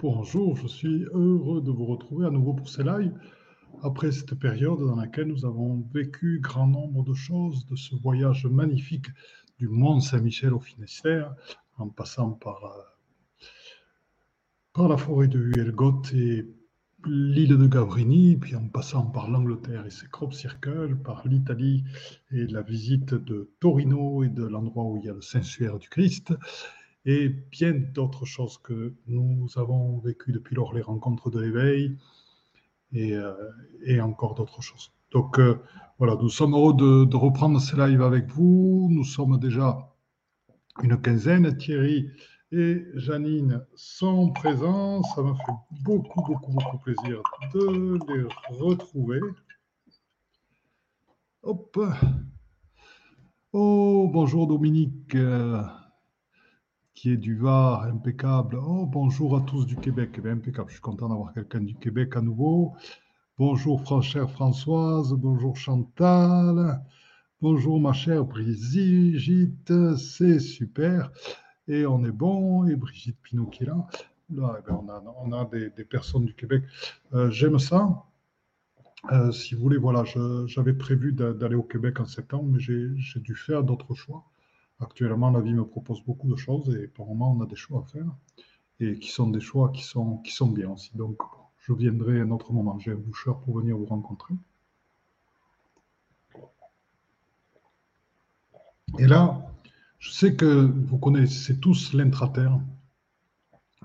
Bonjour, 0.00 0.56
je 0.56 0.68
suis 0.68 1.06
heureux 1.12 1.60
de 1.60 1.72
vous 1.72 1.84
retrouver 1.84 2.24
à 2.24 2.30
nouveau 2.30 2.54
pour 2.54 2.68
ces. 2.68 2.84
Après 3.82 4.12
cette 4.12 4.36
période 4.36 4.78
dans 4.78 4.94
laquelle 4.94 5.26
nous 5.26 5.44
avons 5.44 5.84
vécu 5.92 6.38
grand 6.38 6.68
nombre 6.68 7.02
de 7.02 7.14
choses, 7.14 7.66
de 7.66 7.74
ce 7.74 7.96
voyage 7.96 8.46
magnifique 8.46 9.08
du 9.58 9.66
Mont 9.66 9.98
Saint-Michel 9.98 10.54
au 10.54 10.60
Finistère, 10.60 11.34
en 11.78 11.88
passant 11.88 12.30
par, 12.30 12.64
euh, 12.64 13.44
par 14.72 14.86
la 14.86 14.96
forêt 14.96 15.26
de 15.26 15.40
Huelgot 15.40 16.02
et 16.14 16.46
l'île 17.04 17.58
de 17.58 17.66
Gavrini, 17.66 18.36
puis 18.36 18.54
en 18.54 18.68
passant 18.68 19.04
par 19.04 19.28
l'Angleterre 19.28 19.84
et 19.84 19.90
ses 19.90 20.06
crop 20.06 20.32
circles, 20.32 20.94
par 20.94 21.26
l'Italie 21.26 21.82
et 22.30 22.46
la 22.46 22.62
visite 22.62 23.14
de 23.14 23.50
Torino 23.58 24.22
et 24.22 24.28
de 24.28 24.44
l'endroit 24.44 24.84
où 24.84 24.96
il 24.98 25.06
y 25.06 25.08
a 25.08 25.14
le 25.14 25.22
Saint-Suaire 25.22 25.80
du 25.80 25.88
Christ, 25.88 26.34
et 27.04 27.28
bien 27.28 27.72
d'autres 27.72 28.26
choses 28.26 28.58
que 28.58 28.94
nous 29.06 29.48
avons 29.56 29.98
vécues 29.98 30.32
depuis 30.32 30.54
lors 30.54 30.74
les 30.74 30.82
rencontres 30.82 31.30
de 31.30 31.40
l'éveil 31.40 31.96
et, 32.92 33.14
euh, 33.14 34.02
encore 34.02 34.34
d'autres 34.34 34.62
choses. 34.62 34.92
Donc 35.10 35.38
euh, 35.38 35.60
voilà, 35.98 36.16
nous 36.16 36.28
sommes 36.28 36.54
heureux 36.54 36.74
de, 36.74 37.04
de, 37.04 37.16
reprendre 37.16 37.60
ces 37.60 37.76
lives 37.76 38.02
avec 38.02 38.28
vous. 38.30 38.88
Nous 38.90 39.04
sommes 39.04 39.38
déjà 39.38 39.94
une 40.82 41.00
quinzaine. 41.00 41.56
Thierry 41.56 42.10
et 42.52 42.84
Janine 42.94 43.64
sont 43.74 44.30
présents. 44.32 45.02
Ça 45.02 45.22
me 45.22 45.34
fait 45.34 45.82
beaucoup, 45.82 46.22
beaucoup, 46.22 46.52
beaucoup 46.52 46.78
plaisir 46.78 47.22
de 47.54 47.98
les 48.12 48.28
retrouver. 48.58 49.20
Hop. 51.42 51.78
Oh, 53.52 54.10
bonjour 54.12 54.46
Dominique 54.46 55.16
qui 56.98 57.12
est 57.12 57.16
du 57.16 57.36
Var, 57.36 57.84
impeccable. 57.84 58.58
Oh, 58.60 58.84
bonjour 58.84 59.36
à 59.36 59.40
tous 59.42 59.64
du 59.64 59.76
Québec, 59.76 60.18
eh 60.18 60.28
impeccable. 60.28 60.68
Je 60.68 60.74
suis 60.74 60.82
content 60.82 61.08
d'avoir 61.08 61.32
quelqu'un 61.32 61.60
du 61.60 61.76
Québec 61.76 62.16
à 62.16 62.20
nouveau. 62.20 62.74
Bonjour, 63.38 64.02
chère 64.02 64.28
Françoise. 64.28 65.12
Bonjour, 65.12 65.56
Chantal. 65.56 66.82
Bonjour, 67.40 67.78
ma 67.78 67.92
chère 67.92 68.24
Brigitte. 68.24 69.72
C'est 69.96 70.40
super. 70.40 71.12
Et 71.68 71.86
on 71.86 72.04
est 72.04 72.10
bon. 72.10 72.66
Et 72.66 72.74
Brigitte 72.74 73.22
Pinot 73.22 73.46
qui 73.46 73.62
est 73.62 73.66
là. 73.66 73.86
là 74.34 74.58
eh 74.58 74.72
on, 74.72 75.32
a, 75.32 75.44
des, 75.44 75.84
personnes 75.84 76.24
du 76.24 76.34
Québec. 76.34 76.64
Euh, 77.14 77.30
J'aime 77.30 77.60
ça. 77.60 78.06
Euh, 79.12 79.30
si 79.30 79.54
vous 79.54 79.62
voulez, 79.62 79.78
voilà, 79.78 80.02
j'avais 80.46 80.74
prévu 80.74 81.12
d'aller 81.12 81.54
au 81.54 81.62
Québec 81.62 82.00
en 82.00 82.06
septembre, 82.06 82.50
mais 82.54 82.58
j'ai 82.58 83.20
dû 83.20 83.36
faire 83.36 83.62
d'autres 83.62 83.94
choix. 83.94 84.24
Actuellement, 84.80 85.30
la 85.30 85.40
vie 85.40 85.54
me 85.54 85.64
propose 85.64 86.02
beaucoup 86.02 86.30
de 86.30 86.36
choses 86.36 86.68
et 86.70 86.90
le 86.96 87.04
moment, 87.04 87.32
on 87.32 87.42
a 87.42 87.46
des 87.46 87.56
choix 87.56 87.80
à 87.80 87.90
faire 87.90 88.06
et 88.80 88.98
qui 88.98 89.10
sont 89.10 89.28
des 89.28 89.40
choix 89.40 89.70
qui 89.70 89.82
sont, 89.82 90.18
qui 90.18 90.32
sont 90.32 90.48
bien 90.48 90.70
aussi. 90.70 90.90
Donc, 90.94 91.20
je 91.58 91.72
viendrai 91.72 92.20
à 92.20 92.22
un 92.22 92.30
autre 92.30 92.52
moment. 92.52 92.78
J'ai 92.78 92.92
un 92.92 92.96
boucheur 92.96 93.40
pour 93.40 93.58
venir 93.58 93.76
vous 93.76 93.86
rencontrer. 93.86 94.34
Et 98.98 99.06
là, 99.06 99.52
je 99.98 100.10
sais 100.10 100.34
que 100.34 100.46
vous 100.46 100.98
connaissez 100.98 101.58
tous 101.58 101.92
l'intraterre. 101.92 102.58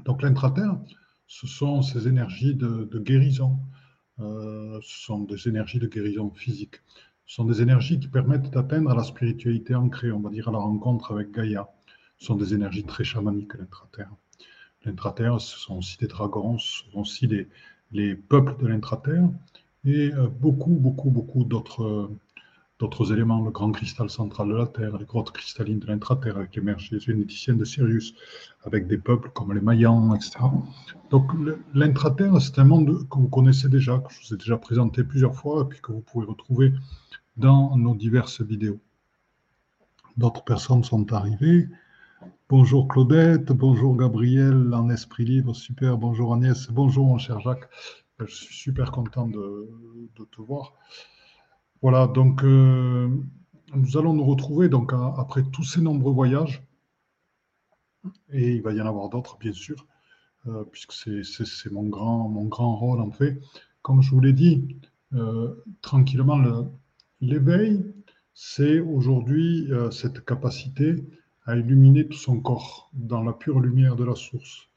Donc, 0.06 0.22
l'intraterre, 0.22 0.80
ce 1.28 1.48
sont 1.48 1.82
ces 1.82 2.08
énergies 2.08 2.56
de, 2.56 3.00
guérison. 3.00 3.60
Euh, 4.20 4.80
ce 4.84 5.06
sont 5.06 5.20
des 5.20 5.48
énergies 5.48 5.80
de 5.80 5.88
guérison 5.88 6.30
physique. 6.30 6.76
Ce 7.26 7.36
sont 7.36 7.46
des 7.46 7.62
énergies 7.62 8.00
qui 8.00 8.08
permettent 8.08 8.52
d'atteindre 8.52 8.94
la 8.94 9.04
spiritualité 9.04 9.76
ancrée, 9.76 10.12
on 10.12 10.20
va 10.20 10.30
dire 10.30 10.50
à 10.50 10.52
la 10.52 10.60
rencontre 10.60 11.14
avec 11.14 11.32
Gaïa. 11.32 11.70
Ce 12.18 12.26
sont 12.26 12.36
des 12.36 12.54
énergies 12.54 12.84
très 12.84 13.04
chamaniques, 13.04 13.56
l'intraterre. 13.56 14.12
L'intraterre, 14.86 15.40
ce 15.40 15.58
sont 15.58 15.78
aussi 15.78 15.98
des 15.98 16.08
dragons, 16.08 16.58
ce 16.58 16.84
sont 16.84 17.00
aussi 17.00 17.28
les, 17.28 17.48
les 17.92 18.16
peuples 18.16 18.62
de 18.62 18.68
l'intraterre 18.68 19.30
et 19.86 20.12
euh, 20.14 20.28
beaucoup, 20.28 20.76
beaucoup, 20.76 21.10
beaucoup 21.10 21.44
d'autres 21.44 22.10
d'autres 22.84 23.14
éléments, 23.14 23.42
le 23.42 23.50
grand 23.50 23.72
cristal 23.72 24.10
central 24.10 24.50
de 24.50 24.56
la 24.56 24.68
Terre, 24.68 24.98
les 24.98 25.06
grottes 25.06 25.32
cristallines 25.32 25.80
de 25.80 25.88
l'intraterre 25.88 26.36
avec 26.36 26.54
les 26.58 27.00
généticiennes 27.00 27.58
de 27.58 27.64
Sirius, 27.64 28.14
avec 28.66 28.88
des 28.88 28.98
peuples 28.98 29.30
comme 29.30 29.54
les 29.54 29.62
Mayans, 29.62 30.14
etc. 30.14 30.32
Donc 31.10 31.32
l'intraterre, 31.74 32.42
c'est 32.42 32.60
un 32.60 32.66
monde 32.66 33.08
que 33.10 33.18
vous 33.18 33.30
connaissez 33.30 33.70
déjà, 33.70 34.00
que 34.00 34.12
je 34.14 34.20
vous 34.20 34.34
ai 34.34 34.38
déjà 34.38 34.58
présenté 34.58 35.06
plusieurs 35.06 35.34
fois, 35.34 35.62
et 35.62 35.66
puis 35.70 35.80
que 35.80 35.94
vous 35.94 36.02
pouvez 36.02 36.26
retrouver 36.26 36.74
dans 37.38 37.78
nos 37.78 37.96
diverses 37.96 38.42
vidéos. 38.42 38.82
D'autres 40.18 40.44
personnes 40.44 40.84
sont 40.84 41.14
arrivées. 41.14 41.70
Bonjour 42.50 42.90
Claudette, 42.90 43.54
bonjour 43.54 43.96
Gabriel 43.96 44.74
en 44.74 44.90
esprit 44.90 45.24
libre, 45.24 45.56
super, 45.56 45.98
bonjour 45.98 46.34
Agnès, 46.34 46.70
bonjour 46.70 47.06
mon 47.06 47.18
cher 47.18 47.40
Jacques. 47.40 47.70
Je 48.20 48.26
suis 48.26 48.56
super 48.56 48.92
content 48.92 49.28
de, 49.28 49.70
te 50.16 50.42
voir. 50.42 50.74
Voilà, 51.84 52.08
donc 52.08 52.46
euh, 52.46 53.10
nous 53.76 53.98
allons 53.98 54.14
nous 54.14 54.24
retrouver 54.24 54.70
donc 54.70 54.94
après 54.94 55.44
tous 55.44 55.64
ces 55.64 55.82
nombreux 55.82 56.14
voyages, 56.14 56.64
et 58.32 58.56
il 58.56 58.62
va 58.62 58.72
y 58.72 58.80
en 58.80 58.86
avoir 58.86 59.10
d'autres 59.10 59.38
bien 59.38 59.52
sûr, 59.52 59.86
euh, 60.48 60.64
puisque 60.72 60.94
c'est 60.94 61.72
mon 61.72 61.84
grand, 61.84 62.30
mon 62.30 62.46
grand 62.46 62.78
rôle 62.78 63.02
en 63.02 63.12
fait. 63.12 63.42
Comme 63.82 64.02
je 64.02 64.12
vous 64.12 64.22
l'ai 64.22 64.32
dit, 64.32 64.78
euh, 65.14 65.62
tranquillement, 65.82 66.38
le, 66.38 66.68
L'éveil, 67.20 67.84
c'est 68.34 68.80
aujourd'hui 68.80 69.70
cette 69.92 70.24
capacité 70.24 70.96
à 71.46 71.58
illuminer 71.58 72.08
tout 72.08 72.18
son 72.18 72.40
corps 72.40 72.90
dans 72.94 73.24
la 73.24 73.34
pure 73.34 73.60
lumière 73.60 73.98
de 73.98 74.06
la 74.06 74.16
source. 74.16 74.70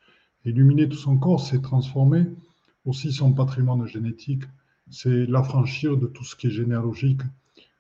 Illuminer 0.45 0.89
tout 0.89 0.97
son 0.97 1.19
corps, 1.19 1.41
c'est 1.41 1.63
transformer 1.63 2.27
aussi 2.85 3.13
son 3.13 3.33
patrimoine 3.33 3.87
génétique, 3.87 4.43
c'est 4.91 5.27
l'affranchir 5.27 5.97
de 5.97 6.07
tout 6.07 6.25
ce 6.25 6.37
qui 6.37 6.49
est 6.49 6.51
généalogique, 6.51 7.23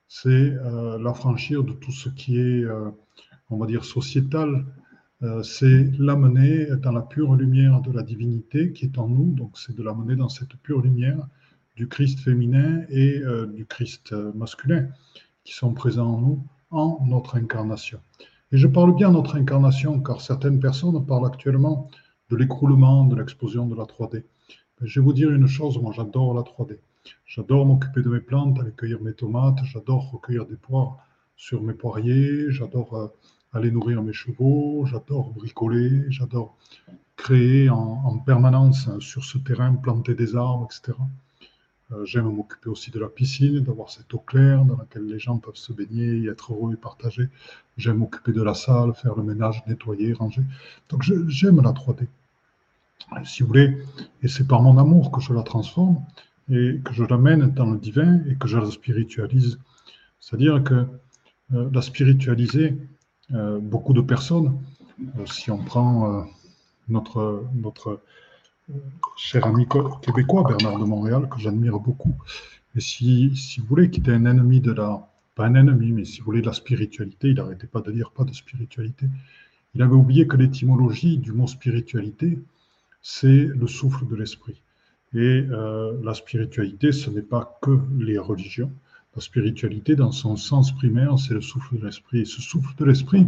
c'est 0.09 0.28
euh, 0.31 0.99
l'affranchir 0.99 1.65
de 1.65 1.72
tout 1.72 1.93
ce 1.93 2.09
qui 2.09 2.39
est, 2.39 2.65
euh, 2.65 2.91
on 3.50 3.56
va 3.59 3.67
dire, 3.67 3.84
sociétal, 3.84 4.67
c'est 5.43 5.91
l'amener 5.99 6.67
dans 6.77 6.93
la 6.93 7.00
pure 7.00 7.37
lumière 7.37 7.81
de 7.81 7.91
la 7.91 8.03
divinité 8.03 8.75
qui 8.75 8.84
est 8.84 8.99
en 8.99 9.09
nous, 9.09 9.33
donc 9.33 9.56
c'est 9.56 9.75
de 9.75 9.83
l'amener 9.83 10.15
dans 10.15 10.28
cette 10.28 10.55
pure 10.56 10.83
lumière 10.83 11.27
du 11.77 11.89
Christ 11.89 12.21
féminin 12.21 12.84
et 12.89 13.19
euh, 13.19 13.47
du 13.47 13.67
Christ 13.67 14.12
euh, 14.12 14.33
masculin 14.34 14.88
qui 15.44 15.53
sont 15.53 15.75
présents 15.75 16.15
en 16.15 16.21
nous 16.21 16.44
en 16.71 17.05
notre 17.06 17.37
incarnation. 17.37 18.00
Et 18.50 18.56
je 18.56 18.67
parle 18.67 18.97
bien 18.97 19.11
de 19.11 19.15
notre 19.15 19.37
incarnation 19.37 20.00
car 20.00 20.21
certaines 20.21 20.59
personnes 20.59 21.05
parlent 21.06 21.27
actuellement 21.27 21.88
de 22.31 22.37
l'écroulement, 22.37 23.05
de 23.05 23.15
l'explosion 23.15 23.67
de 23.67 23.77
la 23.77 23.84
3D. 23.84 24.25
Mais 24.81 24.88
je 24.88 25.00
vais 25.00 25.05
vous 25.05 25.12
dire 25.12 25.31
une 25.31 25.47
chose, 25.47 25.78
moi 25.78 25.93
j'adore 25.94 26.34
la 26.34 26.43
3D. 26.43 26.78
J'adore 27.27 27.67
m'occuper 27.67 28.03
de 28.03 28.09
mes 28.09 28.21
plantes, 28.21 28.59
aller 28.61 28.72
cueillir 28.72 29.00
mes 29.00 29.12
tomates, 29.12 29.59
j'adore 29.65 30.11
recueillir 30.11 30.47
des 30.47 30.56
poires 30.56 30.99
sur 31.37 31.62
mes 31.62 31.75
poiriers, 31.75 32.50
j'adore 32.50 32.94
euh, 32.94 33.09
aller 33.53 33.71
nourrir 33.71 34.03
mes 34.03 34.12
chevaux, 34.12 34.87
j'adore 34.87 35.31
bricoler, 35.31 36.05
j'adore 36.11 36.56
créer 37.17 37.71
en, 37.71 38.03
en, 38.05 38.19
permanence 38.19 38.89
sur 39.00 39.25
ce 39.25 39.39
terrain, 39.39 39.75
planter 39.75 40.15
des 40.15 40.37
arbres, 40.37 40.69
etc. 40.71 40.97
Euh, 41.93 42.05
j'aime 42.05 42.28
m'occuper 42.28 42.69
aussi 42.69 42.91
de 42.91 42.99
la 42.99 43.09
piscine, 43.09 43.61
d'avoir 43.61 43.91
cette 43.91 44.12
eau 44.12 44.19
claire 44.19 44.65
dans 44.65 44.77
laquelle 44.77 45.06
les 45.06 45.21
gens 45.21 45.38
peuvent 45.38 45.56
se 45.56 45.73
baigner, 45.73 46.19
y 46.19 46.28
être 46.28 46.53
heureux 46.53 46.73
et 46.73 46.77
partager. 46.77 47.28
J'aime 47.77 47.99
m'occuper 47.99 48.33
de 48.33 48.43
la 48.43 48.55
salle, 48.55 48.93
faire 48.94 49.15
le 49.15 49.23
ménage, 49.23 49.62
nettoyer, 49.67 50.12
ranger. 50.12 50.43
Donc 50.88 51.03
j'aime 51.03 51.62
la 51.62 51.71
3D, 51.71 52.09
si 53.25 53.43
vous 53.43 53.49
voulez. 53.49 53.78
Et 54.23 54.28
c'est 54.28 54.49
par 54.49 54.62
mon 54.62 54.78
amour 54.78 55.12
que 55.12 55.21
je 55.21 55.33
la 55.33 55.43
transforme 55.43 56.03
et 56.51 56.81
que 56.84 56.93
je 56.93 57.05
l'amène 57.05 57.51
dans 57.53 57.71
le 57.71 57.79
divin 57.79 58.21
et 58.29 58.37
que 58.37 58.49
je 58.49 58.59
la 58.59 58.71
spiritualise. 58.71 59.59
C'est-à-dire 60.21 60.62
que 60.62 60.87
euh, 61.55 61.71
la 61.73 61.83
spiritualiser, 61.83 62.77
euh, 63.33 63.59
beaucoup 63.59 63.93
de 63.93 64.01
personnes, 64.01 64.59
si 65.27 65.51
on 65.51 65.59
prend 65.59 66.27
notre, 66.89 67.45
notre 67.55 68.01
cher 69.17 69.47
ami 69.47 69.67
québécois, 70.03 70.44
Bernard 70.44 70.79
de 70.79 70.85
Montréal, 70.85 71.29
que 71.29 71.38
j'admire 71.38 71.79
beaucoup. 71.79 72.15
Et 72.75 72.81
si, 72.81 73.35
si, 73.37 73.61
vous 73.61 73.67
voulez, 73.67 73.91
qui 73.91 74.00
était 74.00 74.12
un 74.12 74.25
ennemi 74.26 74.61
de 74.61 74.73
la, 74.73 75.09
pas 75.35 75.47
un 75.47 75.55
ennemi, 75.55 75.93
mais 75.93 76.05
si 76.05 76.20
vous 76.20 76.26
voulez 76.26 76.41
de 76.41 76.47
la 76.47 76.53
spiritualité, 76.53 77.29
il 77.29 77.35
n'arrêtait 77.35 77.67
pas 77.67 77.81
de 77.81 77.93
dire 77.93 78.11
pas 78.11 78.25
de 78.25 78.32
spiritualité. 78.32 79.06
Il 79.75 79.82
avait 79.82 79.94
oublié 79.94 80.26
que 80.26 80.37
l'étymologie 80.37 81.19
du 81.19 81.32
mot 81.32 81.47
spiritualité, 81.47 82.38
c'est 83.03 83.47
le 83.47 83.67
souffle 83.67 84.06
de 84.06 84.17
l'esprit. 84.17 84.61
Et 85.17 85.47
euh, 85.51 85.99
la 86.03 86.13
spiritualité, 86.13 86.93
ce 86.93 87.09
n'est 87.09 87.23
pas 87.23 87.59
que 87.63 87.79
les 87.99 88.19
religions. 88.19 88.71
La 89.15 89.23
spiritualité, 89.23 89.97
dans 89.97 90.13
son 90.13 90.37
sens 90.37 90.73
primaire, 90.73 91.19
c'est 91.19 91.33
le 91.33 91.41
souffle 91.41 91.79
de 91.79 91.87
l'esprit. 91.87 92.27
Ce 92.27 92.43
souffle 92.43 92.77
de 92.77 92.85
l'esprit, 92.85 93.27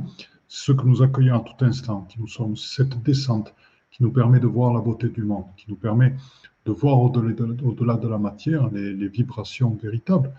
c'est 0.48 0.66
ce 0.66 0.72
que 0.72 0.84
nous 0.84 1.00
accueillons 1.02 1.36
à 1.36 1.40
tout 1.40 1.64
instant, 1.64 2.02
qui 2.10 2.20
nous 2.20 2.28
sommes 2.28 2.58
cette 2.58 3.02
descente, 3.02 3.54
qui 3.90 4.02
nous 4.02 4.10
permet 4.10 4.38
de 4.38 4.46
voir 4.46 4.74
la 4.74 4.82
beauté 4.82 5.08
du 5.08 5.22
monde, 5.22 5.46
qui 5.56 5.64
nous 5.70 5.76
permet 5.76 6.14
de 6.66 6.72
voir 6.72 7.00
au-delà 7.00 7.96
de, 7.96 8.08
la 8.08 8.18
matière 8.18 8.68
les, 8.68 9.08
vibrations 9.08 9.70
véritables, 9.82 10.30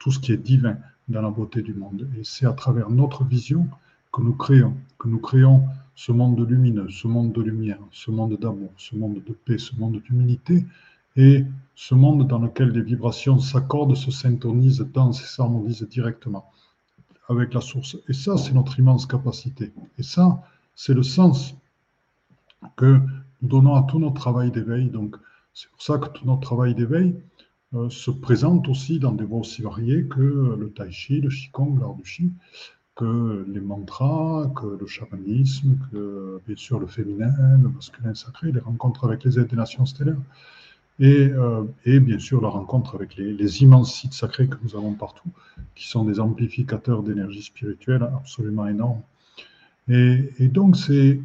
tout 0.00 0.10
ce 0.10 0.18
qui 0.18 0.32
est 0.32 0.36
divin 0.36 0.76
dans 1.06 1.22
la 1.22 1.30
beauté 1.30 1.62
du 1.62 1.72
monde. 1.72 2.08
Et 2.18 2.24
c'est 2.24 2.46
à 2.46 2.52
travers 2.52 2.90
notre 2.90 3.22
vision 3.22 3.68
que 4.12 4.22
nous 4.22 4.34
créons, 4.34 4.74
que 4.98 5.06
nous 5.06 5.20
créons 5.20 5.62
ce 5.94 6.10
monde 6.10 6.40
lumineux, 6.48 6.88
ce 6.90 7.06
monde 7.06 7.32
de 7.32 7.42
lumière, 7.42 7.78
ce 7.92 8.10
monde 8.10 8.36
d'amour, 8.36 8.72
ce 8.76 8.96
monde 8.96 9.22
de 9.24 9.32
paix, 9.32 9.58
ce 9.58 9.76
monde 9.76 10.00
d'humilité, 10.02 10.66
et 11.16 11.44
ce 11.74 11.94
monde 11.94 12.26
dans 12.26 12.38
lequel 12.38 12.70
les 12.70 12.82
vibrations 12.82 13.38
s'accordent, 13.38 13.96
se 13.96 14.10
syntonisent, 14.10 14.80
dansent 14.80 15.22
et 15.22 15.26
s'harmonisent 15.26 15.86
directement 15.88 16.50
avec 17.28 17.54
la 17.54 17.60
source. 17.60 17.96
Et 18.08 18.12
ça, 18.12 18.36
c'est 18.36 18.52
notre 18.52 18.78
immense 18.78 19.06
capacité. 19.06 19.72
Et 19.98 20.02
ça, 20.02 20.42
c'est 20.74 20.94
le 20.94 21.02
sens 21.02 21.54
que 22.76 23.00
nous 23.42 23.48
donnons 23.48 23.74
à 23.74 23.82
tout 23.82 23.98
notre 23.98 24.14
travail 24.14 24.50
d'éveil. 24.50 24.88
Donc, 24.88 25.16
c'est 25.52 25.70
pour 25.70 25.82
ça 25.82 25.98
que 25.98 26.08
tout 26.08 26.24
notre 26.24 26.40
travail 26.40 26.74
d'éveil 26.74 27.16
euh, 27.74 27.90
se 27.90 28.10
présente 28.10 28.68
aussi 28.68 28.98
dans 28.98 29.12
des 29.12 29.24
voies 29.24 29.40
aussi 29.40 29.62
variées 29.62 30.06
que 30.06 30.56
le 30.58 30.70
tai 30.70 30.90
chi, 30.90 31.20
le 31.20 31.28
qigong, 31.28 31.78
l'art 31.80 31.94
du 31.94 32.04
chi, 32.04 32.32
que 32.94 33.44
les 33.48 33.60
mantras, 33.60 34.50
que 34.56 34.66
le 34.66 34.86
chamanisme, 34.86 35.78
que 35.90 36.40
bien 36.46 36.56
sûr 36.56 36.78
le 36.78 36.86
féminin, 36.86 37.58
le 37.62 37.68
masculin 37.68 38.14
sacré, 38.14 38.52
les 38.52 38.60
rencontres 38.60 39.04
avec 39.04 39.24
les 39.24 39.38
aides 39.38 39.48
des 39.48 39.56
nations 39.56 39.84
stellaires, 39.84 40.16
et, 40.98 41.28
euh, 41.28 41.64
et 41.84 42.00
bien 42.00 42.18
sûr 42.18 42.40
la 42.40 42.48
rencontre 42.48 42.94
avec 42.94 43.16
les, 43.16 43.62
immenses 43.62 43.94
sites 43.94 44.14
sacrés 44.14 44.48
que 44.48 44.56
nous 44.62 44.76
avons 44.76 44.94
partout, 44.94 45.30
qui 45.74 45.86
sont 45.88 46.04
des 46.04 46.20
amplificateurs 46.20 47.02
d'énergie 47.02 47.42
spirituelle 47.42 48.02
absolument 48.02 48.66
énormes. 48.66 49.02
Et 49.88 50.48
donc 50.48 50.76
c'est 50.76 51.20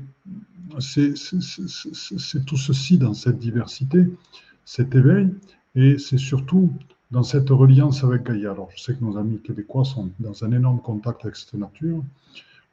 tout 2.45 2.57
ceci 2.57 2.97
dans 2.97 3.13
cette 3.13 3.39
diversité, 3.39 4.06
cet 4.65 4.94
éveil, 4.94 5.33
et 5.75 5.97
c'est 5.97 6.18
surtout 6.18 6.71
dans 7.12 7.23
cette 7.23 7.50
reliance 7.50 8.03
avec 8.03 8.23
Gaïa. 8.23 8.51
Alors, 8.51 8.69
je 8.75 8.81
sais 8.81 8.95
que 8.95 9.03
nos 9.03 9.18
amis 9.18 9.39
québécois 9.39 9.83
sont 9.83 10.12
dans 10.19 10.44
un 10.44 10.51
énorme 10.51 10.79
contact 10.79 11.25
avec 11.25 11.35
cette 11.35 11.53
nature. 11.56 12.03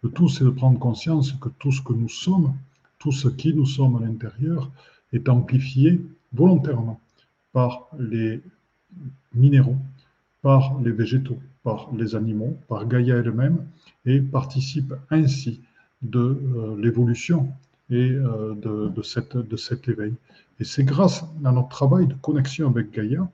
Le 0.03 0.11
tout, 0.11 0.29
c'est 0.29 0.45
de 0.45 0.51
prendre 0.51 0.79
conscience 0.79 1.33
que 1.33 1.49
tout 1.59 1.73
ce 1.73 1.83
que 1.83 1.93
nous 1.93 2.09
sommes, 2.09 2.55
tout 2.99 3.13
ce 3.13 3.29
qui 3.29 3.53
nous 3.53 3.67
sommes 3.67 3.97
à 3.97 4.01
l'intérieur, 4.01 4.71
est 5.13 5.29
amplifié 5.29 6.01
volontairement 6.33 7.01
par 7.53 7.89
les 7.99 8.43
minéraux, 9.35 9.77
par 10.43 10.81
les 10.81 10.93
végétaux, 10.93 11.39
par 11.63 11.91
les 11.95 12.15
animaux, 12.15 12.57
par 12.69 12.87
Gaïa 12.87 13.17
elle-même, 13.17 13.67
et 14.07 14.21
participe 14.21 14.95
ainsi 15.11 15.61
de 16.03 16.21
euh, 16.21 16.77
l'évolution 16.81 17.53
et 17.91 18.11
euh, 18.11 18.55
de, 18.55 19.03
cet 19.57 19.89
éveil. 19.89 20.15
Et 20.61 20.65
c'est 20.65 20.85
grâce 20.85 21.25
à 21.45 21.53
notre 21.53 21.69
travail 21.69 22.07
de 22.07 22.15
connexion 22.15 22.69
avec 22.69 22.91
Gaïa 22.93 23.29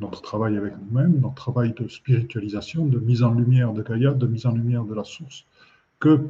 notre 0.00 0.22
travail 0.22 0.56
avec 0.56 0.74
nous-mêmes, 0.78 1.20
notre 1.20 1.34
travail 1.34 1.72
de 1.72 1.88
spiritualisation, 1.88 2.86
de 2.86 2.98
mise 2.98 3.22
en 3.22 3.34
lumière 3.34 3.72
de 3.72 3.82
Gaïa, 3.82 4.12
de 4.12 4.26
mise 4.26 4.46
en 4.46 4.52
lumière 4.52 4.84
de 4.84 4.94
la 4.94 5.04
source, 5.04 5.44
que 5.98 6.20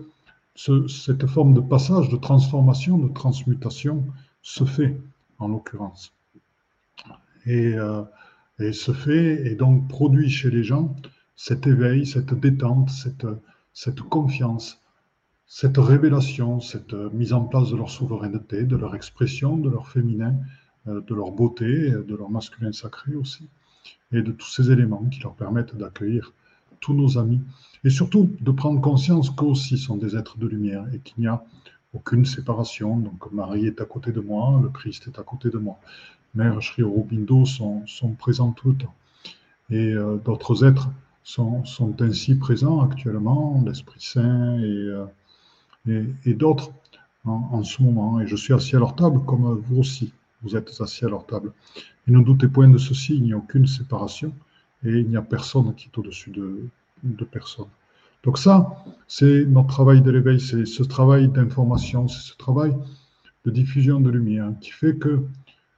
cette 0.55 1.27
forme 1.27 1.55
de 1.55 1.61
passage, 1.61 2.09
de 2.09 2.17
transformation, 2.17 2.99
de 2.99 3.13
transmutation 3.13 4.05
se 4.43 4.65
fait, 4.65 4.97
en 5.39 5.49
l'occurrence. 5.49 6.13
Et, 7.47 7.75
euh, 7.75 8.03
et, 8.59 8.73
se 8.73 8.93
fait 8.93 9.47
et 9.47 9.55
donc 9.55 9.89
produit 9.89 10.29
chez 10.29 10.51
les 10.51 10.65
gens 10.65 10.95
cet 11.37 11.67
éveil, 11.67 12.07
cette 12.07 12.35
détente, 12.35 12.91
cette, 12.91 13.27
cette 13.73 14.01
confiance, 14.01 14.83
cette 15.47 15.79
révélation, 15.79 16.61
cette 16.61 16.95
mise 17.13 17.33
en 17.33 17.45
place 17.45 17.71
de 17.71 17.77
leur 17.77 17.91
souveraineté, 17.91 18.65
de 18.65 18.77
leur 18.77 18.95
expression, 18.95 19.57
de 19.57 19.71
leur 19.71 19.89
féminin, 19.89 20.35
euh, 20.89 21.01
de 21.01 21.15
leur 21.15 21.31
beauté, 21.31 21.91
de 21.91 22.15
leur 22.15 22.31
masculin 22.31 22.73
sacré 22.73 23.15
aussi 23.15 23.49
et 24.13 24.23
de 24.23 24.33
tous 24.33 24.49
ces 24.49 24.71
éléments 24.71 25.05
qui 25.05 25.21
leur 25.21 25.35
permettent 25.35 25.77
d'accueillir 25.77 26.33
tous 26.81 26.95
nos 26.95 27.19
amis 27.19 27.41
et 27.85 27.91
surtout 27.91 28.31
de 28.41 28.51
prendre 28.51 28.81
conscience 28.81 29.31
qu'eux 29.31 29.47
aussi 29.47 29.79
sont 29.79 29.97
des 29.97 30.17
êtres 30.17 30.39
de 30.39 30.47
lumière 30.47 30.85
et 30.93 30.99
qu'il 31.01 31.21
n'y 31.21 31.27
a 31.27 31.45
aucune 31.95 32.25
séparation. 32.25 32.99
Donc 32.99 33.31
Marie 33.33 33.67
est 33.67 33.81
à 33.81 33.85
côté 33.85 34.13
de 34.13 34.21
moi, 34.21 34.61
le 34.63 34.69
Christ 34.69 35.09
est 35.09 35.19
à 35.19 35.23
côté 35.23 35.51
de 35.51 35.59
moi. 35.59 35.79
Mère 36.35 36.63
Sri 36.63 36.83
Aurobindo 36.83 37.45
sont, 37.45 37.87
sont 37.87 38.13
présents 38.13 38.53
tout 38.53 38.71
le 38.71 38.77
temps. 38.77 38.95
Et 39.71 39.93
euh, 39.93 40.17
d'autres 40.17 40.65
êtres 40.65 40.89
sont, 41.25 41.63
ainsi 42.01 42.35
présents 42.37 42.81
actuellement, 42.81 43.63
l'Esprit 43.67 44.01
Saint 44.01 44.59
et, 44.59 44.65
euh, 45.89 46.05
et, 46.25 46.35
d'autres 46.35 46.71
en, 47.25 47.63
ce 47.65 47.83
moment. 47.83 48.21
Et 48.21 48.27
je 48.27 48.37
suis 48.37 48.55
assis 48.55 48.77
à 48.77 48.79
leur 48.79 48.95
table 48.95 49.21
comme 49.25 49.55
vous 49.55 49.79
aussi 49.79 50.13
vous 50.43 50.57
êtes 50.57 50.81
assis 50.81 51.05
à 51.05 51.09
leur 51.09 51.27
table. 51.27 51.53
Et 52.07 52.13
ne 52.13 52.21
doutez 52.21 52.49
point 52.49 52.69
de 52.69 52.79
ceci, 52.79 53.17
il 53.17 53.23
n'y 53.23 53.33
a 53.33 53.37
aucune 53.37 53.67
séparation 53.67 54.33
et 54.85 54.91
il 54.91 55.09
n'y 55.09 55.17
a 55.17 55.23
personne 55.23 55.75
qui 55.75 55.89
est 55.89 55.99
au-dessus 55.99 56.31
de, 56.31 56.69
de 57.03 57.25
personne. 57.25 57.67
Donc 58.25 58.39
ça, 58.39 58.85
c'est 59.07 59.45
notre 59.47 59.69
travail 59.69 60.03
de 60.03 60.11
l'éveil, 60.11 60.41
c'est 60.41 60.67
ce 60.67 60.83
travail 60.83 61.29
d'information, 61.29 62.09
c'est 62.09 62.21
ce 62.21 62.37
travail 62.37 62.77
de 63.45 63.51
diffusion 63.51 64.01
de 64.01 64.11
lumière 64.11 64.53
qui 64.61 64.71
fait 64.71 64.97
que 64.97 65.25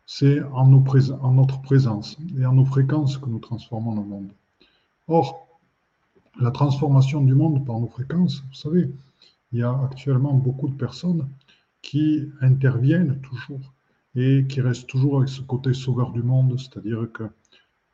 c'est 0.06 0.42
en, 0.42 0.72
en, 0.72 1.32
notre 1.32 1.62
présence 1.62 2.18
et 2.36 2.44
en 2.44 2.54
nos 2.54 2.64
fréquences 2.64 3.18
que 3.18 3.28
nous 3.28 3.38
transformons 3.38 3.94
le 3.94 4.02
monde. 4.02 4.32
Or, 5.06 5.46
la 6.40 6.50
transformation 6.50 7.20
du 7.20 7.34
monde 7.34 7.64
par 7.64 7.78
nos 7.78 7.86
fréquences, 7.86 8.42
vous 8.48 8.54
savez, 8.54 8.90
il 9.52 9.58
y 9.60 9.62
a 9.62 9.78
actuellement 9.84 10.34
beaucoup 10.34 10.68
de 10.68 10.74
personnes 10.74 11.28
qui 11.82 12.28
interviennent 12.40 13.20
toujours 13.20 13.72
et 14.14 14.46
qui 14.48 14.60
reste 14.60 14.88
toujours 14.88 15.18
avec 15.18 15.28
ce 15.28 15.42
côté 15.42 15.74
sauveur 15.74 16.12
du 16.12 16.22
monde, 16.22 16.58
c'est-à-dire 16.58 17.06
que, 17.12 17.24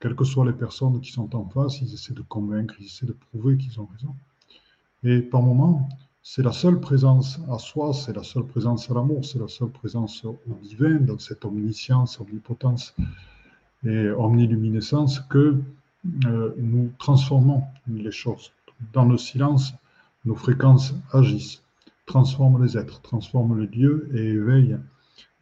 quelles 0.00 0.14
que 0.14 0.24
soient 0.24 0.46
les 0.46 0.52
personnes 0.52 1.00
qui 1.00 1.12
sont 1.12 1.34
en 1.34 1.48
face, 1.48 1.80
ils 1.80 1.92
essaient 1.92 2.14
de 2.14 2.22
convaincre, 2.22 2.74
ils 2.80 2.86
essaient 2.86 3.06
de 3.06 3.12
prouver 3.12 3.56
qu'ils 3.56 3.80
ont 3.80 3.86
raison. 3.86 4.14
Et 5.06 5.22
par 5.22 5.40
moments, 5.40 5.88
c'est 6.22 6.42
la 6.42 6.52
seule 6.52 6.80
présence 6.80 7.40
à 7.48 7.58
soi, 7.58 7.92
c'est 7.94 8.14
la 8.14 8.24
seule 8.24 8.46
présence 8.46 8.90
à 8.90 8.94
l'amour, 8.94 9.24
c'est 9.24 9.38
la 9.38 9.48
seule 9.48 9.70
présence 9.70 10.24
au 10.24 10.38
divin, 10.60 10.96
dans 10.96 11.18
cette 11.18 11.44
omniscience, 11.44 12.20
omnipotence 12.20 12.94
et 13.84 14.10
omniluminescence 14.10 15.20
que 15.20 15.62
euh, 16.26 16.52
nous 16.58 16.90
transformons 16.98 17.62
les 17.86 18.10
choses. 18.10 18.52
Dans 18.92 19.04
le 19.04 19.16
silence, 19.16 19.72
nos 20.24 20.34
fréquences 20.34 20.92
agissent, 21.12 21.62
transforment 22.04 22.62
les 22.64 22.76
êtres, 22.76 23.00
transforment 23.00 23.60
les 23.60 23.68
lieux 23.68 24.10
et 24.12 24.30
éveillent 24.30 24.76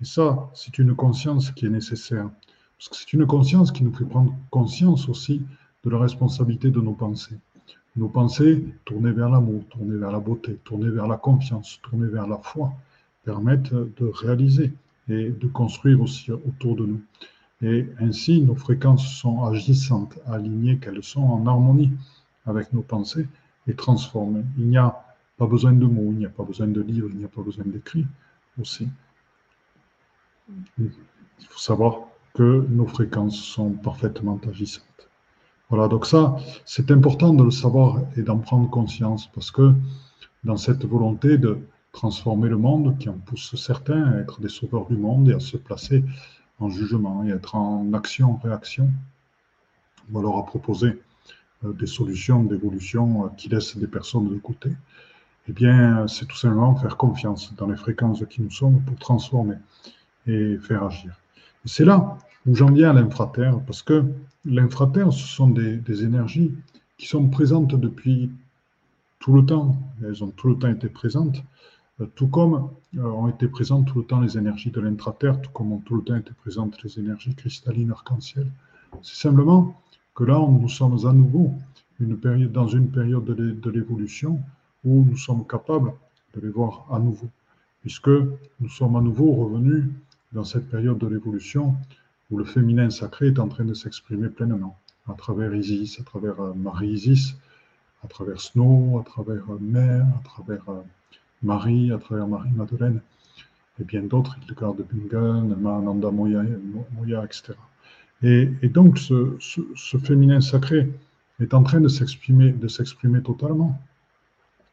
et 0.01 0.05
ça, 0.05 0.51
c'est 0.53 0.79
une 0.79 0.95
conscience 0.95 1.51
qui 1.53 1.65
est 1.65 1.71
nécessaire. 1.71 2.29
Parce 2.77 2.89
que 2.91 2.97
c'est 2.97 3.13
une 3.13 3.27
conscience 3.27 3.73
qui 3.73 3.85
nous 3.85 3.95
fait 3.95 4.05
prendre 4.05 4.35
conscience 4.51 5.09
aussi 5.09 5.43
de 5.83 5.89
la 5.89 5.99
responsabilité 5.99 6.71
de 6.71 6.81
nos 6.81 6.93
pensées. 6.93 7.39
Nos 7.97 8.09
pensées 8.09 8.65
tournées 8.85 9.13
vers 9.13 9.29
l'amour, 9.29 9.63
tournées 9.71 9.97
vers 9.97 10.11
la 10.11 10.19
beauté, 10.19 10.59
tournées 10.65 10.91
vers 10.91 11.07
la 11.07 11.17
confiance, 11.17 11.81
tournées 11.83 12.09
vers 12.09 12.27
la 12.27 12.39
foi, 12.39 12.73
permettent 13.25 13.73
de 13.73 14.07
réaliser 14.07 14.73
et 15.09 15.31
de 15.31 15.47
construire 15.47 16.01
aussi 16.01 16.33
autour 16.33 16.75
de 16.77 16.87
nous. 16.87 17.01
Et 17.63 17.89
ainsi, 18.01 18.41
nos 18.43 18.57
fréquences 18.57 19.07
sont 19.07 19.45
agissantes, 19.45 20.19
alignées, 20.27 20.79
qu'elles 20.79 21.05
sont 21.05 21.23
en 21.23 21.47
harmonie 21.47 21.93
avec 22.47 22.73
nos 22.73 22.83
pensées 22.83 23.29
et 23.67 23.75
transformées. 23.75 24.45
Il 24.59 24.67
n'y 24.67 24.77
a 24.77 25.05
pas 25.37 25.47
besoin 25.47 25.73
de 25.73 25.87
mots, 25.87 26.11
il 26.11 26.19
n'y 26.19 26.27
a 26.27 26.31
pas 26.31 26.43
besoin 26.43 26.67
de 26.67 26.81
livres, 26.81 27.09
il 27.13 27.19
n'y 27.19 27.25
a 27.25 27.29
pas 27.29 27.43
besoin 27.43 27.65
d'écrits 27.65 28.07
aussi. 28.61 28.89
Il 30.79 30.91
faut 31.49 31.59
savoir 31.59 32.01
que 32.35 32.67
nos 32.69 32.87
fréquences 32.87 33.37
sont 33.37 33.71
parfaitement 33.71 34.41
agissantes. 34.49 34.94
Voilà, 35.75 35.89
donc 35.89 36.07
ça, 36.07 36.37
c'est 36.65 36.93
important 36.93 37.35
de 37.35 37.43
le 37.43 37.51
savoir 37.51 37.99
et 38.17 38.23
d'en 38.23 38.39
prendre 38.39 38.71
conscience 38.71 39.27
parce 39.35 39.51
que 39.51 39.73
dans 40.45 40.57
cette 40.57 40.85
volonté 40.85 41.37
de 41.37 41.59
transformer 41.91 42.49
le 42.49 42.57
monde 42.57 42.97
qui 42.99 43.09
en 43.09 43.19
pousse 43.19 43.57
certains 43.57 44.05
à 44.13 44.19
être 44.19 44.41
des 44.41 44.49
sauveurs 44.49 44.87
du 44.87 44.97
monde 44.97 45.29
et 45.31 45.35
à 45.35 45.41
se 45.41 45.57
placer 45.57 46.05
en 46.61 46.69
jugement 46.71 47.25
et 47.25 47.31
être 47.31 47.57
en 47.57 47.93
action-réaction, 47.93 48.89
ou 50.13 50.19
alors 50.21 50.39
à 50.39 50.47
proposer 50.47 51.03
euh, 51.65 51.73
des 51.73 51.87
solutions 51.87 52.45
d'évolution 52.45 53.25
euh, 53.25 53.29
qui 53.37 53.49
laissent 53.49 53.77
des 53.77 53.89
personnes 53.89 54.29
de 54.29 54.39
côté, 54.39 54.71
eh 55.49 55.53
bien, 55.53 56.07
c'est 56.07 56.27
tout 56.27 56.37
simplement 56.37 56.77
faire 56.77 56.97
confiance 56.97 57.53
dans 57.57 57.67
les 57.67 57.77
fréquences 57.77 58.23
qui 58.31 58.43
nous 58.43 58.53
sommes 58.53 58.81
pour 58.83 58.97
transformer 58.99 59.57
et 60.29 60.57
faire 60.57 60.85
agir. 60.85 61.19
C'est 61.65 61.85
là 61.85 62.17
où 62.47 62.55
j'en 62.55 62.71
viens 62.73 62.91
à 62.91 62.93
l'infraterre, 62.93 63.61
parce 63.67 63.83
que 63.83 64.05
l'infraterre, 64.45 65.13
ce 65.13 65.27
sont 65.27 65.49
des, 65.49 66.05
énergies 66.05 66.53
qui 66.99 67.07
sont 67.07 67.29
présentes 67.29 67.75
depuis 67.75 68.31
tout 69.19 69.33
le 69.33 69.45
temps. 69.45 69.77
Elles 70.03 70.23
ont 70.23 70.31
tout 70.31 70.49
le 70.49 70.59
temps 70.59 70.69
été 70.69 70.89
présentes, 70.89 71.43
euh, 72.01 72.07
tout 72.15 72.29
comme 72.29 72.69
euh, 72.99 73.03
ont 73.03 73.29
été 73.29 73.49
présentes 73.49 73.87
tout 73.87 73.99
le 73.99 74.05
temps 74.05 74.21
les 74.21 74.37
énergies 74.37 74.71
de 74.71 74.81
l'intraterre, 74.81 75.41
tout 75.41 75.51
comme 75.53 75.73
ont 75.73 75.79
tout 75.79 75.97
le 75.97 76.03
temps 76.03 76.17
été 76.17 76.33
présentes 76.33 76.83
les 76.83 76.99
énergies 76.99 77.35
cristallines 77.35 77.91
arc-en-ciel. 77.91 78.47
C'est 79.03 79.17
simplement 79.17 79.75
que 80.15 80.25
là, 80.25 80.39
nous 80.39 80.69
sommes 80.69 81.07
à 81.07 81.13
nouveau 81.13 81.53
dans 82.01 82.69
une 82.69 82.91
période 82.91 83.25
de 83.25 83.71
l'évolution 83.71 84.41
où 84.85 85.05
nous 85.05 85.17
sommes 85.17 85.47
capables 85.47 85.93
de 86.35 86.41
les 86.41 86.51
voir 86.51 86.87
à 86.91 86.99
nouveau, 86.99 87.29
puisque 87.81 88.09
nous 88.09 88.69
sommes 88.69 88.97
à 88.97 89.01
nouveau 89.01 89.33
revenus 89.33 89.85
dans 90.33 90.45
cette 90.45 90.69
période 90.69 90.99
de 90.99 91.07
l'évolution 91.07 91.75
où 92.31 92.39
le 92.39 92.45
féminin 92.45 92.91
sacré 92.91 93.29
est 93.29 93.39
en 93.39 93.49
train 93.49 93.65
de 93.65 93.75
s'exprimer 93.75 94.29
pleinement, 94.29 94.79
à 95.09 95.15
travers 95.15 95.55
Isis, 95.55 96.01
à 96.01 96.03
travers 96.05 96.41
euh, 96.41 96.53
Marie-Isis, 96.55 97.37
à 98.05 98.09
travers 98.09 98.41
Snow, 98.41 98.99
à 99.01 99.05
travers 99.05 99.45
euh, 99.51 99.59
Mère, 99.61 100.07
à 100.07 100.23
travers 100.25 100.69
euh, 100.69 100.83
Marie, 101.43 101.93
à 101.93 101.99
travers 101.99 102.27
Marie-Madeleine, 102.27 103.01
et 103.81 103.85
bien 103.85 104.03
d'autres, 104.03 104.37
Hildegard 104.43 104.75
de 104.75 104.85
Bingen, 104.85 105.57
Mahananda 105.57 106.11
Moya, 106.11 106.43
Moya 106.93 107.25
etc. 107.25 107.55
Et, 108.23 108.47
donc, 108.69 108.99
ce, 108.99 109.37
ce, 109.39 109.99
féminin 109.99 110.41
sacré 110.41 110.91
est 111.41 111.53
en 111.53 111.63
train 111.63 111.81
de 111.81 111.89
s'exprimer, 111.89 112.53
de 112.53 112.69
s'exprimer 112.69 113.21
totalement. 113.21 113.79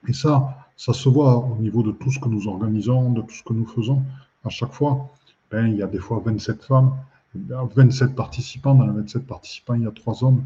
Et 0.08 0.14
ça, 0.14 0.70
ça 0.78 0.94
se 0.94 1.10
voit 1.10 1.38
au 1.38 1.58
niveau 1.58 1.84
de 1.84 1.92
tout 1.92 2.12
ce 2.12 2.20
que 2.20 2.30
nous 2.30 2.48
organisons, 2.48 3.12
de 3.12 3.22
tout 3.22 3.34
ce 3.34 3.44
que 3.44 3.52
nous 3.52 3.66
faisons. 3.66 4.04
À 4.46 4.50
chaque 4.50 4.72
fois, 4.72 5.12
ben, 5.50 5.68
il 5.68 5.76
y 5.76 5.84
a 5.84 5.88
des 5.88 6.00
fois 6.00 6.22
27 6.24 6.64
femmes, 6.64 6.94
27 7.36 8.16
participants. 8.16 8.76
Dans 8.76 8.86
les 8.86 8.94
27 8.94 9.26
participants, 9.26 9.74
il 9.76 9.84
y 9.84 9.88
a 9.88 9.92
trois 9.92 10.24
hommes. 10.24 10.44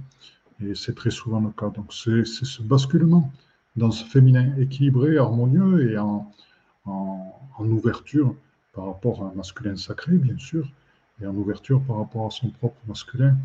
Et 0.64 0.76
c'est 0.76 0.96
très 0.96 1.12
souvent 1.12 1.42
le 1.42 1.50
cas. 1.50 1.70
Donc, 1.70 1.94
c'est 1.94 2.26
ce 2.26 2.62
basculement 2.62 3.32
dans 3.76 3.92
ce 3.92 4.06
féminin 4.06 4.56
équilibré, 4.58 5.18
harmonieux 5.18 5.92
et 5.92 5.98
en, 5.98 6.32
en 6.86 7.66
ouverture 7.66 8.34
par 8.74 8.86
rapport 8.88 9.24
à 9.24 9.30
un 9.30 9.34
masculin 9.34 9.76
sacré, 9.76 10.16
bien 10.16 10.38
sûr, 10.38 10.68
et 11.22 11.28
en 11.28 11.36
ouverture 11.36 11.82
par 11.82 11.98
rapport 11.98 12.28
à 12.28 12.32
son 12.32 12.50
propre 12.50 12.78
masculin, 12.88 13.38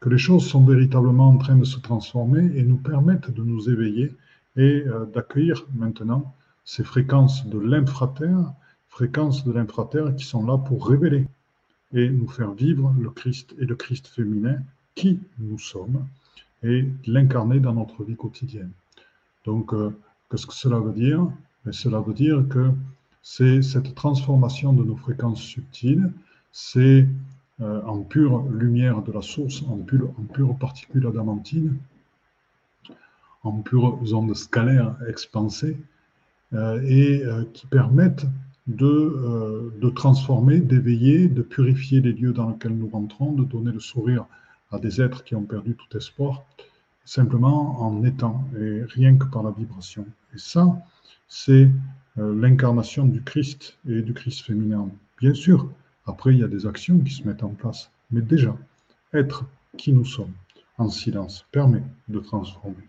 que 0.00 0.08
les 0.08 0.18
choses 0.18 0.46
sont 0.46 0.64
véritablement 0.64 1.28
en 1.28 1.38
train 1.38 1.56
de 1.56 1.64
se 1.64 1.78
transformer 1.80 2.50
et 2.56 2.62
nous 2.62 2.76
permettent 2.76 3.30
de 3.30 3.42
nous 3.42 3.68
éveiller 3.68 4.14
et 4.56 4.84
euh, 4.86 5.06
d'accueillir 5.06 5.64
maintenant 5.74 6.34
ces 6.64 6.84
fréquences 6.84 7.46
de 7.46 7.58
l'infraterre, 7.58 8.52
fréquences 8.88 9.44
de 9.44 9.52
l'infraterre 9.52 10.14
qui 10.14 10.24
sont 10.24 10.46
là 10.46 10.58
pour 10.58 10.88
révéler 10.88 11.26
et 11.92 12.10
nous 12.10 12.28
faire 12.28 12.52
vivre 12.52 12.94
le 12.98 13.10
Christ 13.10 13.54
et 13.58 13.64
le 13.64 13.74
Christ 13.74 14.06
féminin 14.08 14.58
qui 14.94 15.20
nous 15.38 15.58
sommes 15.58 16.06
et 16.62 16.86
l'incarner 17.06 17.60
dans 17.60 17.74
notre 17.74 18.04
vie 18.04 18.16
quotidienne. 18.16 18.70
Donc, 19.44 19.72
euh, 19.72 19.90
qu'est-ce 20.30 20.46
que 20.46 20.54
cela 20.54 20.78
veut 20.78 20.92
dire? 20.92 21.30
Ben, 21.64 21.72
Cela 21.72 22.00
veut 22.00 22.14
dire 22.14 22.44
que 22.48 22.70
c'est 23.22 23.62
cette 23.62 23.94
transformation 23.94 24.72
de 24.72 24.84
nos 24.84 24.96
fréquences 24.96 25.42
subtiles, 25.42 26.10
c'est 26.52 27.06
euh, 27.60 27.82
en 27.82 28.02
pure 28.02 28.44
lumière 28.50 29.02
de 29.02 29.12
la 29.12 29.22
source, 29.22 29.62
en 29.68 29.78
pure, 29.78 30.10
en 30.18 30.24
pure 30.24 30.56
particule 30.56 31.06
adamantine, 31.06 31.76
en 33.42 33.60
pure 33.60 34.00
ondes 34.12 34.34
scalaires 34.34 34.94
expansées, 35.08 35.76
euh, 36.54 36.80
et 36.82 37.22
euh, 37.24 37.44
qui 37.52 37.66
permettent 37.66 38.26
de, 38.68 39.72
de 39.80 39.88
transformer, 39.90 40.60
d'éveiller, 40.60 41.28
de 41.28 41.42
purifier 41.42 42.00
les 42.00 42.12
lieux 42.12 42.32
dans 42.32 42.50
lesquels 42.50 42.76
nous 42.76 42.88
rentrons, 42.88 43.32
de 43.32 43.44
donner 43.44 43.72
le 43.72 43.80
sourire 43.80 44.26
à 44.70 44.78
des 44.78 45.00
êtres 45.00 45.24
qui 45.24 45.34
ont 45.34 45.42
perdu 45.42 45.74
tout 45.74 45.96
espoir, 45.96 46.44
simplement 47.04 47.80
en 47.82 48.04
étant, 48.04 48.44
et 48.60 48.82
rien 48.84 49.16
que 49.16 49.24
par 49.24 49.42
la 49.42 49.50
vibration. 49.50 50.06
Et 50.34 50.38
ça, 50.38 50.78
c'est 51.28 51.70
l'incarnation 52.16 53.06
du 53.06 53.22
Christ 53.22 53.78
et 53.88 54.02
du 54.02 54.12
Christ 54.12 54.42
féminin. 54.42 54.90
Bien 55.18 55.34
sûr, 55.34 55.70
après, 56.04 56.34
il 56.34 56.40
y 56.40 56.44
a 56.44 56.48
des 56.48 56.66
actions 56.66 56.98
qui 56.98 57.12
se 57.12 57.26
mettent 57.26 57.42
en 57.42 57.50
place. 57.50 57.90
Mais 58.10 58.20
déjà, 58.20 58.56
être 59.12 59.44
qui 59.76 59.92
nous 59.92 60.04
sommes 60.04 60.32
en 60.76 60.88
silence 60.88 61.46
permet 61.52 61.82
de 62.08 62.18
transformer. 62.18 62.88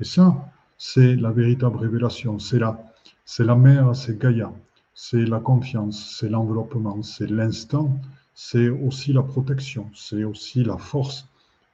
Et 0.00 0.04
ça, 0.04 0.50
c'est 0.76 1.16
la 1.16 1.30
véritable 1.30 1.76
révélation. 1.76 2.38
C'est 2.38 2.58
la, 2.58 2.82
c'est 3.24 3.44
la 3.44 3.54
mère, 3.54 3.94
c'est 3.94 4.18
Gaïa. 4.18 4.52
C'est 4.94 5.24
la 5.24 5.40
confiance, 5.40 6.16
c'est 6.18 6.28
l'enveloppement, 6.28 7.02
c'est 7.02 7.28
l'instant, 7.28 7.98
c'est 8.32 8.68
aussi 8.68 9.12
la 9.12 9.22
protection, 9.22 9.90
c'est 9.92 10.22
aussi 10.22 10.62
la 10.62 10.78
force 10.78 11.26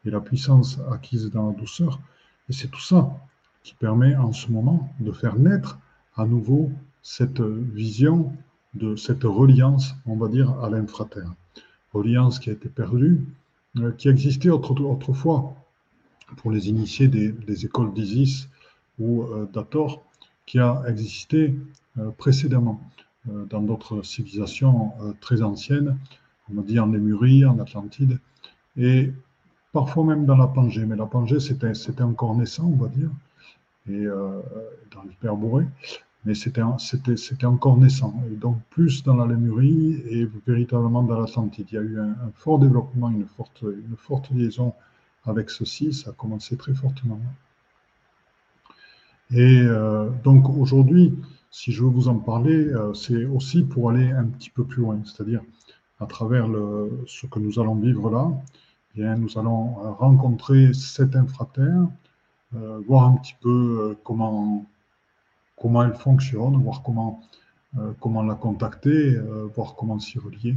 et 0.06 0.10
la 0.10 0.20
puissance 0.20 0.78
acquise 0.90 1.30
dans 1.30 1.48
la 1.48 1.54
douceur. 1.54 2.00
Et 2.48 2.54
c'est 2.54 2.68
tout 2.68 2.80
ça 2.80 3.14
qui 3.62 3.74
permet 3.74 4.16
en 4.16 4.32
ce 4.32 4.50
moment 4.50 4.90
de 5.00 5.12
faire 5.12 5.36
naître 5.36 5.78
à 6.16 6.24
nouveau 6.24 6.70
cette 7.02 7.40
vision 7.40 8.32
de 8.74 8.96
cette 8.96 9.24
reliance, 9.24 9.94
on 10.06 10.16
va 10.16 10.28
dire, 10.28 10.58
à 10.60 10.70
l'infraterre. 10.70 11.32
Reliance 11.92 12.38
qui 12.38 12.50
a 12.50 12.52
été 12.52 12.68
perdue, 12.68 13.20
euh, 13.78 13.92
qui 13.92 14.08
existait 14.08 14.50
autrefois 14.50 15.54
pour 16.38 16.50
les 16.50 16.68
initiés 16.68 17.08
des, 17.08 17.64
écoles 17.66 17.92
d'Isis 17.92 18.48
ou 18.98 19.22
euh, 19.22 19.46
d'Ator, 19.52 20.02
qui 20.46 20.58
a 20.58 20.82
existé 20.88 21.54
euh, 21.98 22.10
précédemment 22.12 22.80
dans 23.26 23.60
d'autres 23.60 24.02
civilisations 24.02 24.92
très 25.20 25.42
anciennes, 25.42 25.98
on 26.50 26.54
va 26.54 26.62
dire 26.62 26.84
en 26.84 26.88
Lémurie, 26.88 27.44
en 27.44 27.58
Atlantide, 27.58 28.18
et 28.76 29.12
parfois 29.72 30.04
même 30.04 30.24
dans 30.24 30.36
la 30.36 30.46
Pangée. 30.46 30.86
Mais 30.86 30.96
la 30.96 31.06
Pangée, 31.06 31.38
c'était 31.40 32.02
encore 32.02 32.34
naissant, 32.34 32.66
on 32.66 32.76
va 32.76 32.88
dire, 32.88 33.10
et 33.88 34.06
dans 34.06 35.02
l'Hyperborée 35.02 35.66
mais 36.24 36.34
c'était 36.34 36.62
encore 37.46 37.78
naissant. 37.78 38.14
Et 38.30 38.36
donc, 38.36 38.58
plus 38.70 39.02
dans 39.02 39.16
la 39.16 39.26
Lémurie 39.26 40.02
et 40.06 40.28
véritablement 40.46 41.02
dans 41.02 41.18
l'Atlantide. 41.18 41.66
Il 41.70 41.74
y 41.74 41.78
a 41.78 41.82
eu 41.82 41.98
un, 41.98 42.14
fort 42.34 42.58
développement, 42.58 43.10
une 43.10 43.26
forte, 43.26 44.30
liaison 44.30 44.74
avec 45.24 45.50
ceci. 45.50 45.94
Ça 45.94 46.10
a 46.10 46.12
commencé 46.12 46.56
très 46.56 46.74
fortement. 46.74 47.20
Et 49.30 49.60
euh, 49.62 50.10
donc, 50.24 50.48
aujourd'hui, 50.50 51.16
si 51.50 51.72
je 51.72 51.82
veux 51.82 51.90
vous 51.90 52.08
en 52.08 52.18
parler, 52.18 52.66
euh, 52.66 52.94
c'est 52.94 53.24
aussi 53.24 53.62
pour 53.62 53.90
aller 53.90 54.10
un 54.10 54.26
petit 54.26 54.50
peu 54.50 54.64
plus 54.64 54.82
loin, 54.82 55.00
c'est-à-dire 55.04 55.42
à 56.00 56.06
travers 56.06 56.48
ce 57.06 57.26
que 57.26 57.38
nous 57.38 57.60
allons 57.60 57.74
vivre 57.74 58.10
là, 58.10 58.30
eh 58.94 59.00
bien, 59.00 59.16
nous 59.16 59.38
allons 59.38 59.74
rencontrer 59.98 60.72
cet 60.72 61.14
infraterre, 61.14 61.88
euh, 62.56 62.80
voir 62.86 63.04
un 63.04 63.16
petit 63.16 63.36
peu 63.40 63.96
comment 64.02 64.64
comment 65.60 65.84
elle 65.84 65.94
fonctionne, 65.94 66.56
voir 66.62 66.82
comment, 66.82 67.20
euh, 67.78 67.92
comment 68.00 68.22
la 68.22 68.34
contacter, 68.34 69.14
euh, 69.16 69.46
voir 69.54 69.76
comment 69.76 69.98
s'y 70.00 70.18
relier. 70.18 70.56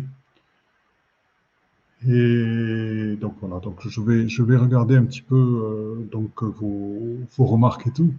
Et 2.07 3.15
donc 3.17 3.35
voilà, 3.39 3.59
donc 3.59 3.87
je 3.87 4.01
vais, 4.01 4.27
je 4.27 4.43
vais 4.43 4.57
regarder 4.57 4.97
un 4.97 5.05
petit 5.05 5.21
peu 5.21 5.35
euh, 5.35 6.09
donc 6.11 6.43
vos, 6.43 7.17
vos, 7.37 7.45
remarques 7.45 7.87
et 7.87 7.91
tout, 7.91 8.13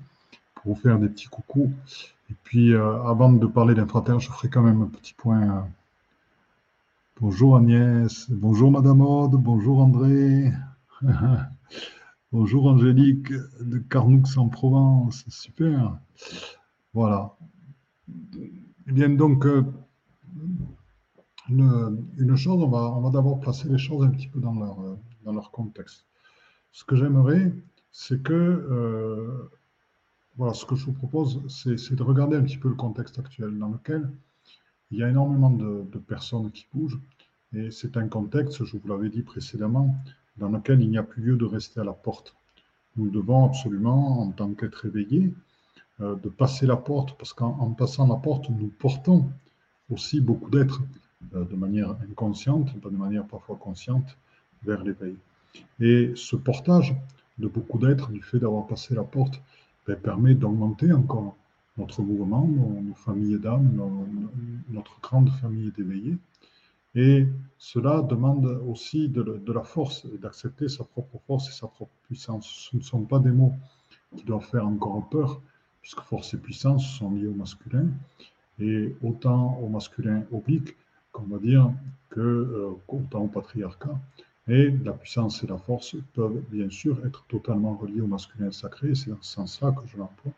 pour 0.54 0.74
vous 0.74 0.80
faire 0.80 0.98
des 0.98 1.08
petits 1.08 1.28
coucous. 1.28 1.70
Et 2.30 2.34
puis 2.42 2.74
avant 2.74 3.32
de 3.32 3.46
parler 3.46 3.74
d'infraterre, 3.74 4.20
je 4.20 4.30
ferai 4.30 4.48
quand 4.48 4.62
même 4.62 4.82
un 4.82 4.86
petit 4.86 5.14
point. 5.14 5.68
Bonjour 7.20 7.56
Agnès, 7.56 8.28
bonjour 8.30 8.70
Madame 8.70 9.00
Aude, 9.00 9.32
bonjour 9.32 9.80
André, 9.80 10.52
bonjour 12.32 12.66
Angélique 12.66 13.32
de 13.60 13.78
Carnoux 13.78 14.24
en 14.36 14.48
Provence, 14.48 15.24
super. 15.28 15.98
Voilà. 16.92 17.36
Eh 18.86 18.92
bien, 18.92 19.08
donc, 19.10 19.46
euh, 19.46 19.64
une, 21.48 22.36
chose, 22.36 22.62
on 22.62 22.68
va, 22.68 23.10
d'abord 23.10 23.40
placer 23.40 23.68
les 23.68 23.78
choses 23.78 24.04
un 24.04 24.10
petit 24.10 24.28
peu 24.28 24.40
dans 24.40 24.54
leur, 24.54 24.80
euh, 24.80 24.96
dans 25.24 25.32
leur 25.32 25.50
contexte. 25.50 26.06
Ce 26.72 26.84
que 26.84 26.96
j'aimerais, 26.96 27.52
c'est 27.90 28.22
que, 28.22 28.32
euh, 28.32 29.50
voilà, 30.36 30.52
ce 30.54 30.64
que 30.64 30.74
je 30.74 30.86
vous 30.86 30.92
propose, 30.92 31.40
c'est 31.48 31.94
de 31.94 32.02
regarder 32.02 32.36
un 32.36 32.42
petit 32.42 32.58
peu 32.58 32.68
le 32.68 32.74
contexte 32.74 33.18
actuel 33.18 33.56
dans 33.58 33.68
lequel 33.68 34.10
il 34.90 34.98
y 34.98 35.02
a 35.02 35.08
énormément 35.08 35.50
de, 35.50 35.98
personnes 35.98 36.50
qui 36.50 36.66
bougent. 36.72 37.00
Et 37.52 37.70
c'est 37.70 37.96
un 37.96 38.08
contexte, 38.08 38.64
je 38.64 38.76
vous 38.76 38.88
l'avais 38.88 39.10
dit 39.10 39.22
précédemment, 39.22 39.94
dans 40.36 40.48
lequel 40.48 40.82
il 40.82 40.90
n'y 40.90 40.98
a 40.98 41.04
plus 41.04 41.22
lieu 41.22 41.36
de 41.36 41.44
rester 41.44 41.80
à 41.80 41.84
la 41.84 41.92
porte. 41.92 42.34
Nous 42.96 43.10
devons 43.10 43.44
absolument, 43.44 44.22
en 44.22 44.30
tant 44.32 44.52
qu'être 44.54 44.86
éveillés, 44.86 45.32
euh, 46.00 46.16
de 46.16 46.28
passer 46.28 46.66
la 46.66 46.76
porte, 46.76 47.16
parce 47.16 47.32
qu'en 47.32 47.70
passant 47.72 48.08
la 48.08 48.16
porte, 48.16 48.50
nous 48.50 48.66
portons 48.66 49.30
aussi 49.90 50.20
beaucoup 50.20 50.50
d'êtres 50.50 50.82
euh, 51.34 51.44
de 51.44 51.54
manière 51.54 51.96
inconsciente, 52.10 52.76
de 52.80 52.88
manière 52.88 53.26
parfois 53.26 53.56
consciente, 53.56 54.16
vers 54.64 54.82
l'éveil. 54.82 55.16
Et 55.78 56.12
ce 56.16 56.34
portage 56.34 56.94
de 57.38 57.46
beaucoup 57.46 57.78
d'êtres, 57.78 58.10
du 58.10 58.22
fait 58.22 58.38
d'avoir 58.40 58.66
passé 58.66 58.94
la 58.94 59.04
porte, 59.04 59.40
ben, 59.86 59.96
permet 59.96 60.34
d'augmenter 60.34 60.92
encore 60.92 61.36
notre 61.76 62.02
mouvement, 62.02 62.46
nos, 62.46 62.94
familles 62.94 63.38
d'âmes, 63.38 63.80
notre 64.70 65.00
grande 65.00 65.30
famille 65.30 65.72
d'éveillés. 65.76 66.16
Et 66.94 67.26
cela 67.58 68.02
demande 68.02 68.46
aussi 68.68 69.08
de, 69.08 69.52
la 69.52 69.62
force 69.64 70.06
d'accepter 70.20 70.68
sa 70.68 70.84
propre 70.84 71.18
force 71.26 71.48
et 71.48 71.52
sa 71.52 71.66
propre 71.66 71.92
puissance. 72.04 72.46
Ce 72.70 72.76
ne 72.76 72.82
sont 72.82 73.02
pas 73.02 73.18
des 73.18 73.32
mots 73.32 73.52
qui 74.16 74.24
doivent 74.24 74.46
faire 74.46 74.66
encore 74.66 75.08
peur, 75.08 75.40
puisque 75.82 76.00
force 76.00 76.32
et 76.34 76.36
puissance 76.36 76.86
sont 76.86 77.10
liées 77.10 77.26
au 77.26 77.34
masculin, 77.34 77.88
et 78.60 78.94
autant 79.02 79.58
au 79.58 79.68
masculin 79.68 80.22
oblique, 80.30 80.76
qu'on 81.10 81.24
va 81.24 81.38
dire, 81.38 81.70
que 82.10 82.20
euh, 82.20 82.70
autant 82.86 83.24
au 83.24 83.28
patriarcat. 83.28 83.98
Et 84.46 84.70
la 84.84 84.92
puissance 84.92 85.42
et 85.42 85.46
la 85.46 85.56
force 85.56 85.96
peuvent 86.12 86.42
bien 86.50 86.68
sûr 86.68 86.98
être 87.06 87.24
totalement 87.28 87.76
reliées 87.76 88.02
au 88.02 88.06
masculin 88.06 88.52
sacré, 88.52 88.94
c'est 88.94 89.10
dans 89.10 89.22
ce 89.22 89.34
sens-là 89.34 89.72
que 89.72 89.88
je 89.88 89.96
l'emploie, 89.96 90.32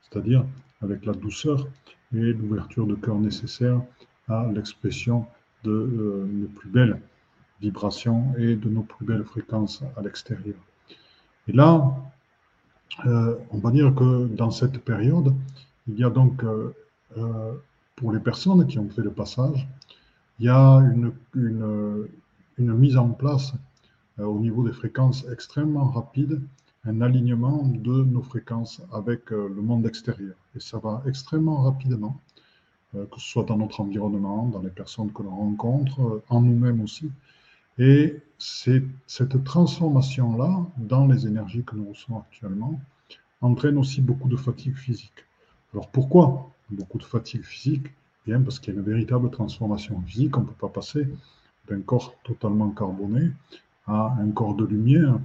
c'est-à-dire 0.00 0.44
avec 0.82 1.04
la 1.06 1.12
douceur 1.12 1.68
et 2.12 2.32
l'ouverture 2.32 2.86
de 2.86 2.96
cœur 2.96 3.18
nécessaire 3.20 3.80
à 4.28 4.48
l'expression 4.52 5.26
de 5.62 5.70
euh, 5.70 6.26
nos 6.26 6.48
plus 6.48 6.68
belles 6.68 7.00
vibrations 7.60 8.34
et 8.36 8.56
de 8.56 8.68
nos 8.68 8.82
plus 8.82 9.06
belles 9.06 9.24
fréquences 9.24 9.84
à 9.96 10.02
l'extérieur. 10.02 10.56
Et 11.46 11.52
là, 11.52 11.94
euh, 13.06 13.36
on 13.50 13.58
va 13.58 13.70
dire 13.70 13.94
que 13.94 14.26
dans 14.26 14.50
cette 14.50 14.78
période, 14.78 15.32
il 15.86 15.98
y 15.98 16.04
a 16.04 16.10
donc 16.10 16.42
euh, 16.44 16.74
pour 17.96 18.12
les 18.12 18.20
personnes 18.20 18.66
qui 18.66 18.78
ont 18.78 18.88
fait 18.88 19.02
le 19.02 19.12
passage, 19.12 19.68
il 20.38 20.46
y 20.46 20.48
a 20.48 20.78
une, 20.78 21.12
mise 22.58 22.96
en 22.96 23.10
place 23.10 23.54
euh, 24.18 24.24
au 24.24 24.38
niveau 24.38 24.64
des 24.64 24.72
fréquences 24.72 25.26
extrêmement 25.30 25.84
rapide, 25.84 26.40
un 26.84 27.00
alignement 27.00 27.62
de 27.64 28.04
nos 28.04 28.22
fréquences 28.22 28.82
avec 28.92 29.32
euh, 29.32 29.48
le 29.48 29.62
monde 29.62 29.86
extérieur. 29.86 30.34
Et 30.56 30.60
ça 30.60 30.78
va 30.78 31.02
extrêmement 31.06 31.62
rapidement, 31.62 32.20
que 32.92 33.18
ce 33.18 33.26
soit 33.26 33.44
dans 33.44 33.56
notre 33.56 33.80
environnement, 33.80 34.48
dans 34.48 34.60
les 34.60 34.68
personnes 34.68 35.10
que 35.12 35.22
l'on 35.22 35.34
rencontre, 35.34 36.22
en 36.28 36.42
nous-mêmes 36.42 36.82
aussi. 36.82 37.10
Et 37.78 38.20
c'est 38.36 38.82
cette 39.06 39.42
transformation-là, 39.44 40.66
dans 40.76 41.06
les 41.06 41.26
énergies 41.26 41.64
que 41.64 41.74
nous 41.74 41.88
recevons 41.88 42.18
actuellement, 42.18 42.78
entraîne 43.40 43.78
aussi 43.78 44.00
beaucoup 44.00 44.28
de 44.28 44.36
fatigue 44.36 44.76
physique. 44.76 45.24
Alors 45.72 45.88
pourquoi 45.88 46.50
beaucoup 46.70 46.98
de 46.98 47.04
fatigue 47.04 47.42
physique? 47.42 47.86
Bien 48.26 48.40
parce 48.40 48.60
qu'il 48.60 48.74
y 48.74 48.76
a 48.76 48.80
une 48.80 48.86
véritable 48.86 49.30
transformation 49.30 50.00
physique. 50.02 50.36
On 50.36 50.42
ne 50.42 50.46
peut 50.46 50.52
pas 50.52 50.68
passer 50.68 51.06
d'un 51.68 51.80
corps 51.80 52.14
totalement 52.24 52.70
carboné 52.70 53.30
à 53.86 54.14
un 54.18 54.30
corps 54.30 54.54
de 54.54 54.64
lumière, 54.64 55.18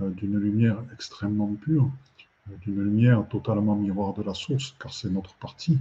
euh, 0.00 0.10
d'une 0.10 0.38
lumière 0.38 0.78
extrêmement 0.92 1.52
pure, 1.54 1.88
euh, 2.48 2.56
d'une 2.62 2.82
lumière 2.82 3.26
totalement 3.28 3.74
miroir 3.74 4.14
de 4.14 4.22
la 4.22 4.34
source, 4.34 4.74
car 4.78 4.92
c'est 4.92 5.10
notre 5.10 5.34
partie 5.34 5.78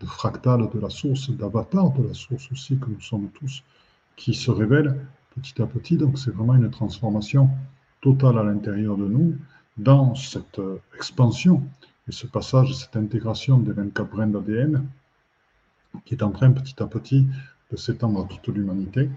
de 0.00 0.06
fractal 0.06 0.68
de 0.72 0.78
la 0.78 0.90
source, 0.90 1.30
d'avatar 1.30 1.90
de 1.92 2.06
la 2.08 2.14
source 2.14 2.50
aussi 2.52 2.78
que 2.78 2.90
nous 2.90 3.00
sommes 3.00 3.28
tous, 3.30 3.62
qui 4.16 4.34
se 4.34 4.50
révèle 4.50 4.96
petit 5.34 5.60
à 5.60 5.66
petit. 5.66 5.96
Donc 5.96 6.18
c'est 6.18 6.30
vraiment 6.30 6.54
une 6.54 6.70
transformation 6.70 7.50
totale 8.00 8.38
à 8.38 8.42
l'intérieur 8.42 8.96
de 8.96 9.06
nous 9.06 9.36
dans 9.76 10.14
cette 10.14 10.58
euh, 10.58 10.80
expansion 10.94 11.62
et 12.08 12.12
ce 12.12 12.26
passage, 12.26 12.74
cette 12.74 12.96
intégration 12.96 13.58
des 13.58 13.72
24 13.72 14.10
brins 14.10 14.26
d'ADN 14.26 14.86
qui 16.04 16.14
est 16.14 16.22
en 16.22 16.30
train 16.30 16.52
petit 16.52 16.80
à 16.82 16.86
petit 16.86 17.26
de 17.70 17.76
s'étendre 17.76 18.24
à 18.24 18.28
toute 18.28 18.54
l'humanité. 18.54 19.10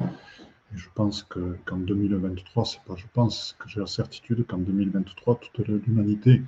Et 0.74 0.78
je 0.78 0.88
pense 0.94 1.24
qu'en 1.24 1.78
2023, 1.78 2.66
c'est 2.66 2.82
pas 2.84 2.96
je 2.96 3.06
pense 3.14 3.56
que 3.60 3.68
j'ai 3.70 3.80
la 3.80 3.88
certitude 3.88 4.46
qu'en 4.48 4.58
2023, 4.58 5.40
toute 5.40 5.68
l'humanité 5.68 6.44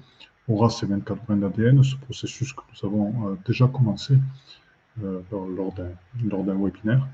aura 0.47 0.69
ces 0.69 0.85
24 0.85 1.23
brins 1.25 1.37
d'ADN, 1.37 1.83
ce 1.83 1.95
processus 1.95 2.53
que 2.53 2.61
nous 2.71 2.87
avons 2.87 3.29
euh, 3.29 3.35
déjà 3.45 3.67
commencé 3.67 4.17
euh, 5.03 5.21
lors 5.31 5.73
d'un 5.73 6.63
webinaire. 6.63 7.07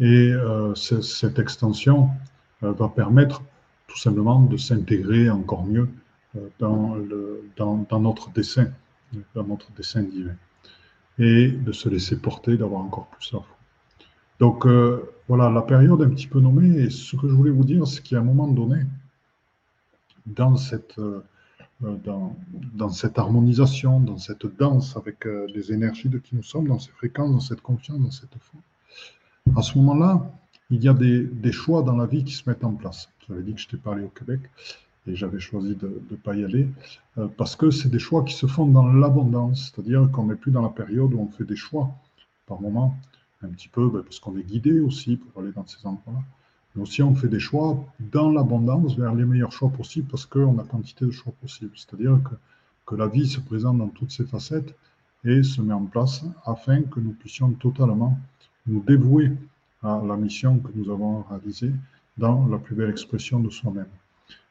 Et 0.00 0.30
euh, 0.32 0.74
cette 0.74 1.38
extension 1.38 2.10
va 2.62 2.88
permettre 2.88 3.42
tout 3.88 3.98
simplement 3.98 4.40
de 4.40 4.56
s'intégrer 4.56 5.30
encore 5.30 5.64
mieux 5.64 5.88
dans, 6.58 6.94
le, 6.94 7.48
dans, 7.56 7.86
dans, 7.88 8.00
notre 8.00 8.30
dessin, 8.30 8.68
dans 9.34 9.44
notre 9.44 9.70
dessin 9.72 10.02
divin, 10.02 10.34
et 11.18 11.48
de 11.48 11.72
se 11.72 11.88
laisser 11.88 12.16
porter, 12.20 12.56
d'avoir 12.56 12.82
encore 12.82 13.06
plus 13.08 13.32
la 13.32 13.40
foi. 13.40 13.58
Donc 14.38 14.66
euh, 14.66 15.10
voilà, 15.28 15.50
la 15.50 15.62
période 15.62 16.00
un 16.02 16.08
petit 16.08 16.26
peu 16.26 16.40
nommée, 16.40 16.84
et 16.84 16.90
ce 16.90 17.14
que 17.14 17.28
je 17.28 17.34
voulais 17.34 17.50
vous 17.50 17.64
dire, 17.64 17.86
c'est 17.86 18.02
qu'à 18.02 18.18
un 18.18 18.22
moment 18.22 18.48
donné, 18.48 18.80
dans 20.26 20.56
cette, 20.56 20.98
euh, 20.98 21.22
harmonisation, 23.16 24.00
dans 24.00 24.18
cette 24.18 24.46
danse 24.58 24.96
avec 24.96 25.26
euh, 25.26 25.46
les 25.54 25.72
énergies 25.72 26.08
de 26.08 26.18
qui 26.18 26.34
nous 26.34 26.42
sommes, 26.42 26.68
dans 26.68 26.78
ces 26.78 26.90
fréquences, 26.92 27.30
dans 27.30 27.40
cette 27.40 27.60
confiance, 27.60 28.00
dans 28.00 28.10
cette 28.10 28.36
foi, 28.40 28.60
à 29.54 29.62
ce 29.62 29.76
moment-là, 29.78 30.30
il 30.70 30.82
y 30.82 30.88
a 30.88 30.94
des, 30.94 31.24
des, 31.24 31.52
choix 31.52 31.82
dans 31.82 31.96
la 31.96 32.06
vie 32.06 32.24
qui 32.24 32.32
se 32.32 32.48
mettent 32.48 32.64
en 32.64 32.72
place. 32.72 33.10
J'avais 33.26 33.42
dit 33.42 33.54
que 33.54 33.60
je 33.60 33.68
t'ai 33.68 33.76
parlé 33.76 34.04
au 34.04 34.08
Québec 34.08 34.40
et 35.06 35.14
j'avais 35.14 35.40
choisi 35.40 35.74
de 35.74 36.02
ne 36.10 36.16
pas 36.16 36.34
y 36.34 36.44
aller, 36.44 36.68
euh, 37.18 37.28
parce 37.36 37.54
que 37.54 37.70
c'est 37.70 37.88
des 37.90 37.98
choix 37.98 38.24
qui 38.24 38.34
se 38.34 38.46
font 38.46 38.66
dans 38.66 38.86
l'abondance, 38.86 39.72
c'est-à-dire 39.74 40.10
qu'on 40.10 40.26
n'est 40.26 40.36
plus 40.36 40.52
dans 40.52 40.62
la 40.62 40.68
période 40.70 41.12
où 41.12 41.20
on 41.20 41.28
fait 41.28 41.44
des 41.44 41.56
choix 41.56 41.90
par 42.46 42.60
moment, 42.60 42.96
un 43.42 43.48
petit 43.48 43.68
peu 43.68 43.88
ben, 43.88 44.02
parce 44.02 44.20
qu'on 44.20 44.36
est 44.36 44.42
guidé 44.42 44.80
aussi 44.80 45.16
pour 45.16 45.42
aller 45.42 45.52
dans 45.52 45.66
ces 45.66 45.84
endroits-là, 45.86 46.20
mais 46.74 46.82
aussi 46.82 47.02
on 47.02 47.14
fait 47.14 47.28
des 47.28 47.40
choix 47.40 47.84
dans 48.00 48.30
l'abondance 48.30 48.96
vers 48.96 49.14
les 49.14 49.24
meilleurs 49.24 49.52
choix 49.52 49.70
possibles 49.70 50.08
parce 50.08 50.26
qu'on 50.26 50.58
a 50.58 50.64
quantité 50.64 51.04
de 51.04 51.10
choix 51.10 51.32
possibles, 51.40 51.72
c'est-à-dire 51.76 52.18
que, 52.24 52.34
que 52.86 52.94
la 52.94 53.06
vie 53.06 53.26
se 53.26 53.40
présente 53.40 53.78
dans 53.78 53.88
toutes 53.88 54.10
ses 54.10 54.24
facettes 54.24 54.74
et 55.24 55.42
se 55.42 55.60
met 55.60 55.74
en 55.74 55.84
place 55.84 56.24
afin 56.44 56.82
que 56.82 57.00
nous 57.00 57.12
puissions 57.12 57.52
totalement 57.52 58.18
nous 58.66 58.82
dévouer 58.86 59.32
à 59.82 60.00
la 60.06 60.16
mission 60.16 60.58
que 60.58 60.70
nous 60.74 60.90
avons 60.90 61.22
réalisée 61.22 61.72
dans 62.16 62.46
la 62.48 62.58
plus 62.58 62.74
belle 62.74 62.90
expression 62.90 63.40
de 63.40 63.50
soi-même. 63.50 63.88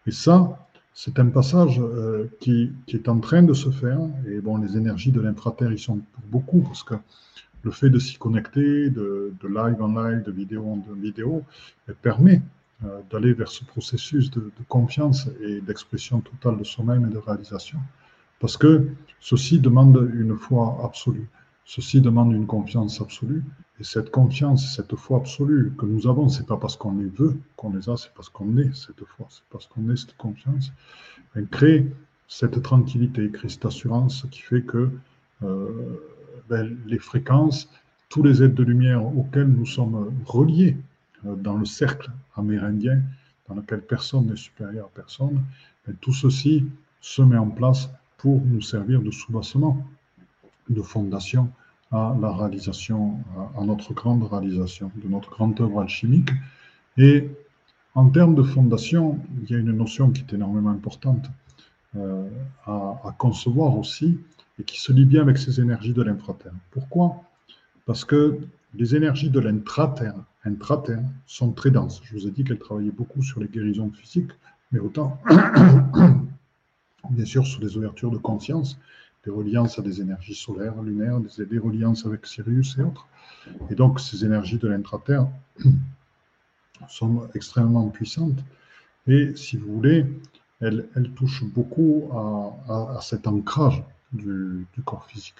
Et 0.06 0.12
ça, 0.12 0.67
c'est 0.93 1.19
un 1.19 1.28
passage 1.28 1.80
euh, 1.80 2.28
qui, 2.39 2.71
est 2.88 3.08
en 3.10 3.19
train 3.19 3.43
de 3.43 3.54
se 3.54 3.69
faire. 3.69 4.00
Et 4.28 4.39
bon, 4.39 4.58
les 4.58 4.78
énergies 4.78 5.12
de 5.12 5.21
l'intraterre 5.21 5.71
y 5.71 5.78
sont 5.78 5.97
pour 5.97 6.23
beaucoup, 6.32 6.62
parce 6.62 6.84
que 6.84 6.95
le 7.67 7.71
fait 7.71 7.89
de 7.89 7.99
s'y 7.99 8.17
connecter, 8.17 8.89
de, 8.89 9.34
live 9.43 9.80
en 9.82 9.91
live, 10.01 10.23
de 10.23 10.32
vidéo 10.32 10.62
en 10.75 10.82
vidéo, 11.08 11.43
permet 12.01 12.41
euh, 12.86 13.01
d'aller 13.10 13.34
vers 13.34 13.49
ce 13.49 13.63
processus 13.65 14.32
de, 14.32 14.49
confiance 14.69 15.27
et 15.41 15.60
d'expression 15.60 16.21
totale 16.21 16.58
de 16.58 16.63
soi-même 16.63 17.03
et 17.08 17.13
de 17.13 17.17
réalisation. 17.17 17.80
Parce 18.39 18.56
que 18.56 18.71
ceci 19.19 19.60
demande 19.60 19.97
une 20.13 20.36
foi 20.38 20.80
absolue. 20.82 21.27
Ceci 21.65 21.99
demande 21.99 22.32
une 22.32 22.47
confiance 22.47 23.01
absolue. 23.01 23.43
Et 23.82 23.84
cette 23.84 24.12
confiance, 24.12 24.62
cette 24.75 24.95
foi 24.95 25.17
absolue 25.17 25.73
que 25.77 25.86
nous 25.86 26.08
avons, 26.08 26.30
c'est 26.30 26.47
pas 26.47 26.58
parce 26.58 26.77
qu'on 26.77 26.95
les 26.97 27.12
veut 27.21 27.36
qu'on 27.58 27.71
les 27.73 27.89
a, 27.89 27.97
c'est 27.97 28.13
parce 28.15 28.30
qu'on 28.30 28.56
est 28.58 28.73
cette 28.73 29.03
foi, 29.03 29.27
c'est 29.30 29.47
parce 29.51 29.67
qu'on 29.67 29.89
est 29.89 29.97
cette 29.97 30.15
confiance. 30.15 30.71
Elle 31.36 31.47
crée 31.47 31.86
cette 32.30 32.62
tranquillité, 32.62 33.30
crée 33.30 33.49
cette 33.49 33.65
assurance 33.65 34.25
qui 34.32 34.41
fait 34.41 34.62
que 34.62 34.89
euh, 35.43 35.67
ben, 36.50 36.78
les 36.86 37.00
fréquences, 37.00 37.69
tous 38.10 38.23
les 38.23 38.43
êtres 38.43 38.56
de 38.56 38.63
lumière 38.63 39.06
auxquels 39.06 39.47
nous 39.47 39.65
sommes 39.65 40.13
reliés 40.26 40.78
euh, 41.26 41.36
dans 41.36 41.58
le 41.58 41.65
cercle 41.65 42.12
amérindien, 42.36 43.02
dans 43.47 43.56
lequel 43.56 43.82
personne 43.82 44.28
n'est 44.28 44.36
supérieur 44.36 44.86
à 44.88 44.89
personne, 44.95 45.41
ben, 45.86 45.95
tout 46.02 46.13
ceci 46.13 46.65
se 47.02 47.21
met 47.21 47.38
en 47.38 47.50
place 47.50 47.89
pour 48.17 48.41
nous 48.41 48.62
servir 48.62 49.02
de 49.02 49.12
soubassement, 49.12 49.86
de 50.69 50.82
fondation 50.82 51.50
à 51.91 52.15
la 52.19 52.32
réalisation, 52.32 53.19
à 53.58 53.63
notre 53.63 53.93
grande 53.93 54.23
réalisation, 54.23 54.91
de 55.02 55.08
notre 55.08 55.30
grande 55.30 55.60
œuvre 55.62 55.82
alchimique. 55.82 56.32
Et 56.97 57.30
en 57.95 58.10
termes 58.10 58.36
de 58.36 58.43
fondation, 58.43 59.19
il 59.41 59.50
y 59.50 59.56
a 59.56 59.60
une 59.60 59.71
notion 59.71 60.12
qui 60.12 60.21
est 60.21 60.34
énormément 60.34 60.71
importante 60.71 61.30
euh, 61.95 62.30
à, 62.65 63.15
concevoir 63.17 63.78
aussi 63.78 64.19
et 64.60 64.63
qui 64.63 64.80
se 64.80 64.91
lie 64.91 65.06
bien 65.06 65.22
avec 65.22 65.38
ces 65.38 65.60
énergies 65.60 65.93
de 65.93 66.02
l'intraterre. 66.02 66.54
Pourquoi? 66.72 67.24
Parce 67.86 68.06
que 68.06 68.39
les 68.74 68.96
énergies 68.96 69.30
de 69.30 69.39
l'intraterre, 69.39 70.15
intraterre, 70.43 71.04
sont 71.26 71.52
très 71.52 71.72
denses. 71.72 72.02
Je 72.04 72.13
vous 72.13 72.28
ai 72.28 72.32
dit 72.32 72.43
qu'elles 72.43 72.60
travaillaient 72.60 72.91
beaucoup 72.91 73.22
sur 73.22 73.39
les 73.39 73.48
guérisons 73.48 73.91
physiques, 73.91 74.32
mais 74.72 74.80
autant, 74.80 75.20
bien 77.10 77.26
sûr, 77.26 77.46
sur 77.46 77.62
les 77.62 77.78
ouvertures 77.78 78.12
de 78.12 78.17
conscience 78.17 78.78
des 79.28 79.34
reliances 79.34 79.78
à 79.78 79.82
des 79.82 80.00
énergies 80.00 80.36
solaires, 80.36 80.82
lunaires, 80.82 81.20
des, 81.20 81.58
reliances 81.58 82.06
avec 82.06 82.26
Sirius 82.26 82.78
et 82.78 82.84
autres. 82.84 83.06
Et 83.70 83.76
donc, 83.76 84.00
ces 84.00 84.24
énergies 84.24 84.58
de 84.58 84.67
l'intraterre 84.70 85.28
sont 86.89 87.28
extrêmement 87.36 87.89
puissantes. 87.89 88.39
Et 89.06 89.36
si 89.36 89.58
vous 89.58 89.74
voulez, 89.74 90.06
elles, 90.62 91.12
touchent 91.15 91.43
beaucoup 91.43 92.10
à, 92.13 93.00
cet 93.02 93.28
ancrage 93.28 93.84
du, 94.13 94.65
corps 94.86 95.06
physique. 95.06 95.36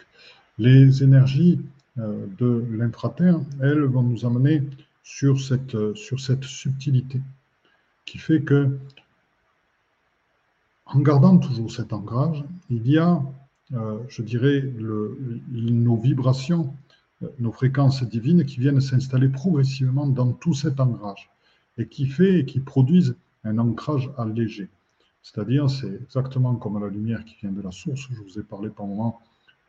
Les 0.58 1.04
énergies 1.04 1.62
euh, 1.98 2.26
de 2.38 2.66
l'intraterre, 2.72 3.40
elles 3.62 3.84
vont 3.84 4.04
nous 4.04 4.26
amener 4.26 4.64
sur 5.04 5.40
cette, 5.40 5.96
sur 5.96 6.20
cette 6.20 6.44
subtilité 6.44 7.22
qui 8.06 8.18
fait 8.18 8.42
que, 8.42 8.78
en 10.86 11.00
gardant 11.00 11.38
toujours 11.38 11.72
cet 11.72 11.94
ancrage, 11.94 12.44
il 12.70 12.88
y 12.88 12.98
a 12.98 13.22
euh, 13.74 14.00
je 14.08 14.22
dirais, 14.22 14.64
nos 15.52 15.98
vibrations, 15.98 16.74
euh, 17.22 17.28
nos 17.40 17.52
fréquences 17.52 18.02
divines 18.04 18.46
qui 18.46 18.62
viennent 18.62 18.80
s'installer 18.80 19.28
progressivement 19.28 20.08
dans 20.08 20.32
tout 20.32 20.54
cet 20.54 20.80
ancrage 20.80 21.30
et 21.78 21.86
qui 21.86 22.08
fait 22.08 22.40
et 22.40 22.46
qui 22.46 22.62
produisent 22.62 23.18
un 23.44 23.58
ancrage 23.58 24.10
allégé. 24.18 24.70
C'est-à-dire, 25.28 25.70
c'est 25.70 25.94
exactement 26.04 26.56
comme 26.56 26.82
la 26.82 26.88
lumière 26.88 27.26
qui 27.26 27.36
vient 27.42 27.52
de 27.52 27.62
la 27.62 27.72
source. 27.72 28.08
Je 28.10 28.22
vous 28.22 28.40
ai 28.40 28.44
parlé 28.44 28.70
par 28.70 28.86
moment 28.86 29.20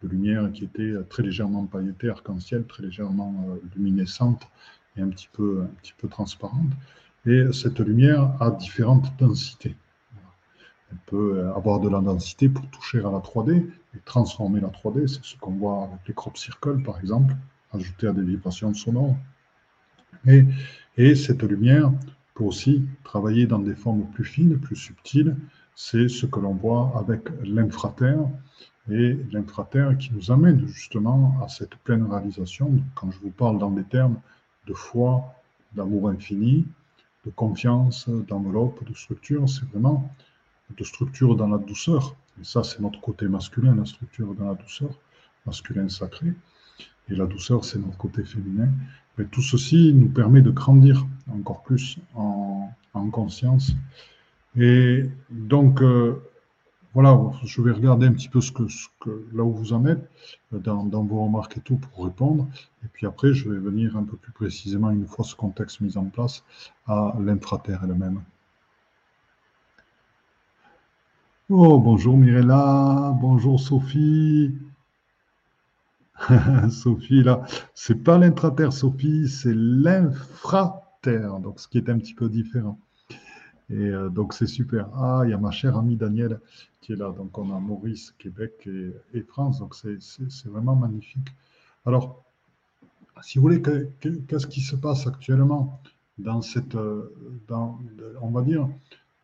de 0.02 0.08
lumière 0.08 0.52
qui 0.52 0.64
était 0.64 0.94
très 1.08 1.24
légèrement 1.24 1.66
pailletée, 1.66 2.08
arc-en-ciel, 2.10 2.64
très 2.64 2.84
légèrement 2.84 3.34
euh, 3.48 3.56
luminescente 3.74 4.46
et 4.96 5.00
un 5.00 5.08
petit 5.08 5.28
peu, 5.32 5.62
un 5.62 5.74
petit 5.82 5.94
peu 5.98 6.06
transparente. 6.06 6.70
Et 7.26 7.52
cette 7.52 7.80
lumière 7.80 8.40
a 8.40 8.52
différentes 8.52 9.10
densités. 9.18 9.74
Elle 10.92 10.98
peut 11.06 11.48
avoir 11.56 11.80
de 11.80 11.88
la 11.88 12.00
densité 12.00 12.48
pour 12.48 12.64
toucher 12.70 13.00
à 13.00 13.10
la 13.10 13.18
3D 13.18 13.68
et 13.96 13.98
transformer 14.04 14.60
la 14.60 14.68
3D. 14.68 15.08
C'est 15.08 15.24
ce 15.24 15.36
qu'on 15.38 15.56
voit 15.56 15.88
avec 15.88 16.06
les 16.06 16.14
crop 16.14 16.38
circles, 16.38 16.82
par 16.84 17.00
exemple, 17.00 17.34
ajouter 17.72 18.06
à 18.06 18.12
des 18.12 18.22
vibrations 18.22 18.72
sonores. 18.74 19.16
Et 20.96 21.14
cette 21.16 21.42
lumière 21.42 21.90
peut 22.38 22.44
aussi 22.44 22.84
travailler 23.02 23.48
dans 23.48 23.58
des 23.58 23.74
formes 23.74 24.06
plus 24.14 24.24
fines, 24.24 24.58
plus 24.58 24.76
subtiles. 24.76 25.36
C'est 25.74 26.08
ce 26.08 26.24
que 26.24 26.38
l'on 26.38 26.54
voit 26.54 26.92
avec 26.96 27.28
l'infraterre, 27.42 28.28
et 28.90 29.18
l'intraterre 29.32 29.98
qui 29.98 30.12
nous 30.14 30.30
amène 30.30 30.66
justement 30.66 31.36
à 31.42 31.48
cette 31.48 31.74
pleine 31.84 32.04
réalisation. 32.10 32.70
Quand 32.94 33.10
je 33.10 33.18
vous 33.18 33.30
parle 33.30 33.58
dans 33.58 33.70
des 33.70 33.84
termes 33.84 34.18
de 34.66 34.72
foi, 34.72 35.34
d'amour 35.74 36.08
infini, 36.08 36.64
de 37.26 37.30
confiance, 37.30 38.08
d'enveloppe, 38.08 38.82
de 38.88 38.94
structure, 38.94 39.48
c'est 39.48 39.68
vraiment 39.70 40.08
de 40.76 40.84
structure 40.84 41.36
dans 41.36 41.48
la 41.48 41.58
douceur. 41.58 42.14
Et 42.40 42.44
ça, 42.44 42.62
c'est 42.62 42.80
notre 42.80 43.00
côté 43.00 43.26
masculin, 43.28 43.74
la 43.74 43.84
structure 43.84 44.32
dans 44.34 44.46
la 44.46 44.54
douceur, 44.54 44.90
masculin 45.44 45.88
sacré. 45.88 46.32
Et 47.10 47.14
la 47.14 47.26
douceur, 47.26 47.64
c'est 47.64 47.78
notre 47.78 47.98
côté 47.98 48.22
féminin. 48.24 48.68
Mais 49.18 49.24
tout 49.24 49.42
ceci 49.42 49.92
nous 49.92 50.08
permet 50.08 50.42
de 50.42 50.50
grandir 50.50 51.04
encore 51.30 51.62
plus 51.62 51.98
en, 52.98 53.10
conscience. 53.10 53.72
Et 54.56 55.04
donc, 55.30 55.82
euh, 55.82 56.22
voilà, 56.94 57.20
je 57.44 57.62
vais 57.62 57.72
regarder 57.72 58.06
un 58.06 58.12
petit 58.12 58.28
peu 58.28 58.40
ce 58.40 58.50
que, 58.50 58.66
là 59.32 59.44
où 59.44 59.52
vous 59.52 59.72
en 59.72 59.86
êtes, 59.86 60.10
euh, 60.52 60.58
dans, 60.58 61.04
vos 61.04 61.24
remarques 61.24 61.58
et 61.58 61.60
tout, 61.60 61.76
pour 61.76 62.04
répondre. 62.04 62.48
Et 62.84 62.88
puis 62.88 63.06
après, 63.06 63.32
je 63.34 63.48
vais 63.48 63.58
venir 63.58 63.96
un 63.96 64.04
peu 64.04 64.16
plus 64.16 64.32
précisément, 64.32 64.90
une 64.90 65.06
fois 65.06 65.24
ce 65.24 65.34
contexte 65.36 65.80
mis 65.80 65.96
en 65.96 66.06
place, 66.06 66.44
à 66.86 67.14
l'intraterre 67.20 67.82
elle-même. 67.84 68.22
Oh, 71.50 71.78
bonjour 71.78 72.16
Mirella, 72.16 73.16
bonjour 73.20 73.58
Sophie. 73.58 74.54
Sophie, 76.70 77.22
là, 77.22 77.44
c'est 77.74 78.02
pas 78.02 78.18
l'intraterre, 78.18 78.72
Sophie, 78.72 79.28
c'est 79.28 79.54
l'infraterre, 79.54 81.38
donc 81.40 81.60
ce 81.60 81.68
qui 81.68 81.78
est 81.78 81.88
un 81.88 81.98
petit 81.98 82.14
peu 82.14 82.28
différent. 82.28 82.78
Et 83.70 83.74
euh, 83.74 84.08
donc 84.08 84.32
c'est 84.32 84.46
super. 84.46 84.88
Ah, 84.94 85.22
il 85.24 85.30
y 85.30 85.32
a 85.32 85.38
ma 85.38 85.50
chère 85.50 85.76
amie 85.76 85.96
Danielle 85.96 86.40
qui 86.80 86.92
est 86.92 86.96
là. 86.96 87.12
Donc 87.12 87.36
on 87.38 87.54
a 87.54 87.60
Maurice, 87.60 88.14
Québec 88.18 88.68
et, 89.14 89.22
France. 89.22 89.58
Donc 89.58 89.74
c'est 89.74 90.48
vraiment 90.48 90.76
magnifique. 90.76 91.28
Alors, 91.84 92.24
si 93.22 93.38
vous 93.38 93.42
voulez, 93.42 93.62
qu'est-ce 94.00 94.46
qui 94.46 94.60
se 94.60 94.76
passe 94.76 95.06
actuellement 95.06 95.80
dans 96.18 96.40
cette, 96.42 96.74
euh, 96.76 97.14
dans, 97.46 97.78
on 98.22 98.30
va 98.30 98.42
dire, 98.42 98.68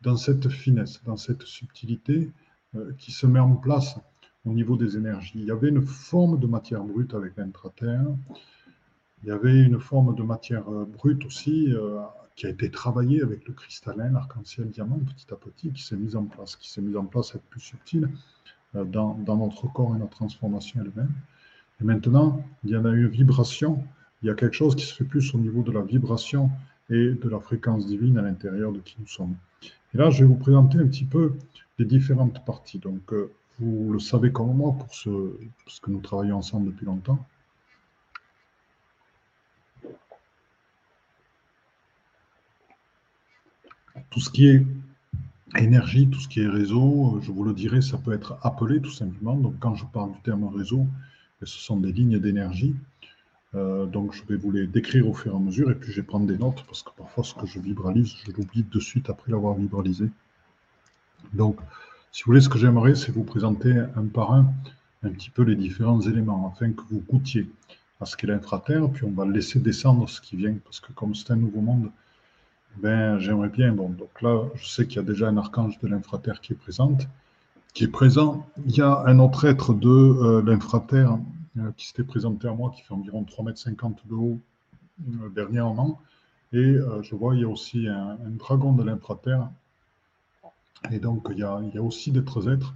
dans 0.01 0.17
cette 0.17 0.49
finesse, 0.49 1.01
dans 1.05 1.17
cette 1.17 1.43
subtilité 1.43 2.29
euh, 2.75 2.93
qui 2.97 3.11
se 3.11 3.25
met 3.25 3.39
en 3.39 3.55
place 3.55 3.97
au 4.45 4.51
niveau 4.51 4.77
des 4.77 4.95
énergies? 4.97 5.33
Il 5.35 5.45
y 5.45 5.51
avait 5.51 5.69
une 5.69 5.81
forme 5.81 6.39
de 6.39 6.45
matière 6.45 6.83
brute 6.83 7.13
avec 7.13 7.35
l'intraterre. 7.37 8.05
Il 9.23 9.29
y 9.29 9.31
avait 9.31 9.63
une 9.63 9.79
forme 9.79 10.13
de 10.13 10.21
matière 10.21 10.65
brute 10.69 11.25
aussi 11.25 11.73
qui 12.35 12.45
a 12.45 12.49
été 12.49 12.69
travaillé 12.69 13.21
avec 13.21 13.47
le 13.47 13.53
cristallin, 13.53 14.11
l'arc-en-ciel 14.11 14.69
diamant, 14.69 14.99
petit 14.99 15.33
à 15.33 15.37
petit, 15.37 15.71
qui 15.71 15.83
s'est 15.83 15.95
mis 15.95 16.15
en 16.15 16.25
place, 16.25 16.55
qui 16.55 16.69
s'est 16.69 16.81
mis 16.81 16.95
en 16.97 17.05
place 17.05 17.33
à 17.33 17.37
être 17.37 17.45
plus 17.45 17.61
subtil 17.61 18.09
euh, 18.75 18.83
dans, 18.83 19.15
notre 19.25 19.71
corps 19.71 19.95
et 19.95 19.99
notre 19.99 20.17
transformation 20.17 20.81
elle-même. 20.81 21.11
Et 21.81 21.83
maintenant, 21.83 22.45
il 22.63 22.71
y 22.71 22.77
en 22.77 22.85
a 22.85 22.89
une 22.89 23.07
vibration, 23.07 23.83
il 24.21 24.27
y 24.27 24.29
a 24.29 24.33
quelque 24.33 24.55
chose 24.55 24.75
qui 24.75 24.85
se 24.85 24.93
fait 24.93 25.05
plus 25.05 25.33
au 25.33 25.37
niveau 25.37 25.63
de 25.63 25.71
la 25.71 25.81
vibration 25.81 26.49
et 26.89 27.11
de 27.11 27.29
la 27.29 27.39
fréquence 27.39 27.85
divine 27.85 28.17
à 28.17 28.21
l'intérieur 28.21 28.71
de 28.71 28.79
qui 28.79 28.97
nous 28.99 29.07
sommes. 29.07 29.35
Et 29.93 29.97
là, 29.97 30.09
je 30.09 30.23
vais 30.23 30.27
vous 30.27 30.35
présenter 30.35 30.77
un 30.77 30.87
petit 30.87 31.05
peu 31.05 31.33
les 31.79 31.85
différentes 31.85 32.43
parties. 32.45 32.79
Donc, 32.79 33.13
euh, 33.13 33.31
vous 33.59 33.93
le 33.93 33.99
savez 33.99 34.31
comme 34.31 34.53
moi, 34.55 34.75
pour 34.77 34.93
ce, 34.93 35.09
parce 35.63 35.79
que 35.79 35.89
nous 35.89 36.01
travaillons 36.01 36.37
ensemble 36.37 36.67
depuis 36.67 36.85
longtemps. 36.85 37.25
Tout 44.09 44.19
ce 44.19 44.29
qui 44.29 44.47
est 44.47 44.65
énergie, 45.57 46.07
tout 46.07 46.19
ce 46.19 46.27
qui 46.27 46.41
est 46.41 46.47
réseau, 46.47 47.19
je 47.21 47.31
vous 47.31 47.43
le 47.43 47.53
dirai, 47.53 47.81
ça 47.81 47.97
peut 47.97 48.13
être 48.13 48.37
appelé 48.41 48.81
tout 48.81 48.91
simplement. 48.91 49.35
Donc 49.35 49.55
quand 49.59 49.75
je 49.75 49.85
parle 49.85 50.11
du 50.11 50.19
terme 50.19 50.45
réseau, 50.45 50.87
ce 51.41 51.59
sont 51.59 51.77
des 51.77 51.91
lignes 51.91 52.19
d'énergie. 52.19 52.75
Euh, 53.53 53.85
donc 53.85 54.13
je 54.13 54.23
vais 54.25 54.35
vous 54.35 54.51
les 54.51 54.67
décrire 54.67 55.07
au 55.07 55.13
fur 55.13 55.33
et 55.33 55.35
à 55.35 55.39
mesure 55.39 55.71
et 55.71 55.75
puis 55.75 55.91
je 55.91 56.01
vais 56.01 56.05
prendre 56.05 56.27
des 56.27 56.37
notes 56.37 56.65
parce 56.67 56.83
que 56.83 56.89
parfois 56.97 57.23
ce 57.23 57.33
que 57.33 57.45
je 57.45 57.59
vibralise, 57.59 58.13
je 58.25 58.31
l'oublie 58.31 58.63
de 58.63 58.79
suite 58.79 59.09
après 59.09 59.31
l'avoir 59.31 59.55
vibralisé. 59.55 60.09
Donc 61.33 61.59
si 62.11 62.23
vous 62.23 62.31
voulez, 62.31 62.41
ce 62.41 62.49
que 62.49 62.57
j'aimerais, 62.57 62.95
c'est 62.95 63.11
vous 63.11 63.23
présenter 63.23 63.77
un 63.95 64.05
par 64.05 64.33
un 64.33 64.53
un 65.03 65.09
petit 65.09 65.29
peu 65.29 65.43
les 65.43 65.55
différents 65.55 66.01
éléments 66.01 66.51
afin 66.53 66.71
que 66.71 66.81
vous 66.89 67.01
goûtiez 67.09 67.49
à 68.01 68.05
ce 68.05 68.17
qu'est 68.17 68.27
l'infraterre, 68.27 68.89
puis 68.89 69.05
on 69.05 69.11
va 69.11 69.25
laisser 69.25 69.59
descendre 69.59 70.09
ce 70.09 70.19
qui 70.19 70.35
vient 70.35 70.55
parce 70.63 70.79
que 70.79 70.91
comme 70.93 71.15
c'est 71.15 71.31
un 71.31 71.35
nouveau 71.35 71.61
monde, 71.61 71.91
ben, 72.77 73.17
j'aimerais 73.19 73.49
bien. 73.49 73.71
Bon, 73.71 73.89
donc 73.89 74.21
là, 74.21 74.43
je 74.55 74.67
sais 74.67 74.87
qu'il 74.87 74.97
y 74.97 74.99
a 74.99 75.03
déjà 75.03 75.27
un 75.27 75.37
archange 75.37 75.79
de 75.79 75.87
l'infraterre 75.87 76.41
qui 76.41 76.53
est 76.53 76.57
présent. 76.57 76.97
Qui 77.73 77.85
est 77.85 77.89
présent. 77.89 78.45
Il 78.65 78.75
y 78.75 78.81
a 78.81 79.03
un 79.05 79.19
autre 79.19 79.45
être 79.45 79.73
de 79.73 79.89
euh, 79.89 80.41
l'infraterre 80.45 81.17
euh, 81.57 81.71
qui 81.77 81.87
s'était 81.87 82.03
présenté 82.03 82.47
à 82.47 82.53
moi, 82.53 82.71
qui 82.75 82.81
fait 82.81 82.93
environ 82.93 83.23
3,50 83.23 83.85
m 83.85 83.95
de 84.05 84.13
haut 84.13 84.39
euh, 85.09 85.29
dernièrement. 85.29 86.01
Et 86.53 86.77
je 87.01 87.15
vois, 87.15 87.35
il 87.35 87.41
y 87.41 87.43
a 87.43 87.49
aussi 87.49 87.85
un, 87.89 88.17
dragon 88.29 88.71
de 88.71 88.81
l'infraterre. 88.83 89.49
Et 90.89 90.99
donc, 90.99 91.27
il 91.31 91.39
y 91.39 91.43
a, 91.43 91.59
aussi 91.81 92.11
d'autres 92.11 92.49
êtres 92.49 92.73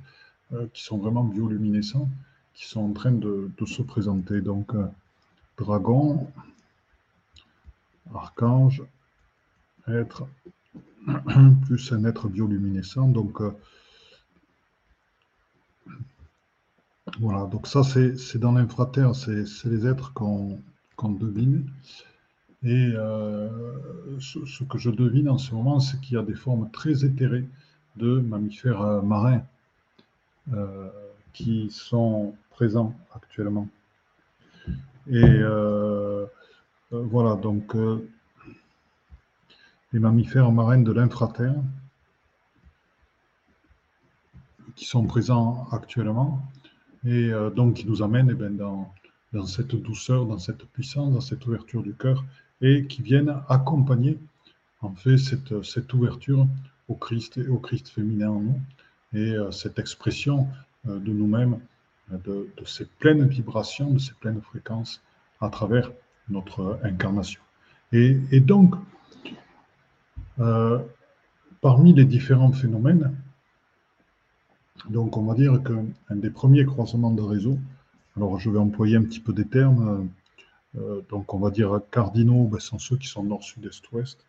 qui 0.74 0.84
sont 0.84 0.98
vraiment 0.98 1.24
bioluminescents, 1.24 2.10
qui 2.56 2.68
sont 2.68 2.82
en 2.82 2.92
train 2.92 3.14
de 3.14 3.50
se 3.66 3.82
présenter. 3.82 4.42
Donc, 4.42 4.74
dragon, 5.58 6.28
archange, 8.14 8.84
être 9.96 10.28
plus 11.66 11.92
un 11.92 12.04
être 12.06 12.28
bioluminescent. 12.28 13.08
Donc, 13.08 13.42
euh, 13.42 13.52
voilà, 17.20 17.46
donc 17.46 17.68
ça, 17.68 17.84
c'est 17.84 18.38
dans 18.38 18.52
l'infraterre, 18.52 19.16
c'est 19.16 19.44
les 19.66 19.88
êtres 19.88 20.14
qu'on 20.14 20.60
devine. 21.02 21.70
Et 22.62 22.92
euh, 22.94 23.50
ce, 24.20 24.64
que 24.66 24.78
je 24.78 24.90
devine 24.90 25.30
en 25.30 25.38
ce 25.38 25.56
moment, 25.56 25.80
c'est 25.80 26.00
qu'il 26.02 26.16
y 26.16 26.20
a 26.20 26.24
des 26.24 26.36
formes 26.36 26.70
très 26.72 27.06
éthérées 27.06 27.46
de 27.96 28.20
mammifères 28.20 28.82
euh, 28.82 29.02
marins 29.02 29.44
qui 31.32 31.70
sont 31.70 32.34
présents 32.50 32.96
actuellement. 33.14 33.68
Et 35.08 35.42
voilà, 36.92 37.36
donc 37.36 37.76
les 39.92 40.00
mammifères 40.00 40.52
marins 40.52 40.82
de 40.82 40.92
l'infraterre 40.92 41.56
qui 44.76 44.86
sont 44.86 45.06
présents 45.06 45.68
actuellement 45.72 46.42
et 47.06 47.32
euh, 47.32 47.50
donc 47.50 47.76
qui 47.76 47.88
nous 47.88 48.04
amènent 48.04 48.30
eh 48.32 48.36
ben, 48.36 48.56
dans, 48.56 49.46
cette 49.46 49.76
douceur, 49.76 50.26
dans 50.26 50.40
cette 50.40 50.64
puissance, 50.66 51.14
dans 51.14 51.22
cette 51.22 51.46
ouverture 51.46 51.82
du 51.82 51.94
cœur 51.94 52.24
et 52.62 52.86
qui 52.86 53.02
viennent 53.02 53.36
accompagner 53.48 54.18
en 54.82 54.94
fait 54.94 55.18
cette, 55.18 55.94
ouverture 55.94 56.48
au 56.88 56.96
Christ 56.96 57.38
et 57.38 57.48
au 57.48 57.58
Christ 57.58 57.90
féminin 57.90 58.30
en 58.30 58.42
nous 58.42 58.62
et 59.14 59.32
euh, 59.32 59.52
cette 59.52 59.80
expression 59.80 60.48
euh, 60.88 61.00
de 61.00 61.12
nous-mêmes, 61.12 61.60
de, 62.12 62.48
ces 62.66 62.86
pleines 62.86 63.28
vibrations, 63.28 63.92
de 63.92 64.00
ces 64.00 64.14
pleines 64.14 64.42
fréquences 64.42 65.02
à 65.42 65.50
travers 65.50 65.92
notre 66.30 66.80
incarnation. 66.84 67.42
Et 67.92 68.40
donc, 68.40 68.76
euh, 70.40 70.80
parmi 71.62 71.94
les 71.94 72.06
différents 72.06 72.52
phénomènes, 72.52 73.14
donc 74.90 75.18
on 75.18 75.24
va 75.24 75.34
dire 75.34 75.62
qu'un 75.62 76.16
des 76.16 76.30
premiers 76.30 76.66
croisements 76.66 77.12
de 77.12 77.22
réseau, 77.22 77.60
alors 78.16 78.40
je 78.40 78.50
vais 78.50 78.60
employer 78.60 78.96
un 78.96 79.04
petit 79.04 79.20
peu 79.20 79.34
des 79.34 79.46
termes, 79.46 80.10
euh, 80.78 81.02
donc 81.10 81.34
on 81.34 81.40
va 81.40 81.50
dire 81.50 81.82
cardinaux, 81.92 82.46
ben, 82.46 82.60
sont 82.60 82.80
ceux 82.80 82.96
qui 82.96 83.08
sont 83.08 83.24
nord, 83.24 83.44
sud, 83.44 83.66
est, 83.66 83.92
ouest, 83.92 84.26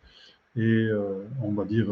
et 0.57 0.61
euh, 0.61 1.25
on 1.41 1.53
va 1.53 1.63
dire 1.63 1.87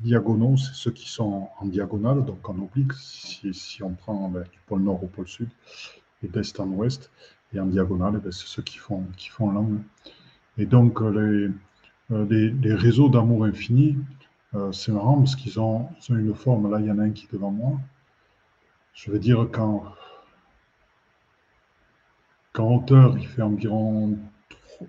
diagonaux, 0.00 0.56
c'est 0.56 0.74
ceux 0.74 0.92
qui 0.92 1.08
sont 1.08 1.48
en 1.58 1.66
diagonale, 1.66 2.24
donc 2.24 2.48
en 2.48 2.56
oblique, 2.60 2.92
si, 2.92 3.82
on 3.82 3.94
prend 3.94 4.28
ben, 4.28 4.44
du 4.44 4.60
pôle 4.66 4.82
nord 4.82 5.02
au 5.02 5.08
pôle 5.08 5.26
sud, 5.26 5.48
et 6.22 6.28
d'est 6.28 6.60
en 6.60 6.68
ouest, 6.68 7.10
et 7.52 7.58
en 7.58 7.66
diagonale, 7.66 8.20
ben, 8.20 8.30
c'est 8.30 8.46
ceux 8.46 8.62
qui 8.62 8.78
font, 8.78 9.04
qui 9.16 9.28
font 9.28 9.50
l'angle. 9.50 9.80
Et 10.56 10.66
donc 10.66 11.00
les, 11.00 11.50
euh, 12.12 12.26
des, 12.26 12.74
réseaux 12.74 13.08
d'amour 13.08 13.44
infini, 13.44 13.96
euh, 14.54 14.72
c'est 14.72 14.92
marrant 14.92 15.18
parce 15.18 15.36
qu'ils 15.36 15.58
ont, 15.58 15.88
une 16.10 16.34
forme. 16.34 16.70
Là, 16.70 16.78
il 16.80 16.86
y 16.86 16.90
en 16.90 16.98
a 16.98 17.02
un 17.04 17.10
qui 17.10 17.24
est 17.24 17.32
devant 17.32 17.50
moi. 17.50 17.80
Je 18.92 19.10
veux 19.10 19.18
dire 19.18 19.48
qu'en 19.50 19.94
hauteur, 22.58 23.16
il 23.18 23.26
fait 23.26 23.42
environ. 23.42 24.18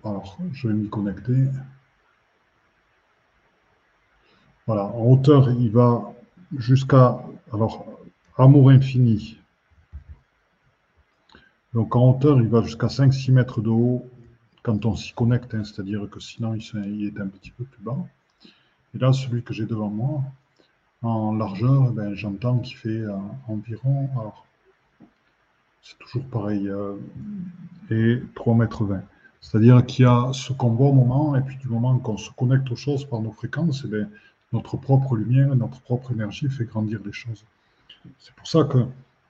Alors, 0.03 0.37
je 0.51 0.67
vais 0.67 0.73
m'y 0.73 0.89
connecter. 0.89 1.47
Voilà, 4.67 4.85
en 4.85 5.05
hauteur, 5.05 5.49
il 5.51 5.71
va 5.71 6.13
jusqu'à. 6.57 7.19
Alors, 7.53 7.85
amour 8.37 8.71
infini. 8.71 9.39
Donc, 11.73 11.95
en 11.95 12.09
hauteur, 12.11 12.41
il 12.41 12.49
va 12.49 12.61
jusqu'à 12.61 12.87
5-6 12.87 13.31
mètres 13.31 13.61
de 13.61 13.69
haut 13.69 14.09
quand 14.65 14.85
on 14.85 14.95
s'y 14.95 15.13
connecte, 15.13 15.53
hein, 15.53 15.63
c'est-à-dire 15.63 16.09
que 16.09 16.19
sinon 16.19 16.55
il 16.55 17.05
est 17.05 17.21
un 17.21 17.27
petit 17.27 17.51
peu 17.51 17.63
plus 17.63 17.83
bas. 17.83 17.97
Et 18.95 18.97
là, 18.97 19.13
celui 19.13 19.43
que 19.43 19.53
j'ai 19.53 19.65
devant 19.65 19.89
moi, 19.89 20.23
en 21.03 21.35
largeur, 21.35 21.89
eh 21.91 21.93
ben, 21.93 22.15
j'entends 22.15 22.57
qu'il 22.59 22.75
fait 22.77 23.03
environ, 23.47 24.09
alors 24.19 24.47
c'est 25.83 25.99
toujours 25.99 26.25
pareil, 26.29 26.67
et 27.91 28.23
3 28.33 28.55
mètres 28.55 28.85
20. 28.85 29.03
C'est-à-dire 29.45 29.85
qu'il 29.85 30.05
y 30.05 30.07
a 30.07 30.33
ce 30.33 30.53
qu'on 30.53 30.71
voit 30.71 30.87
au 30.87 30.93
moment, 30.93 31.35
et 31.35 31.41
puis 31.41 31.57
du 31.57 31.67
moment 31.67 31.99
qu'on 31.99 32.17
se 32.17 32.31
connecte 32.31 32.71
aux 32.71 32.75
choses 32.75 33.05
par 33.05 33.21
nos 33.21 33.31
fréquences, 33.31 33.83
eh 33.85 33.87
bien, 33.87 34.09
notre 34.51 34.77
propre 34.77 35.15
lumière, 35.15 35.55
notre 35.55 35.79
propre 35.81 36.11
énergie 36.13 36.49
fait 36.49 36.65
grandir 36.65 36.99
les 37.05 37.13
choses. 37.13 37.45
C'est 38.17 38.33
pour 38.33 38.47
ça 38.47 38.63
que 38.63 38.79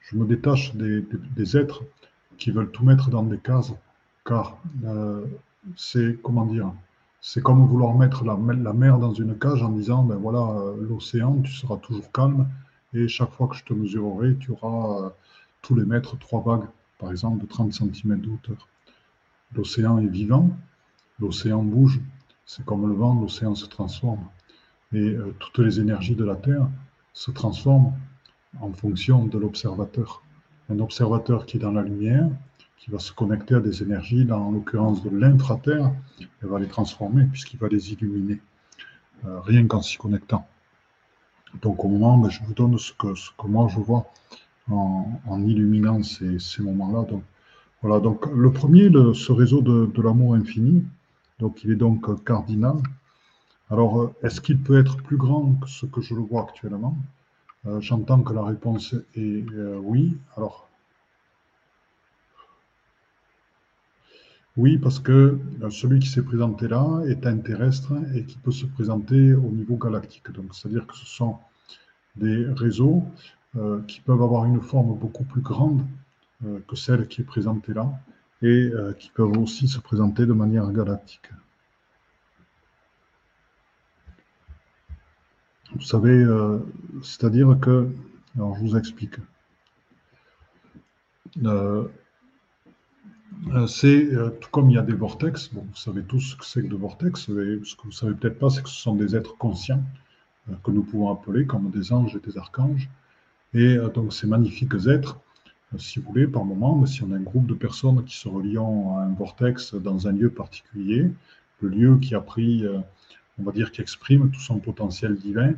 je 0.00 0.16
me 0.16 0.24
détache 0.24 0.74
des, 0.74 1.56
êtres 1.56 1.82
qui 2.38 2.50
veulent 2.50 2.70
tout 2.70 2.84
mettre 2.84 3.10
dans 3.10 3.24
des 3.24 3.38
cases, 3.38 3.72
car 4.26 4.58
euh, 4.84 5.24
c'est, 5.76 6.20
comment 6.22 6.44
dire, 6.44 6.72
c'est 7.20 7.42
comme 7.42 7.66
vouloir 7.66 7.94
mettre 7.94 8.24
la, 8.24 8.36
mer 8.36 8.98
dans 8.98 9.14
une 9.14 9.38
cage 9.38 9.62
en 9.62 9.70
disant, 9.70 10.02
ben 10.02 10.16
voilà, 10.16 10.40
euh, 10.40 10.76
l'océan, 10.88 11.40
tu 11.42 11.52
seras 11.52 11.76
toujours 11.76 12.10
calme, 12.12 12.48
et 12.92 13.08
chaque 13.08 13.30
fois 13.30 13.48
que 13.48 13.56
je 13.56 13.64
te 13.64 13.72
mesurerai, 13.72 14.36
tu 14.36 14.50
auras 14.50 15.06
euh, 15.06 15.10
tous 15.62 15.74
les 15.74 15.84
mètres 15.84 16.18
trois 16.18 16.42
vagues, 16.42 16.68
par 16.98 17.10
exemple, 17.10 17.40
de 17.40 17.46
30 17.46 17.72
cm 17.72 18.20
de 18.20 18.30
hauteur. 18.30 18.68
L'océan 19.54 19.98
est 19.98 20.06
vivant, 20.06 20.50
l'océan 21.20 21.62
bouge, 21.62 22.00
c'est 22.44 22.64
comme 22.64 22.88
le 22.88 22.94
vent, 22.94 23.14
l'océan 23.14 23.54
se 23.54 23.66
transforme. 23.66 24.24
Et 24.92 25.16
toutes 25.40 25.58
les 25.58 25.80
énergies 25.80 26.14
de 26.14 26.24
la 26.24 26.36
Terre 26.36 26.68
se 27.12 27.32
transforment 27.32 27.92
en 28.60 28.72
fonction 28.72 29.26
de 29.26 29.36
l'observateur. 29.36 30.22
Un 30.70 30.78
observateur 30.78 31.44
qui 31.44 31.56
est 31.56 31.60
dans 31.60 31.72
la 31.72 31.82
lumière, 31.82 32.30
qui 32.78 32.90
va 32.90 32.98
se 32.98 33.12
connecter 33.12 33.54
à 33.54 33.60
des 33.60 33.82
énergies, 33.82 34.24
dans 34.24 34.50
l'occurrence 34.50 35.02
de 35.02 35.10
l'infraterre, 35.10 35.92
et 36.20 36.46
va 36.46 36.58
les 36.58 36.68
transformer 36.68 37.24
puisqu'il 37.24 37.58
va 37.58 37.68
les 37.68 37.92
illuminer, 37.92 38.40
euh, 39.24 39.40
rien 39.40 39.66
qu'en 39.66 39.82
s'y 39.82 39.96
connectant. 39.96 40.46
Donc 41.62 41.84
au 41.84 41.88
moment, 41.88 42.18
ben, 42.18 42.28
je 42.28 42.42
vous 42.44 42.54
donne 42.54 42.78
ce 42.78 42.92
que, 42.92 43.14
ce 43.14 43.30
que 43.36 43.46
moi 43.46 43.68
je 43.68 43.78
vois 43.78 44.10
en, 44.70 45.42
illuminant 45.46 46.02
ces, 46.02 46.38
moments-là. 46.60 47.04
Donc 47.08 47.22
voilà, 47.82 48.00
donc 48.00 48.26
le 48.26 48.52
premier, 48.52 48.90
ce 49.14 49.32
réseau 49.32 49.62
de, 49.62 50.02
l'amour 50.02 50.34
infini, 50.34 50.84
donc 51.38 51.64
il 51.64 51.70
est 51.70 51.76
donc 51.76 52.24
cardinal. 52.24 52.76
Alors, 53.70 54.00
euh, 54.00 54.14
est-ce 54.22 54.40
qu'il 54.40 54.58
peut 54.58 54.78
être 54.78 54.96
plus 54.98 55.16
grand 55.16 55.54
que 55.60 55.68
ce 55.68 55.86
que 55.86 56.00
je 56.00 56.14
le 56.14 56.20
vois 56.20 56.42
actuellement? 56.42 56.96
Euh, 57.66 57.80
J'entends 57.80 58.22
que 58.22 58.32
la 58.32 58.44
réponse 58.44 58.94
est 59.16 59.44
oui. 59.82 60.16
Alors, 60.36 60.65
oui, 64.56 64.78
parce 64.78 64.98
que 64.98 65.38
celui 65.70 65.98
qui 66.00 66.08
s'est 66.08 66.22
présenté 66.22 66.68
là 66.68 67.02
est 67.06 67.26
un 67.26 67.38
terrestre 67.38 67.92
et 68.14 68.24
qui 68.24 68.36
peut 68.38 68.52
se 68.52 68.66
présenter 68.66 69.34
au 69.34 69.50
niveau 69.50 69.76
galactique. 69.76 70.30
Donc, 70.32 70.54
c'est-à-dire 70.54 70.86
que 70.86 70.96
ce 70.96 71.06
sont 71.06 71.36
des 72.16 72.46
réseaux 72.46 73.04
qui 73.86 74.00
peuvent 74.00 74.22
avoir 74.22 74.44
une 74.46 74.60
forme 74.60 74.98
beaucoup 74.98 75.24
plus 75.24 75.42
grande 75.42 75.82
euh, 76.44 76.60
que 76.68 76.76
celle 76.76 77.08
qui 77.08 77.22
est 77.22 77.24
présentée 77.24 77.72
là, 77.72 77.90
et 78.42 78.70
euh, 78.74 78.92
qui 78.92 79.08
peuvent 79.08 79.38
aussi 79.38 79.68
se 79.68 79.78
présenter 79.80 80.26
de 80.26 80.34
manière 80.34 80.70
galactique. 80.70 81.30
Vous 85.74 85.80
savez, 85.80 86.10
euh, 86.10 86.58
c'est-à-dire 87.02 87.58
que, 87.58 87.88
alors 88.34 88.54
je 88.56 88.60
vous 88.60 88.76
explique, 88.76 89.16
c'est 93.68 94.08
tout 94.40 94.50
comme 94.50 94.70
il 94.70 94.74
y 94.74 94.78
a 94.78 94.82
des 94.82 94.92
vortex, 94.92 95.50
vous 95.52 95.64
savez 95.74 96.02
tous 96.02 96.20
ce 96.20 96.36
que 96.36 96.44
c'est 96.44 96.62
que 96.62 96.68
le 96.68 96.76
vortex, 96.76 97.26
ce 97.26 97.32
que 97.32 97.82
vous 97.82 97.88
ne 97.88 97.94
savez 97.94 98.14
peut-être 98.14 98.38
pas, 98.38 98.50
c'est 98.50 98.62
que 98.62 98.68
ce 98.68 98.80
sont 98.80 98.94
des 98.94 99.14
êtres 99.16 99.36
conscients 99.36 99.82
que 100.64 100.70
nous 100.70 100.82
pouvons 100.82 101.10
appeler 101.10 101.46
comme 101.46 101.70
des 101.70 101.92
anges 101.92 102.16
et 102.16 102.20
des 102.20 102.38
archanges. 102.38 102.88
Et 103.54 103.76
donc 103.94 104.12
ces 104.12 104.26
magnifiques 104.26 104.74
êtres 104.86 105.18
si 105.78 105.98
vous 105.98 106.06
voulez, 106.06 106.26
par 106.26 106.44
moment, 106.44 106.86
si 106.86 107.02
on 107.02 107.12
a 107.12 107.16
un 107.16 107.20
groupe 107.20 107.46
de 107.46 107.54
personnes 107.54 108.04
qui 108.04 108.16
se 108.16 108.28
relient 108.28 108.58
à 108.58 108.60
un 108.60 109.12
vortex 109.14 109.74
dans 109.74 110.06
un 110.06 110.12
lieu 110.12 110.30
particulier, 110.30 111.10
le 111.60 111.68
lieu 111.68 111.98
qui 111.98 112.14
a 112.14 112.20
pris, 112.20 112.64
euh, 112.64 112.78
on 113.38 113.42
va 113.42 113.52
dire, 113.52 113.72
qui 113.72 113.80
exprime 113.80 114.30
tout 114.30 114.40
son 114.40 114.58
potentiel 114.58 115.16
divin 115.16 115.54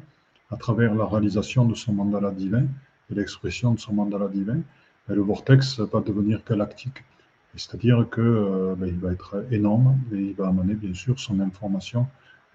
à 0.51 0.57
travers 0.57 0.95
la 0.95 1.05
réalisation 1.05 1.67
de 1.67 1.75
son 1.75 1.93
mandala 1.93 2.31
divin 2.31 2.65
et 3.11 3.15
l'expression 3.15 3.75
de 3.75 3.79
son 3.79 3.93
mandala 3.93 4.29
divin, 4.29 4.61
ben, 5.09 5.15
le 5.15 5.21
vortex 5.21 5.79
va 5.81 6.01
devenir 6.01 6.41
galactique. 6.49 7.05
C'est-à-dire 7.57 8.07
qu'il 8.13 8.23
euh, 8.23 8.75
ben, 8.77 8.97
va 8.99 9.13
être 9.13 9.45
énorme 9.51 9.99
et 10.13 10.17
il 10.17 10.35
va 10.35 10.49
amener 10.49 10.75
bien 10.75 10.95
sûr 10.95 11.19
son 11.19 11.41
information 11.41 12.07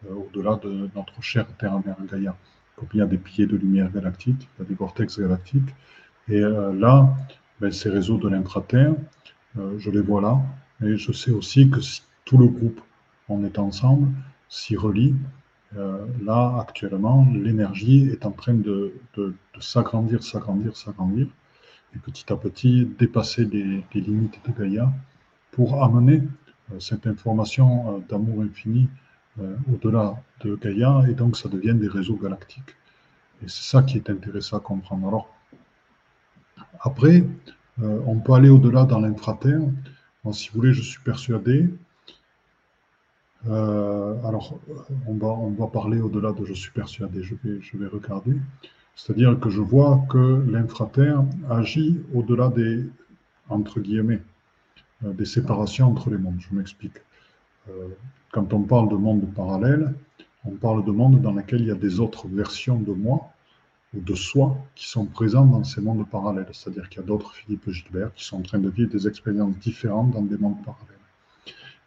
euh, 0.05 0.13
au-delà 0.13 0.55
de 0.63 0.89
notre 0.95 1.21
chère 1.21 1.47
Terre-Mère 1.57 1.97
Gaïa. 2.09 2.35
Il 2.93 2.99
y 2.99 3.01
a 3.01 3.05
des 3.05 3.17
piliers 3.17 3.47
de 3.47 3.55
lumière 3.55 3.91
galactique, 3.91 4.47
il 4.57 4.63
y 4.63 4.65
a 4.65 4.67
des 4.67 4.75
vortex 4.75 5.19
galactiques. 5.19 5.69
Et 6.27 6.39
là, 6.39 7.13
ben, 7.59 7.71
ces 7.71 7.89
réseaux 7.89 8.17
de 8.17 8.27
l'intraterre, 8.27 8.93
euh, 9.57 9.77
je 9.77 9.89
les 9.89 10.01
vois 10.01 10.21
là. 10.21 10.41
Et 10.83 10.97
je 10.97 11.11
sais 11.11 11.31
aussi 11.31 11.69
que 11.69 11.81
si 11.81 12.01
tout 12.25 12.37
le 12.37 12.47
groupe, 12.47 12.81
on 13.29 13.43
est 13.43 13.59
ensemble, 13.59 14.09
s'y 14.49 14.75
relie, 14.75 15.15
euh, 15.77 16.05
là, 16.23 16.57
actuellement, 16.59 17.27
l'énergie 17.33 18.09
est 18.09 18.25
en 18.25 18.31
train 18.31 18.53
de, 18.53 18.93
s'agrandir, 19.59 20.23
s'agrandir, 20.23 20.75
s'agrandir, 20.75 21.27
et 21.95 21.99
petit 21.99 22.31
à 22.31 22.35
petit 22.35 22.85
dépasser 22.85 23.45
les, 23.45 23.83
limites 23.93 24.39
de 24.45 24.51
Gaïa 24.51 24.91
pour 25.51 25.83
amener 25.83 26.21
euh, 26.71 26.79
cette 26.79 27.07
information 27.07 28.03
d'amour 28.09 28.43
infini 28.43 28.87
au-delà 29.73 30.21
de 30.41 30.55
Gaïa, 30.55 31.03
et 31.09 31.15
donc 31.15 31.37
ça 31.37 31.49
devient 31.49 31.73
des 31.73 31.87
réseaux 31.87 32.17
galactiques. 32.17 32.75
Et 33.43 33.47
c'est 33.47 33.63
ça 33.63 33.81
qui 33.81 33.97
est 33.97 34.09
intéressant 34.11 34.57
à 34.57 34.59
comprendre. 34.59 35.07
Alors, 35.07 35.27
après, 36.79 37.23
euh, 37.81 37.99
on 38.05 38.19
peut 38.19 38.33
aller 38.33 38.49
au-delà 38.49 38.85
dans 38.85 38.99
l'infraterre. 38.99 39.61
si 40.31 40.49
vous 40.49 40.55
voulez, 40.55 40.73
je 40.73 40.81
suis 40.81 41.01
persuadé. 41.01 41.69
Euh, 43.47 44.23
alors, 44.23 44.59
on 45.07 45.15
va, 45.15 45.27
on 45.27 45.51
va 45.51 45.67
parler 45.67 45.99
au-delà 45.99 46.31
de 46.31 46.45
je 46.45 46.53
suis 46.53 46.71
persuadé, 46.71 47.23
je 47.23 47.35
vais, 47.43 47.61
je 47.61 47.77
vais 47.77 47.87
regarder. 47.87 48.35
C'est-à-dire 48.95 49.39
que 49.39 49.49
je 49.49 49.61
vois 49.61 50.03
que 50.09 50.43
l'infraterre 50.49 51.23
agit 51.49 51.99
au-delà 52.13 52.49
des, 52.49 52.85
entre 53.49 53.79
guillemets, 53.79 54.21
euh, 55.03 55.13
des 55.13 55.25
séparations 55.25 55.87
entre 55.87 56.09
les 56.09 56.17
mondes. 56.17 56.39
Je 56.39 56.55
m'explique. 56.55 56.97
quand 58.31 58.53
on 58.53 58.63
parle 58.63 58.89
de 58.89 58.95
monde 58.95 59.25
parallèle, 59.33 59.93
on 60.45 60.51
parle 60.51 60.83
de 60.83 60.91
monde 60.91 61.21
dans 61.21 61.31
lequel 61.31 61.61
il 61.61 61.67
y 61.67 61.71
a 61.71 61.75
des 61.75 61.99
autres 61.99 62.27
versions 62.27 62.79
de 62.79 62.91
moi 62.91 63.31
ou 63.95 64.01
de 64.01 64.15
soi 64.15 64.57
qui 64.75 64.87
sont 64.87 65.05
présents 65.05 65.45
dans 65.45 65.63
ces 65.63 65.81
mondes 65.81 66.07
parallèles. 66.09 66.47
C'est-à-dire 66.51 66.89
qu'il 66.89 67.01
y 67.01 67.03
a 67.03 67.07
d'autres 67.07 67.33
Philippe 67.33 67.69
Gilbert 67.69 68.13
qui 68.13 68.25
sont 68.25 68.37
en 68.37 68.41
train 68.41 68.59
de 68.59 68.69
vivre 68.69 68.91
des 68.91 69.07
expériences 69.07 69.57
différentes 69.59 70.11
dans 70.11 70.21
des 70.21 70.37
mondes 70.37 70.61
parallèles. 70.63 70.87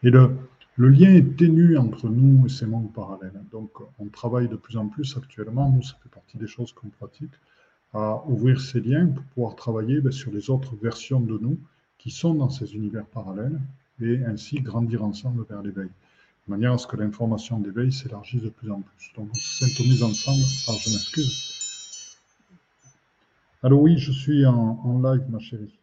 Et 0.03 0.11
le, 0.11 0.31
le 0.77 0.89
lien 0.91 1.11
est 1.15 1.37
ténu 1.37 1.77
entre 1.79 2.09
nous 2.09 2.47
et 2.47 2.49
ces 2.49 2.67
mondes 2.67 2.93
parallèles. 2.93 3.41
Donc, 3.51 3.71
on 3.99 4.07
travaille 4.07 4.49
de 4.49 4.57
plus 4.57 4.77
en 4.77 4.89
plus 4.89 5.17
actuellement, 5.17 5.71
nous, 5.71 5.83
ça 5.83 5.97
fait 6.03 6.11
partie 6.11 6.37
des 6.37 6.47
choses 6.47 6.73
qu'on 6.73 6.89
pratique, 6.89 7.33
à 7.95 8.23
ouvrir 8.27 8.61
ces 8.61 8.81
liens 8.81 9.07
pour 9.07 9.25
pouvoir 9.25 9.57
travailler 9.57 10.01
ben, 10.01 10.13
sur 10.13 10.31
les 10.31 10.51
autres 10.51 10.77
versions 10.77 11.21
de 11.21 11.39
nous 11.39 11.59
qui 11.99 12.11
sont 12.11 12.35
dans 12.35 12.51
ces 12.51 12.75
univers 12.75 13.07
parallèles 13.07 13.59
et 14.03 14.23
ainsi 14.25 14.61
grandir 14.61 15.03
ensemble 15.03 15.47
vers 15.49 15.63
l'éveil. 15.63 15.89
De 16.47 16.51
manière 16.51 16.75
à 16.75 16.79
ce 16.79 16.87
que 16.87 16.97
l'information 16.97 17.59
d'éveil 17.59 17.91
s'élargisse 17.91 18.43
de 18.43 18.51
plus 18.51 18.71
en 18.71 18.83
plus. 18.83 19.13
Donc, 19.17 19.29
on 19.31 19.35
se 19.35 20.05
ensemble. 20.05 20.43
Alors, 20.69 20.81
je 20.81 20.91
m'excuse. 20.91 21.57
Alors 23.63 23.81
oui, 23.81 23.99
je 23.99 24.13
suis 24.13 24.45
en, 24.47 25.01
live, 25.03 25.25
ma 25.31 25.39
chérie. 25.39 25.75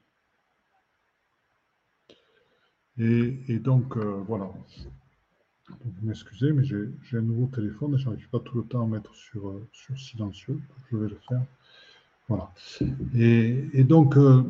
Et, 2.99 3.59
donc, 3.59 3.97
euh, 3.97 4.23
voilà. 4.27 4.51
vous 5.67 6.07
m'excusez, 6.07 6.51
mais 6.51 6.63
j'ai 6.63 7.17
un 7.17 7.21
nouveau 7.21 7.47
téléphone 7.47 7.95
et 7.95 7.97
je 7.97 8.05
n'arrive 8.05 8.29
pas 8.29 8.39
tout 8.39 8.57
le 8.57 8.63
temps 8.63 8.83
à 8.83 8.87
mettre 8.87 9.13
sur, 9.15 9.49
euh, 9.49 9.67
sur 9.71 9.97
silencieux. 9.97 10.59
Je 10.91 10.97
vais 10.97 11.09
le 11.09 11.17
faire. 11.27 11.43
Voilà. 12.27 12.51
Et, 13.15 13.83
donc, 13.83 14.15
euh, 14.17 14.43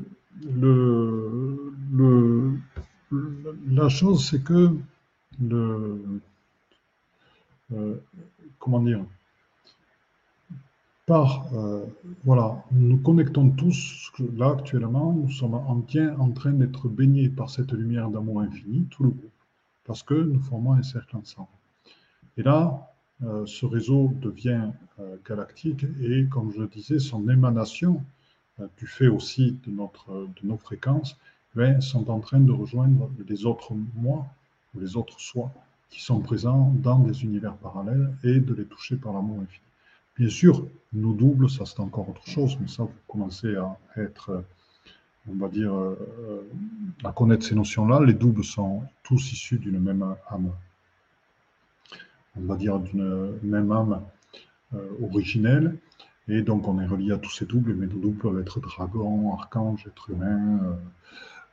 la 3.67 3.89
chose, 3.89 4.29
c'est 4.29 4.43
que 4.43 4.75
le, 5.41 6.21
comment 8.59 8.81
dire, 8.81 9.05
par, 11.05 11.53
euh, 11.53 11.85
voilà, 12.23 12.63
nous 12.71 12.97
connectons 12.97 13.49
tous, 13.49 14.11
là 14.37 14.51
actuellement, 14.51 15.11
nous 15.11 15.29
sommes 15.29 15.55
en, 15.55 15.81
train 16.31 16.53
d'être 16.53 16.87
baignés 16.87 17.29
par 17.29 17.49
cette 17.49 17.73
lumière 17.73 18.09
d'amour 18.09 18.41
infini, 18.41 18.85
tout 18.89 19.03
le 19.03 19.09
groupe, 19.09 19.31
parce 19.83 20.01
que 20.01 20.13
nous 20.13 20.39
formons 20.39 20.73
un 20.73 20.83
cercle 20.83 21.17
ensemble. 21.17 21.49
Et 22.37 22.43
là, 22.43 22.93
euh, 23.23 23.45
ce 23.45 23.65
réseau 23.65 24.13
devient 24.21 24.69
euh, 24.99 25.17
galactique 25.27 25.85
et, 26.01 26.25
comme 26.27 26.51
je 26.53 26.59
le 26.59 26.67
disais, 26.67 26.99
son 26.99 27.27
émanation, 27.29 28.03
du 28.77 28.85
fait 28.85 29.07
aussi 29.07 29.57
de, 29.65 29.71
nos 29.71 30.57
fréquences, 30.57 31.17
ben, 31.55 31.81
sont 31.81 32.09
en 32.11 32.19
train 32.19 32.39
de 32.39 32.51
rejoindre 32.51 33.09
les 33.27 33.47
autres 33.47 33.73
moi 33.95 34.27
ou 34.73 34.79
les 34.79 34.95
autres 34.95 35.19
soi 35.19 35.51
qui 35.89 36.01
sont 36.01 36.19
présents 36.19 36.71
dans 36.75 36.99
des 36.99 37.23
univers 37.23 37.55
parallèles 37.55 38.13
et 38.23 38.39
de 38.39 38.53
les 38.53 38.65
toucher 38.65 38.95
par 38.95 39.13
l'amour 39.13 39.41
infini. 39.41 39.72
Bien 40.17 40.29
sûr, 40.29 40.67
nos 40.93 41.13
doubles, 41.13 41.49
ça 41.49 41.65
c'est 41.65 41.79
encore 41.79 42.09
autre 42.09 42.25
chose, 42.27 42.57
mais 42.59 42.67
ça, 42.67 42.83
vous 42.83 42.91
commencez 43.07 43.55
à 43.55 43.77
être, 43.97 44.43
on 45.27 45.35
va 45.35 45.49
dire, 45.49 45.73
à 47.03 47.11
connaître 47.11 47.45
ces 47.45 47.55
notions-là. 47.55 47.99
Les 48.05 48.13
doubles 48.13 48.43
sont 48.43 48.83
tous 49.03 49.31
issus 49.31 49.57
d'une 49.57 49.79
même 49.79 50.15
âme, 50.29 50.51
on 52.37 52.41
va 52.41 52.55
dire 52.57 52.79
d'une 52.79 53.39
même 53.41 53.71
âme 53.71 54.03
originelle. 55.01 55.77
Et 56.27 56.41
donc, 56.41 56.67
on 56.67 56.79
est 56.79 56.85
relié 56.85 57.11
à 57.11 57.17
tous 57.17 57.31
ces 57.31 57.45
doubles, 57.45 57.73
mais 57.73 57.87
nos 57.87 57.99
doubles 57.99 58.17
peuvent 58.17 58.39
être 58.39 58.59
dragon, 58.61 59.33
archange, 59.33 59.85
être 59.87 60.09
humain, 60.09 60.77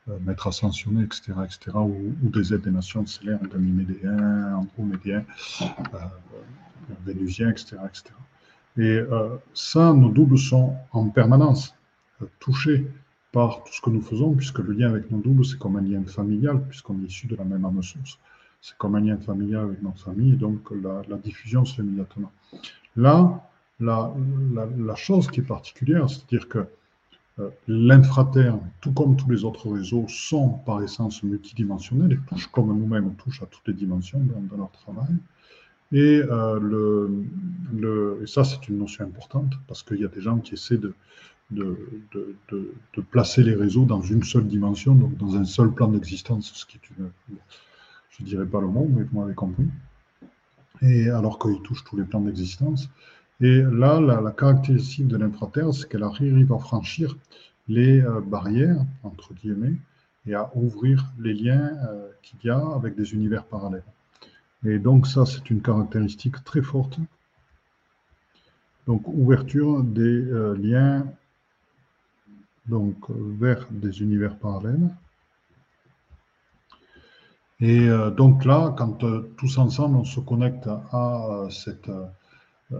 euh, 0.09 0.19
maître 0.21 0.47
ascensionné, 0.47 1.03
etc., 1.03 1.33
etc., 1.45 1.77
ou, 1.77 2.15
des 2.31 2.55
aides 2.55 2.63
des 2.63 2.71
nations 2.71 3.05
stellaires, 3.05 3.41
ganymédéens, 3.43 4.55
andromédiens, 4.55 5.25
euh, 5.63 5.99
vénusiens, 7.05 7.51
etc., 7.51 7.79
etc. 7.85 8.15
Et 8.77 8.83
euh, 8.83 9.37
ça, 9.53 9.93
nos 9.93 10.11
doubles 10.11 10.39
sont 10.39 10.75
en 10.93 11.09
permanence 11.09 11.75
touchés 12.39 12.87
par 13.33 13.63
tout 13.65 13.73
ce 13.73 13.81
que 13.81 13.91
nous 13.91 14.01
faisons, 14.01 14.35
puisque 14.35 14.59
le 14.59 14.73
lien 14.73 14.89
avec 14.89 15.11
nos 15.11 15.19
doubles, 15.19 15.45
c'est 15.45 15.59
comme 15.59 15.77
un 15.77 15.83
lien 15.83 16.03
familial, 16.05 16.63
puisqu'on 16.69 17.01
est 17.03 17.07
issu 17.07 17.27
de 17.27 17.37
la 17.37 17.45
même 17.45 17.65
âme 17.65 17.83
source. 17.83 18.19
C'est 18.61 18.77
comme 18.77 18.95
un 18.97 19.01
lien 19.01 19.17
familial 19.19 19.65
avec 19.65 19.83
notre 19.83 20.03
famille, 20.03 20.33
et 20.33 20.37
donc 20.37 20.71
la, 20.71 21.17
diffusion 21.17 21.65
se 21.65 21.77
fait 21.77 21.83
immédiatement. 21.83 22.33
Là, 22.97 23.49
la, 23.79 24.95
chose 24.97 25.29
qui 25.29 25.41
est 25.41 25.45
particulière, 25.45 26.11
c'est-à-dire 26.11 26.49
que 26.49 26.67
euh, 27.39 27.49
l'infraterre, 27.69 28.59
tout 28.81 28.93
comme 28.93 29.17
tous 29.17 29.31
les 29.31 29.45
autres 29.45 29.71
réseaux, 29.71 30.07
sont 30.09 30.51
par 30.67 30.83
essence 30.83 31.23
multidimensionnels 31.23 32.13
et 32.13 32.19
touchent 32.29 32.49
comme 32.49 32.77
nous-mêmes, 32.77 33.15
touchent 33.15 33.43
à 33.43 33.47
toutes 33.47 33.67
les 33.69 33.75
dimensions 33.75 34.21
dans, 34.51 34.57
leur 34.57 34.71
travail. 34.73 35.15
Et, 35.93 36.23
euh, 36.23 36.61
le, 36.61 37.11
le, 37.73 38.21
et 38.23 38.27
ça, 38.27 38.45
c'est 38.45 38.69
une 38.69 38.79
notion 38.79 39.05
importante 39.05 39.53
parce 39.67 39.83
qu'il 39.83 40.01
y 40.01 40.05
a 40.05 40.09
des 40.09 40.21
gens 40.21 40.39
qui 40.39 40.55
essaient 40.55 40.79
de, 40.79 40.95
placer 43.11 43.43
les 43.43 43.55
réseaux 43.55 43.85
dans 43.85 44.01
une 44.01 44.23
seule 44.23 44.47
dimension, 44.47 44.95
donc 44.95 45.17
dans 45.17 45.37
un 45.37 45.45
seul 45.45 45.73
plan 45.73 45.89
d'existence, 45.89 46.53
ce 46.55 46.65
qui 46.65 46.77
est 46.77 46.91
une. 46.97 47.11
Je 48.11 48.23
ne 48.23 48.29
dirais 48.29 48.47
pas 48.47 48.61
le 48.61 48.69
mot, 48.69 48.89
mais 48.89 49.03
vous 49.05 49.21
m'avez 49.21 49.35
compris. 49.35 49.67
Et 50.83 51.11
alors 51.11 51.39
qu'ils 51.39 51.61
touchent 51.63 51.85
tous 51.85 51.97
les 51.97 52.05
plans 52.05 52.21
d'existence. 52.21 52.89
Et 53.41 53.63
là, 53.63 54.01
la, 54.01 54.31
caractéristique 54.33 55.09
de 55.09 55.17
l'infraterre, 55.17 55.73
c'est 55.73 55.89
qu'elle 55.89 56.03
arrive 56.03 56.53
à 56.53 56.59
franchir 56.59 57.17
les 57.69 58.01
euh, 58.01 58.21
barrières, 58.21 58.85
entre 59.03 59.33
guillemets, 59.33 59.77
et 60.27 60.35
à 60.35 60.51
ouvrir 60.55 61.07
les 61.19 61.33
liens 61.33 61.73
euh, 61.89 62.11
qu'il 62.23 62.39
y 62.45 62.51
a 62.51 62.59
avec 62.59 62.97
des 62.97 63.15
univers 63.15 63.45
parallèles. 63.45 63.83
Et 64.65 64.79
donc 64.79 65.07
ça, 65.07 65.27
c'est 65.27 65.51
une 65.51 65.63
caractéristique 65.63 66.43
très 66.45 66.63
forte. 66.63 66.99
Donc 68.87 69.07
ouverture 69.09 69.83
des 69.83 70.01
euh, 70.03 70.57
liens 70.57 71.07
donc, 72.67 72.97
vers 73.11 73.67
des 73.71 74.03
univers 74.03 74.37
parallèles. 74.37 74.91
Et 77.63 77.89
donc 78.17 78.47
là, 78.47 78.75
quand 78.79 79.05
tous 79.37 79.59
ensemble, 79.59 79.97
on 79.97 80.05
se 80.05 80.21
connecte 80.21 80.67
à 80.67 81.49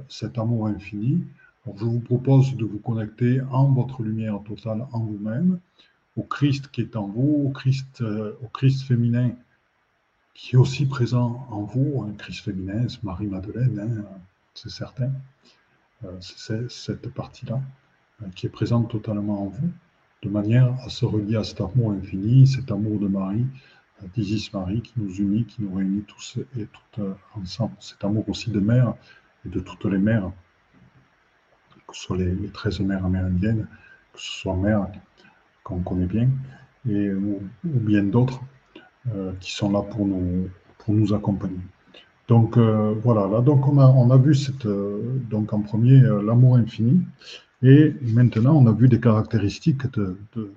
cet 0.09 0.39
amour 0.39 0.69
infini. 0.69 1.23
je 1.67 1.85
vous 1.85 2.01
propose 2.01 2.57
de 2.57 2.65
vous 2.65 2.79
connecter 2.79 3.43
en 3.51 3.67
votre 3.73 4.03
lumière 4.03 4.41
totale, 4.43 4.87
en 4.93 5.01
vous-même, 5.01 5.59
au 6.17 6.23
Christ 6.23 6.69
qui 6.69 6.83
est 6.83 6.97
en 6.97 7.09
vous, 7.09 7.45
au 7.47 7.51
Christ, 7.51 8.01
euh, 8.01 8.33
au 8.43 8.49
Christ 8.49 8.83
féminin 8.83 9.31
qui 10.35 10.57
est 10.57 10.59
aussi 10.59 10.87
présent 10.87 11.47
en 11.51 11.63
vous, 11.63 12.05
un 12.09 12.13
Christ 12.15 12.45
féminin, 12.45 12.87
Marie-Madeleine, 13.03 13.79
hein, 13.79 14.19
c'est 14.55 14.71
certain. 14.71 15.13
Euh, 16.05 16.17
c'est 16.21 16.71
cette 16.71 17.13
partie-là 17.13 17.61
euh, 18.23 18.27
qui 18.35 18.47
est 18.47 18.51
présente 18.51 18.91
totalement 18.91 19.43
en 19.43 19.49
vous, 19.49 19.71
de 20.23 20.29
manière 20.29 20.75
à 20.85 20.89
se 20.89 21.05
relier 21.05 21.37
à 21.37 21.45
cet 21.45 21.61
amour 21.61 21.93
infini, 21.93 22.47
cet 22.47 22.71
amour 22.71 22.99
de 22.99 23.09
Marie, 23.09 23.47
d'Isis 24.15 24.53
Marie 24.55 24.81
qui 24.81 24.95
nous 24.97 25.15
unit, 25.17 25.45
qui 25.45 25.63
nous 25.63 25.75
réunit 25.75 26.03
tous 26.03 26.39
et 26.59 26.67
toutes 26.67 27.05
ensemble. 27.35 27.75
Cet 27.81 28.03
amour 28.03 28.27
aussi 28.29 28.51
de 28.51 28.61
mère 28.61 28.95
et 29.45 29.51
de 29.51 29.61
toutes 29.61 29.85
les 29.85 29.99
mères, 29.99 30.33
que 31.87 31.95
ce 31.95 32.03
soit 32.03 32.17
les, 32.17 32.35
les 32.35 32.49
13 32.49 32.81
mères 32.81 33.05
amérindiennes, 33.05 33.69
que 34.13 34.21
ce 34.21 34.41
soit 34.41 34.57
mères 34.57 34.89
qu'on 35.63 35.81
connaît 35.81 36.07
bien, 36.07 36.31
et, 36.89 37.13
ou, 37.13 37.41
bien 37.65 38.03
d'autres 38.03 38.41
euh, 39.09 39.33
qui 39.41 39.53
sont 39.53 39.73
là 39.73 39.81
pour 39.81 40.07
nous, 40.07 40.51
pour 40.79 40.93
nous 40.93 41.15
accompagner. 41.15 41.57
Donc 42.29 42.59
euh, 42.59 42.95
voilà, 43.03 43.27
là 43.29 43.41
donc 43.41 43.67
on 43.67 43.79
a, 44.11 44.17
vu 44.19 44.35
cette, 44.35 44.67
euh, 44.67 45.01
donc 45.31 45.55
en 45.55 45.63
premier 45.63 46.01
l'amour 46.01 46.57
infini, 46.57 47.01
et 47.63 47.95
maintenant 48.03 48.55
on 48.57 48.67
a 48.67 48.73
vu 48.73 48.89
des 48.89 49.01
caractéristiques 49.01 49.91
de, 49.95 50.19
de, 50.37 50.53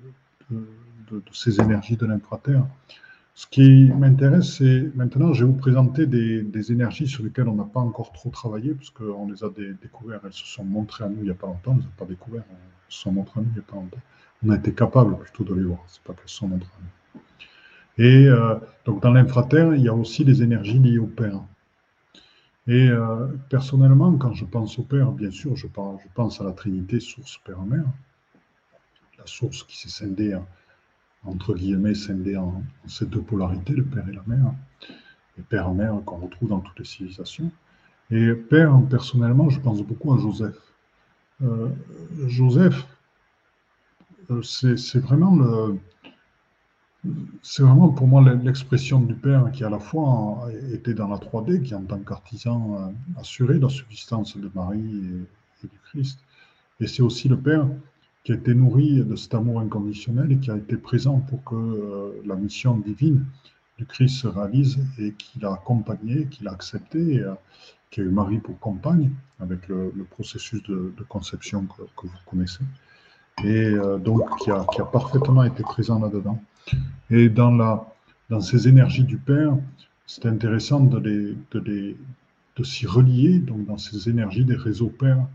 de, 0.52 1.22
ces 1.32 1.62
énergies 1.62 1.96
de 1.96 2.06
l'infraterre. 2.06 2.66
Ce 3.34 3.48
qui 3.48 3.90
m'intéresse, 3.98 4.58
c'est 4.58 4.92
maintenant, 4.94 5.32
je 5.32 5.46
vais 5.46 5.52
vous 5.52 5.58
présenter 5.58 6.06
des, 6.06 6.72
énergies 6.72 7.08
sur 7.08 7.24
lesquelles 7.24 7.48
on 7.48 7.56
n'a 7.56 7.64
pas 7.64 7.80
encore 7.80 8.12
trop 8.12 8.30
travaillé, 8.30 8.74
puisqu'on 8.74 9.32
les 9.32 9.42
a 9.44 9.50
découvertes, 9.82 10.24
elles 10.26 10.34
se 10.34 10.46
sont 10.46 10.66
montrées 10.66 11.06
à 11.06 11.10
nous 11.10 11.20
il 11.20 11.24
n'y 11.24 11.32
a 11.32 11.34
pas 11.34 11.48
longtemps, 11.48 11.72
on 11.72 11.76
ne 11.76 11.80
les 11.80 11.88
a 11.88 11.98
pas 11.98 12.06
découvertes, 12.06 12.46
elles 12.52 12.94
se 12.94 13.00
sont 13.00 13.12
montrées 13.14 13.40
à 13.40 13.44
nous 13.44 13.50
il 13.52 13.54
n'y 13.54 13.60
a 13.60 13.72
pas 13.72 13.78
longtemps. 13.78 14.02
On 14.46 14.50
a 14.50 14.58
été 14.58 14.74
capable 14.74 15.18
plutôt 15.18 15.46
de 15.46 15.54
les 15.56 15.64
voir, 15.64 15.80
ce 15.88 15.98
n'est 15.98 16.04
pas 16.06 16.14
qu'elles 16.14 16.28
se 16.28 16.36
sont 16.36 16.50
montrées 16.50 16.68
à 16.78 16.82
nous. 16.82 17.03
Et 17.98 18.28
euh, 18.28 18.56
donc 18.86 19.02
dans 19.02 19.12
l'infraterre, 19.12 19.76
il 19.76 19.82
y 19.82 19.88
a 19.88 19.94
aussi 19.94 20.26
des 20.26 20.42
énergies 20.42 20.80
liées 20.80 20.98
au 20.98 21.08
Père. 21.08 21.42
Et 22.68 22.88
euh, 22.90 23.28
personnellement, 23.50 24.16
quand 24.18 24.34
je 24.34 24.46
pense 24.46 24.80
au 24.80 24.84
Père, 24.84 25.12
bien 25.12 25.32
sûr, 25.32 25.56
je 25.56 25.68
pense, 25.68 26.42
à 26.42 26.44
la 26.44 26.54
Trinité, 26.54 27.00
source 27.00 27.40
Père-Mère, 27.46 27.86
la 29.18 29.26
source 29.26 29.64
qui 29.64 29.78
s'est 29.78 29.90
scindée 29.90 30.36
en 30.36 30.46
entre 31.26 31.54
guillemets, 31.54 31.96
scindés 31.96 32.38
en, 32.38 32.64
ces 32.88 33.06
deux 33.06 33.22
polarités, 33.22 33.74
le 33.74 33.84
père 33.84 34.08
et 34.08 34.14
la 34.14 34.24
mère, 34.28 34.54
et 35.38 35.42
père 35.42 35.70
et 35.70 35.74
mère 35.74 36.00
qu'on 36.06 36.18
retrouve 36.18 36.50
dans 36.50 36.60
toutes 36.60 36.80
les 36.80 36.86
civilisations. 36.86 37.52
Et 38.12 38.34
père, 38.34 38.80
personnellement, 38.90 39.50
je 39.50 39.60
pense 39.60 39.82
beaucoup 39.82 40.14
à 40.14 40.18
Joseph. 40.18 40.58
Euh, 41.42 41.70
Joseph, 42.28 42.86
c'est 44.42 45.00
vraiment 45.00 45.36
le, 45.36 45.78
c'est 47.42 47.63
vraiment 47.63 47.89
pour 47.89 48.08
moi 48.08 48.22
l'expression 48.44 49.02
du 49.02 49.13
Père 49.13 49.52
qui 49.52 49.63
à 49.63 49.70
la 49.70 49.80
fois 49.80 50.48
était 50.72 50.94
dans 50.94 51.10
la 51.10 51.18
3D, 51.18 51.62
qui 51.62 51.76
en 51.76 51.84
tant 51.84 52.00
qu'artisan 52.00 52.76
euh, 52.76 53.20
assurait 53.20 53.60
la 53.60 53.70
subsistance 53.70 54.38
de 54.38 54.50
Marie 54.56 54.80
et, 55.63 55.68
du 55.68 55.80
Christ. 55.86 56.20
Et 56.80 56.88
c'est 56.88 57.02
aussi 57.02 57.28
le 57.28 57.38
Père 57.38 57.68
qui 58.24 58.32
a 58.32 58.36
été 58.36 58.54
nourri 58.54 59.04
de 59.04 59.16
cet 59.16 59.34
amour 59.34 59.60
inconditionnel 59.60 60.32
et 60.32 60.38
qui 60.38 60.50
a 60.50 60.56
été 60.56 60.78
présent 60.78 61.20
pour 61.20 61.44
que 61.44 61.56
euh, 61.56 62.22
la 62.26 62.36
mission 62.36 62.78
divine 62.78 63.26
du 63.78 63.86
Christ 63.86 64.22
se 64.22 64.28
réalise 64.28 64.80
et 64.98 65.13
qui 65.13 65.39
l'a 65.39 65.54
accompagné, 65.54 66.28
qui 66.28 66.44
l'a 66.44 66.52
accepté, 66.52 67.20
euh, 67.20 67.34
qui 67.92 68.00
a 68.00 68.04
eu 68.04 68.10
Marie 68.10 68.39
pour 68.39 68.58
compagne 68.60 69.12
avec 69.42 69.68
le, 69.68 69.92
processus 70.10 70.63
de, 70.63 70.94
conception 71.10 71.68
que, 71.98 72.08
vous 72.08 72.18
connaissez, 72.26 72.63
et 73.44 73.74
donc 74.00 74.22
a, 74.48 74.66
qui 74.72 74.82
a, 74.82 74.86
parfaitement 74.86 75.44
été 75.44 75.63
présent 75.63 76.00
là-dedans. 76.00 76.42
Et 77.10 77.30
dans, 77.30 77.52
la, 77.52 77.86
dans 78.30 78.41
ces 78.41 78.67
énergies 78.67 79.04
du 79.04 79.17
Père, 79.17 79.58
c'est 80.06 80.26
intéressant 80.26 80.80
de, 80.80 80.99
de, 81.52 81.95
de 82.56 82.63
s'y 82.63 82.86
relier, 82.86 83.39
donc 83.39 83.65
dans 83.65 83.78
ces 83.78 84.10
énergies 84.10 84.45
des 84.45 84.56
réseaux 84.56 84.89
Pères, 84.89 85.28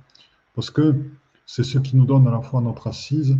parce 0.55 0.71
que 0.71 0.97
c'est 1.47 1.65
ce 1.65 1.79
qui 1.79 1.97
nous 1.97 2.05
donne 2.05 2.27
à 2.29 2.31
la 2.31 2.43
fois 2.43 2.61
notre 2.61 2.87
assise, 2.87 3.39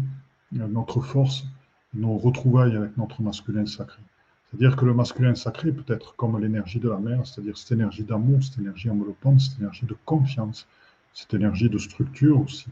euh, 0.59 0.67
notre 0.69 1.01
force, 1.01 1.47
nos 1.95 2.17
retrouvailles 2.17 2.77
avec 2.77 2.97
notre 2.97 3.23
masculin 3.23 3.67
sacré. 3.67 4.03
C'est-à-dire 4.51 4.77
que 4.77 4.87
le 4.87 4.95
masculin 4.95 5.35
sacré 5.35 5.73
peut 5.73 5.93
être 5.93 6.17
comme 6.17 6.39
l'énergie 6.41 6.81
de 6.81 6.89
la 6.89 6.99
mer, 6.99 7.27
c'est-à-dire 7.27 7.57
cette 7.59 7.73
énergie 7.73 8.05
d'amour, 8.05 8.43
cette 8.43 8.59
énergie 8.59 8.89
enveloppante, 8.89 9.41
cette 9.41 9.59
énergie 9.59 9.85
de 9.85 9.97
confiance, 10.07 10.67
cette 11.13 11.35
énergie 11.35 11.69
de 11.69 11.77
structure 11.77 12.41
aussi, 12.41 12.69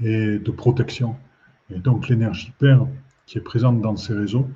et 0.00 0.38
de 0.38 0.50
protection. 0.50 1.16
Et 1.70 1.78
donc 1.80 2.08
l'énergie 2.08 2.52
père 2.58 2.86
qui 3.28 3.36
est 3.36 3.42
présente 3.42 3.82
dans 3.82 3.94
ces 3.96 4.14
réseaux. 4.14 4.48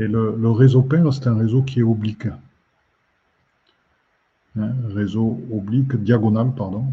Et 0.00 0.08
le, 0.08 0.50
réseau 0.50 0.82
père, 0.82 1.12
c'est 1.14 1.28
un 1.28 1.38
réseau 1.38 1.62
qui 1.62 1.78
est 1.78 1.84
oblique. 1.84 2.26
Hein, 4.56 4.74
réseau 4.88 5.40
oblique, 5.52 5.94
diagonal, 5.94 6.52
pardon, 6.52 6.86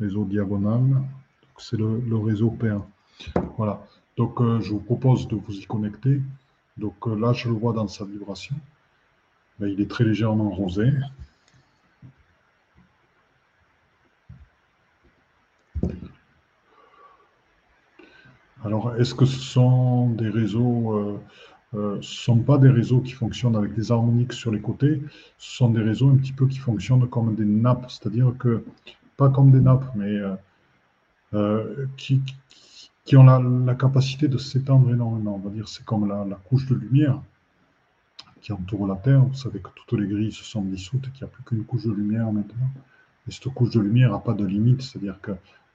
réseau 0.00 0.24
diagonal. 0.24 0.80
C'est 1.58 1.76
le, 1.76 2.16
réseau 2.16 2.50
père. 2.50 2.80
Voilà. 3.58 3.84
Donc, 4.16 4.40
euh, 4.40 4.58
je 4.60 4.70
vous 4.70 4.80
propose 4.80 5.28
de 5.28 5.36
vous 5.36 5.54
y 5.54 5.66
connecter. 5.66 6.22
Donc 6.78 6.94
euh, 7.06 7.14
là, 7.14 7.34
je 7.34 7.48
le 7.48 7.54
vois 7.54 7.74
dans 7.74 7.86
sa 7.86 8.06
vibration. 8.06 8.56
Mais 9.60 9.70
il 9.70 9.80
est 9.82 9.90
très 9.90 10.04
légèrement 10.04 10.50
rosé. 10.50 10.90
Alors, 18.64 18.94
est-ce 18.96 19.14
que 19.14 19.26
ce 19.26 19.38
sont 19.38 20.10
des 20.10 20.28
réseaux 20.28 20.94
euh, 20.94 21.18
ce 21.74 21.78
ne 21.96 22.00
sont 22.02 22.38
pas 22.38 22.56
des 22.58 22.70
réseaux 22.70 23.00
qui 23.00 23.12
fonctionnent 23.12 23.56
avec 23.56 23.74
des 23.74 23.90
harmoniques 23.90 24.32
sur 24.32 24.52
les 24.52 24.60
côtés, 24.60 25.02
ce 25.38 25.56
sont 25.56 25.70
des 25.70 25.82
réseaux 25.82 26.08
un 26.08 26.16
petit 26.16 26.32
peu 26.32 26.46
qui 26.46 26.58
fonctionnent 26.58 27.08
comme 27.08 27.34
des 27.34 27.44
nappes, 27.44 27.90
c'est-à-dire 27.90 28.32
que 28.38 28.64
pas 29.16 29.28
comme 29.28 29.50
des 29.50 29.60
nappes, 29.60 29.90
mais 29.96 30.20
qui, 31.96 32.22
qui, 33.04 33.16
ont 33.16 33.24
la, 33.24 33.74
capacité 33.74 34.28
de 34.28 34.38
s'étendre 34.38 34.90
énormément. 34.92 35.34
On 35.34 35.48
va 35.48 35.50
dire 35.50 35.68
c'est 35.68 35.84
comme 35.84 36.08
la, 36.08 36.36
couche 36.48 36.66
de 36.66 36.74
lumière 36.74 37.20
qui 38.40 38.52
entoure 38.52 38.86
la 38.86 38.96
Terre. 38.96 39.24
Vous 39.24 39.34
savez 39.34 39.60
que 39.60 39.68
toutes 39.74 39.98
les 39.98 40.06
grilles 40.06 40.32
se 40.32 40.44
sont 40.44 40.62
dissoutes 40.62 41.08
et 41.08 41.10
qu'il 41.10 41.26
n'y 41.26 41.30
a 41.30 41.34
plus 41.34 41.42
qu'une 41.42 41.64
couche 41.64 41.84
de 41.86 41.92
lumière 41.92 42.30
maintenant. 42.32 42.70
Et 43.26 43.32
cette 43.32 43.48
couche 43.48 43.70
de 43.70 43.80
lumière 43.80 44.12
n'a 44.12 44.18
pas 44.18 44.34
de 44.34 44.44
limite, 44.44 44.82
c'est-à-dire 44.82 45.18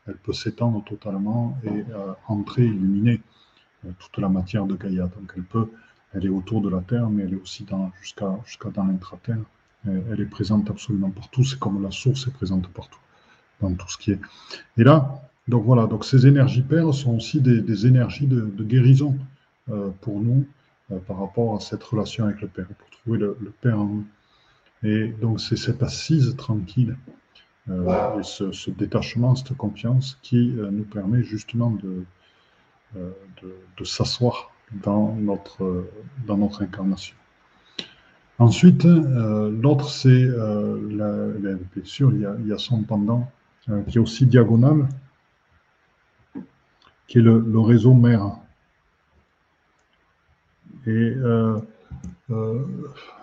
qu'elle 0.10 0.18
peut 0.18 0.34
s'étendre 0.34 0.84
totalement 0.84 1.58
et 1.64 1.84
entrer, 2.28 2.66
illuminer 2.66 3.22
toute 4.00 4.18
la 4.18 4.30
matière 4.30 4.66
de 4.66 4.76
Gaïa. 4.76 5.04
Donc 5.04 5.34
elle 5.36 5.44
peut, 5.44 5.70
elle 6.14 6.26
est 6.26 6.30
autour 6.30 6.62
de 6.62 6.70
la 6.70 6.82
Terre, 6.82 7.10
mais 7.10 7.24
elle 7.24 7.34
est 7.34 7.42
aussi 7.42 7.66
jusqu'à 8.02 8.70
dans 8.74 8.84
l'intraterre. 8.86 9.38
Elle 9.86 10.20
est 10.20 10.26
présente 10.26 10.70
absolument 10.70 11.12
partout. 11.12 11.44
C'est 11.44 11.60
comme 11.60 11.82
la 11.84 11.92
source 11.92 12.28
est 12.28 12.32
présente 12.32 12.68
partout, 12.70 13.00
dans 13.62 13.74
tout 13.74 13.88
ce 13.88 13.98
qui 13.98 14.12
est. 14.12 14.20
Et 14.78 14.84
là, 14.84 15.22
donc 15.48 15.64
voilà, 15.66 15.88
donc 15.88 16.06
ces 16.06 16.28
énergies 16.28 16.62
paires 16.62 16.94
sont 16.94 17.16
aussi 17.16 17.42
des, 17.42 17.88
énergies 17.88 18.28
de, 18.28 18.64
guérison 18.64 19.18
euh, 19.70 19.90
pour 20.02 20.20
nous 20.20 20.46
euh, 20.92 21.00
par 21.00 21.20
rapport 21.20 21.56
à 21.56 21.60
cette 21.60 21.84
relation 21.84 22.26
avec 22.26 22.42
le 22.42 22.48
Père, 22.48 22.68
pour 22.68 22.90
trouver 22.90 23.20
le, 23.20 23.54
Père 23.62 23.80
en 23.80 23.86
nous. 23.86 24.06
Et 24.84 25.08
donc 25.08 25.40
c'est 25.42 25.58
cette 25.58 25.84
assise 25.84 26.36
tranquille 26.36 26.96
euh, 27.08 27.12
et 27.68 28.24
ce, 28.24 28.72
détachement, 28.72 29.36
cette 29.36 29.56
confiance 29.56 30.18
qui 30.22 30.56
nous 30.72 30.86
permet 30.86 31.24
justement 31.24 31.72
de, 31.72 32.04
de, 32.96 33.84
s'asseoir 33.84 34.52
dans 34.72 35.14
notre, 35.16 35.88
dans 36.26 36.38
notre 36.38 36.64
incarnation. 36.64 37.16
Ensuite, 38.40 38.86
euh, 38.86 39.52
l'autre, 39.52 39.90
c'est, 39.90 40.08
euh, 40.08 41.58
bien 41.76 41.84
sûr, 41.84 42.14
il 42.14 42.22
y, 42.22 42.26
a, 42.26 42.36
il 42.40 42.48
y, 42.48 42.54
a, 42.54 42.58
son 42.58 42.84
pendant 42.84 43.30
euh, 43.68 43.84
qui 43.84 43.98
est 43.98 44.02
aussi 44.02 44.26
diagonal, 44.26 44.88
qui 47.08 47.18
est 47.18 47.22
le, 47.22 47.40
le 47.40 47.60
réseau 47.60 47.94
mère. 47.94 48.38
Et 50.88 51.14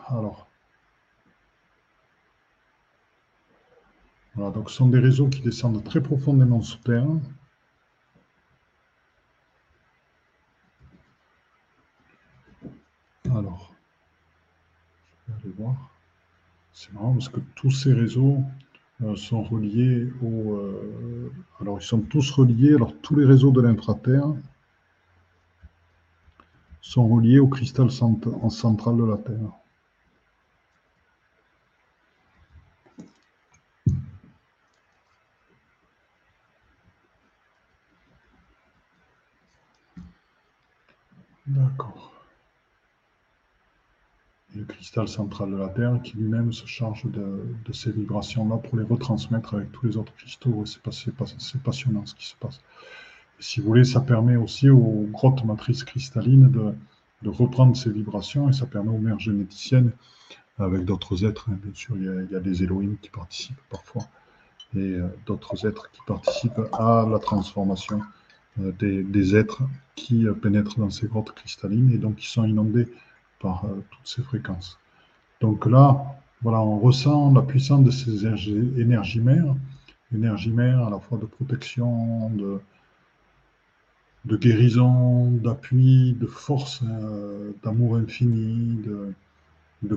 alors, 0.09 0.46
voilà, 4.37 4.51
donc 4.51 4.71
ce 4.71 4.77
sont 4.77 4.89
des 4.89 4.99
réseaux 4.99 5.29
qui 5.29 5.41
descendent 5.41 5.83
très 5.83 6.03
profondément 6.03 6.61
sous 6.61 6.79
terre. 6.79 7.07
Alors, 13.31 13.75
je 15.27 15.33
vais 15.33 15.39
aller 15.39 15.55
voir. 15.59 15.75
C'est 16.73 16.93
marrant 16.93 17.15
parce 17.15 17.31
que 17.31 17.41
tous 17.55 17.71
ces 17.71 17.95
réseaux 17.95 18.43
euh, 19.03 19.17
sont 19.17 19.43
reliés 19.43 20.13
au. 20.23 20.57
Euh, 20.57 21.33
alors, 21.61 21.79
ils 21.81 21.85
sont 21.85 22.01
tous 22.01 22.31
reliés. 22.31 22.75
Alors, 22.75 22.93
tous 23.01 23.17
les 23.17 23.25
réseaux 23.25 23.53
de 23.53 23.63
l'intraterre 23.63 24.35
sont 26.83 27.09
reliés 27.09 27.39
au 27.39 27.49
cristal 27.49 27.91
central 27.91 28.97
de 28.97 29.05
la 29.05 29.17
Terre. 29.17 29.66
D'accord 41.47 42.17
le 44.57 44.65
cristal 44.65 45.09
central 45.09 45.51
de 45.51 45.57
la 45.57 45.69
Terre 45.69 46.01
qui 46.03 46.17
lui-même 46.17 46.53
se 46.53 46.67
charge 46.67 47.05
de, 47.07 47.73
ces 47.73 47.93
vibrations-là 47.93 48.57
pour 48.57 48.79
les 48.79 48.85
retransmettre 48.85 49.55
avec 49.55 49.71
tous 49.73 49.87
les 49.87 49.97
autres 49.97 50.15
cristaux. 50.15 50.65
C'est 50.67 51.59
passionnant 51.63 52.07
ce 52.07 52.15
qui 52.15 52.27
se 52.27 52.37
passe. 52.37 52.61
si 53.39 53.61
vous 53.61 53.67
voulez, 53.67 53.85
ça 53.85 54.01
permet 54.01 54.37
aussi 54.37 54.71
aux 54.71 55.07
grottes 55.11 55.45
matrices 55.45 55.85
cristallines 55.85 56.51
de, 56.51 56.75
reprendre 57.29 57.77
ces 57.77 57.91
vibrations 57.91 58.49
et 58.49 58.53
ça 58.53 58.67
permet 58.67 58.91
aux 58.91 58.99
mères 58.99 59.19
généticiennes, 59.19 59.91
avec 60.59 60.85
d'autres 60.85 61.25
êtres, 61.25 61.49
hein, 61.51 61.59
bien 61.61 61.75
sûr, 61.75 61.97
il 61.97 62.29
y, 62.31 62.37
a, 62.37 62.41
des 62.41 62.63
Elohim 62.63 62.97
qui 63.03 63.11
participent 63.11 63.61
parfois 63.69 64.05
et 64.77 64.79
euh, 64.79 65.09
d'autres 65.27 65.67
êtres 65.67 65.91
qui 65.91 66.01
participent 66.07 66.61
à 66.73 67.05
la 67.11 67.19
transformation 67.19 68.01
des, 68.59 69.03
des, 69.03 69.37
êtres 69.37 69.63
qui 69.97 70.27
euh, 70.27 70.35
pénètrent 70.35 70.79
dans 70.79 70.91
ces 70.91 71.07
grottes 71.09 71.33
cristallines 71.33 71.91
et 71.93 71.99
donc 71.99 72.17
qui 72.17 72.29
sont 72.29 72.45
inondés 72.45 72.87
par 73.41 73.65
euh, 73.65 73.83
toutes 73.91 74.07
ces 74.07 74.23
fréquences. 74.23 74.79
Donc 75.41 75.67
là, 75.67 76.21
voilà, 76.43 76.61
on 76.61 76.79
ressent 76.79 77.33
la 77.33 77.43
puissance 77.43 77.85
de 77.85 77.91
ces 77.91 78.27
énergies 78.27 79.21
mères, 79.21 79.55
énergies 80.15 80.51
mères 80.51 80.87
à 80.87 80.91
la 80.91 80.99
fois 80.99 81.19
de 81.19 81.27
protection, 81.27 82.31
de, 82.31 82.61
guérison, 84.37 85.31
d'appui, 85.31 86.15
de 86.15 86.27
force, 86.27 86.83
euh, 86.85 87.53
d'amour 87.63 87.97
infini, 87.97 88.83
de, 88.83 89.15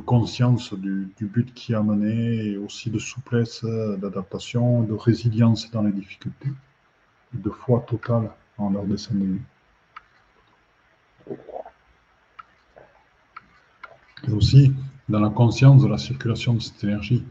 conscience 0.05 0.73
du, 0.73 1.11
but 1.19 1.53
qui 1.53 1.73
a 1.73 1.81
mené, 1.81 2.51
et 2.51 2.57
aussi 2.57 2.89
de 2.89 2.99
souplesse, 2.99 3.63
d'adaptation, 3.63 4.83
de 4.83 4.93
résilience 4.93 5.71
dans 5.71 5.81
les 5.81 5.91
difficultés, 5.91 6.51
de 7.33 7.49
foi 7.49 7.83
totale 7.87 8.29
en 8.59 8.69
leur 8.69 8.85
dessin 8.85 9.15
de 9.15 9.37
et 14.27 14.31
aussi 14.31 14.73
dans 15.07 15.19
la 15.19 15.29
conscience 15.29 15.81
de 15.81 15.87
la 15.87 15.97
circulation 15.97 16.53
de 16.53 16.59
cette 16.59 16.83
énergie 16.83 17.23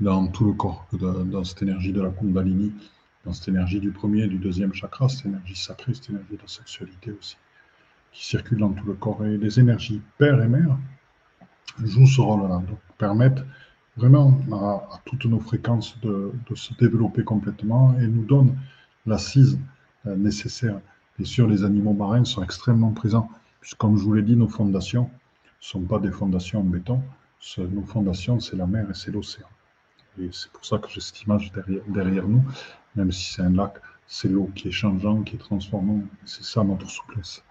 dans 0.00 0.28
tout 0.28 0.44
le 0.44 0.52
corps, 0.52 0.86
dans 0.92 1.44
cette 1.44 1.62
énergie 1.62 1.92
de 1.92 2.00
la 2.00 2.10
Kundalini, 2.10 2.72
dans 3.24 3.32
cette 3.32 3.48
énergie 3.48 3.80
du 3.80 3.90
premier 3.90 4.22
et 4.22 4.28
du 4.28 4.38
deuxième 4.38 4.72
chakra, 4.72 5.08
cette 5.08 5.26
énergie 5.26 5.56
sacrée, 5.56 5.94
cette 5.94 6.10
énergie 6.10 6.36
de 6.36 6.42
la 6.42 6.48
sexualité 6.48 7.12
aussi, 7.12 7.36
qui 8.12 8.26
circule 8.26 8.58
dans 8.58 8.70
tout 8.70 8.86
le 8.86 8.94
corps. 8.94 9.24
Et 9.24 9.36
les 9.36 9.60
énergies 9.60 10.00
père 10.18 10.40
et 10.42 10.48
mère 10.48 10.76
jouent 11.82 12.06
ce 12.06 12.20
rôle-là, 12.20 12.62
donc 12.66 12.78
permettent 12.96 13.44
vraiment 13.96 14.38
à, 14.52 15.00
toutes 15.04 15.26
nos 15.26 15.40
fréquences 15.40 15.98
de, 16.00 16.32
se 16.54 16.72
développer 16.74 17.24
complètement 17.24 17.94
et 17.98 18.06
nous 18.06 18.24
donnent 18.24 18.56
l'assise 19.06 19.58
euh, 20.06 20.16
nécessaire. 20.16 20.80
Bien 21.18 21.26
sûr, 21.26 21.46
les 21.46 21.64
animaux 21.64 21.92
marins 21.92 22.24
sont 22.24 22.42
extrêmement 22.42 22.92
présents, 22.92 23.30
puisque 23.60 23.78
comme 23.78 23.96
je 23.96 24.02
vous 24.02 24.14
l'ai 24.14 24.22
dit, 24.22 24.36
nos 24.36 24.48
fondations 24.48 25.04
ne 25.04 25.08
sont 25.60 25.82
pas 25.82 25.98
des 25.98 26.10
fondations 26.10 26.60
en 26.60 26.64
béton. 26.64 27.00
Nos 27.58 27.82
fondations, 27.82 28.40
c'est 28.40 28.56
la 28.56 28.66
mer 28.66 28.88
et 28.90 28.94
c'est 28.94 29.10
l'océan. 29.10 29.46
Et 30.20 30.28
c'est 30.32 30.50
pour 30.52 30.64
ça 30.64 30.78
que 30.78 30.88
j'ai 30.90 31.00
cette 31.00 31.22
image 31.22 31.52
derrière, 31.52 31.82
derrière 31.88 32.28
nous, 32.28 32.42
même 32.96 33.12
si 33.12 33.32
c'est 33.32 33.42
un 33.42 33.50
lac, 33.50 33.74
c'est 34.06 34.28
l'eau 34.28 34.50
qui 34.54 34.68
est 34.68 34.72
changeante, 34.72 35.24
qui 35.24 35.36
est 35.36 35.38
transformante. 35.38 36.02
C'est 36.24 36.44
ça 36.44 36.64
notre 36.64 36.88
souplesse. 36.88 37.42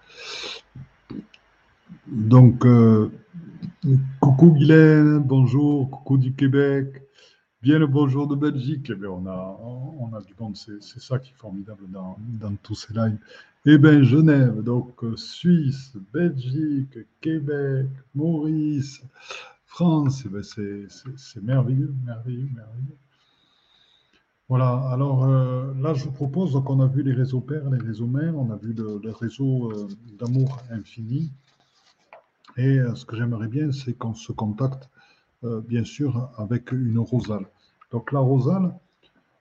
Donc, 2.07 2.65
euh, 2.65 3.11
coucou 4.19 4.51
Guylaine, 4.51 5.19
bonjour, 5.19 5.89
coucou 5.89 6.17
du 6.17 6.33
Québec, 6.33 7.01
bien 7.61 7.77
le 7.77 7.87
bonjour 7.87 8.25
de 8.27 8.35
Belgique. 8.35 8.89
Eh 8.89 9.07
on, 9.07 9.25
a, 9.27 10.21
du 10.21 10.33
monde, 10.39 10.55
c'est 10.55 10.81
ça 10.81 11.19
qui 11.19 11.31
est 11.31 11.37
formidable 11.37 11.83
dans, 11.89 12.17
tous 12.63 12.75
ces 12.75 12.93
lives. 12.93 13.17
Eh 13.65 13.77
bien, 13.77 14.01
Genève, 14.01 14.63
donc 14.63 15.03
euh, 15.03 15.17
Suisse, 15.17 15.93
Belgique, 16.13 16.97
Québec, 17.19 17.87
Maurice, 18.15 19.01
France, 19.65 20.23
eh 20.25 20.87
c'est 21.17 21.43
merveilleux, 21.43 21.93
merveilleux, 22.05 22.47
merveilleux. 22.55 22.97
Voilà, 24.47 24.89
alors 24.91 25.25
euh, 25.25 25.73
là, 25.81 25.93
je 25.93 26.05
vous 26.05 26.11
propose, 26.11 26.53
donc 26.53 26.69
on 26.69 26.79
a 26.79 26.87
vu 26.87 27.03
les 27.03 27.13
réseaux 27.13 27.41
pères, 27.41 27.69
les 27.69 27.85
réseaux 27.85 28.07
mères, 28.07 28.35
on 28.37 28.49
a 28.49 28.55
vu 28.55 28.73
le, 28.73 29.11
réseau 29.11 29.71
euh, 29.71 29.87
d'amour 30.17 30.57
infini. 30.71 31.31
Et 32.57 32.79
ce 32.95 33.05
que 33.05 33.15
j'aimerais 33.15 33.47
bien, 33.47 33.71
c'est 33.71 33.93
qu'on 33.93 34.13
se 34.13 34.31
contacte, 34.31 34.89
bien 35.43 35.83
sûr, 35.83 36.29
avec 36.37 36.71
une 36.71 36.99
rosale. 36.99 37.45
Donc 37.91 38.11
la 38.11 38.19
rosale, 38.19 38.73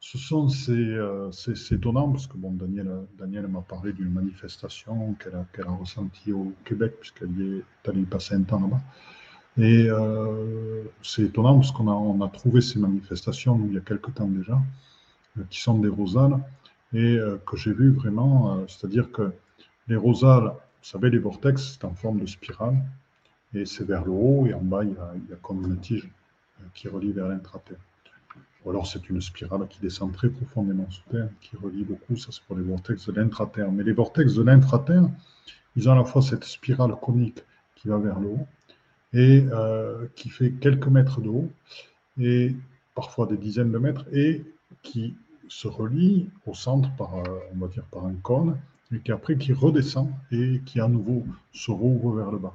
ce 0.01 0.17
sont 0.17 0.49
ces, 0.49 0.73
euh, 0.73 1.31
étonnant 1.71 2.11
parce 2.11 2.27
que 2.27 2.37
bon, 2.37 2.53
Daniel, 2.53 2.89
Daniel 3.19 3.49
m'a 3.49 3.63
parlé 3.63 3.93
d'une 3.93 4.11
manifestation 4.11 5.15
qu'elle 5.15 5.35
a, 5.35 5.45
qu'elle 5.53 5.67
a 5.67 5.73
ressentie 5.73 6.33
au 6.33 6.53
Québec, 6.65 6.95
puisqu'elle 7.01 7.33
y 7.39 7.59
est 7.59 7.89
allée 7.89 8.05
passer 8.05 8.35
un 8.35 8.43
temps 8.43 8.61
là-bas. 8.61 8.81
Et 9.59 9.89
euh, 9.89 10.85
c'est 11.03 11.23
étonnant 11.23 11.57
parce 11.57 11.73
qu'on 11.73 11.89
a, 11.89 11.93
on 11.93 12.21
a 12.23 12.29
trouvé 12.29 12.61
ces 12.61 12.79
manifestations 12.79 13.61
il 13.67 13.75
y 13.75 13.79
a 13.79 13.81
quelque 13.81 14.11
temps 14.13 14.29
déjà, 14.29 14.61
euh, 15.37 15.43
qui 15.51 15.61
sont 15.61 15.79
des 15.79 15.89
rosales, 15.89 16.39
et 16.95 17.19
que 17.45 17.57
j'ai 17.59 17.75
vu 17.75 17.91
vraiment, 17.91 18.67
c'est-à-dire 18.67 19.13
que 19.13 19.31
les 19.89 19.97
rosales, 19.97 20.45
vous 20.45 20.89
savez, 20.89 21.11
les 21.11 21.19
vortex, 21.19 21.75
c'est 21.75 21.85
en 21.85 21.93
forme 21.93 22.21
de 22.21 22.25
spirale, 22.25 22.79
et 23.55 23.65
c'est 23.67 23.85
vers 23.85 24.05
le 24.05 24.11
haut, 24.11 24.47
et 24.47 24.55
en 24.55 24.61
bas, 24.61 24.85
il 24.85 24.93
y 24.93 25.33
a, 25.33 25.37
comme 25.43 25.65
une 25.65 25.79
tige 25.79 26.09
qui 26.75 26.89
relie 26.89 27.13
vers 27.13 27.29
l'intraterre. 27.29 27.79
Ou 28.65 28.71
alors 28.71 28.87
c'est 28.87 29.09
une 29.09 29.21
spirale 29.21 29.67
qui 29.69 29.81
descend 29.81 30.13
très 30.13 30.29
profondément 30.29 30.91
sous 30.91 31.03
terre, 31.11 31.29
qui 31.41 31.57
relie 31.57 31.85
beaucoup, 31.85 32.17
ça 32.17 32.29
c'est 32.33 32.43
pour 32.43 32.57
les 32.57 32.63
vortex 32.63 33.07
de 33.07 33.13
l'intraterre. 33.13 33.71
Mais 33.71 33.85
les 33.85 33.93
vortex 33.93 34.35
de 34.35 34.43
l'intraterre, 34.43 35.09
ils 35.77 35.89
ont 35.89 35.93
à 35.93 35.97
la 35.97 36.05
fois 36.05 36.23
cette 36.23 36.45
spirale 36.45 36.95
conique 37.01 37.43
qui 37.77 37.89
va 37.89 37.99
vers 37.99 38.19
le 38.19 38.29
haut, 38.29 38.47
et 39.13 39.47
euh, 39.53 40.07
qui 40.17 40.29
fait 40.29 40.51
quelques 40.53 40.89
mètres 40.89 41.21
de 41.21 41.29
haut, 41.29 41.51
et 42.21 42.55
parfois 42.95 43.27
des 43.27 43.37
dizaines 43.37 43.73
de 43.73 43.79
mètres, 43.79 44.05
et 44.13 44.45
qui 44.83 45.17
se 45.49 45.69
relie 45.69 46.29
au 46.47 46.53
centre 46.53 46.95
par, 46.97 47.15
on 47.15 47.59
va 47.59 47.69
dire, 47.69 47.85
par 47.85 48.05
un 48.05 48.15
cône, 48.15 48.59
et 48.93 49.01
qui 49.01 49.13
après 49.13 49.37
qui 49.37 49.53
redescend 49.53 50.11
et 50.31 50.61
qui 50.65 50.81
à 50.81 50.89
nouveau 50.89 51.25
se 51.53 51.71
rouvre 51.71 52.13
vers 52.13 52.31
le 52.31 52.39
bas. 52.39 52.55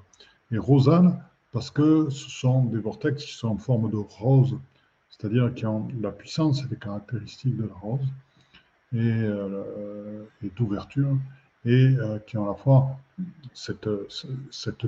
Et 0.54 0.58
rosal, 0.60 1.12
parce 1.52 1.72
que 1.72 2.10
ce 2.10 2.30
sont 2.30 2.64
des 2.66 2.80
vortex 2.80 3.26
qui 3.26 3.34
sont 3.34 3.50
en 3.50 3.58
forme 3.58 3.90
de 3.90 3.98
rose, 3.98 4.58
c'est-à-dire 5.10 5.54
qui 5.54 5.66
ont 5.66 5.88
la 6.00 6.12
puissance 6.12 6.62
et 6.62 6.68
les 6.70 6.78
caractéristiques 6.78 7.58
de 7.58 7.64
la 7.64 7.74
rose 7.74 8.08
et, 8.94 9.00
euh, 9.00 10.24
d'ouverture, 10.56 11.18
et 11.66 11.96
euh, 11.98 12.20
qui 12.20 12.38
ont 12.38 12.46
à 12.46 12.50
la 12.50 12.56
fois 12.56 13.00
cette, 13.54 13.90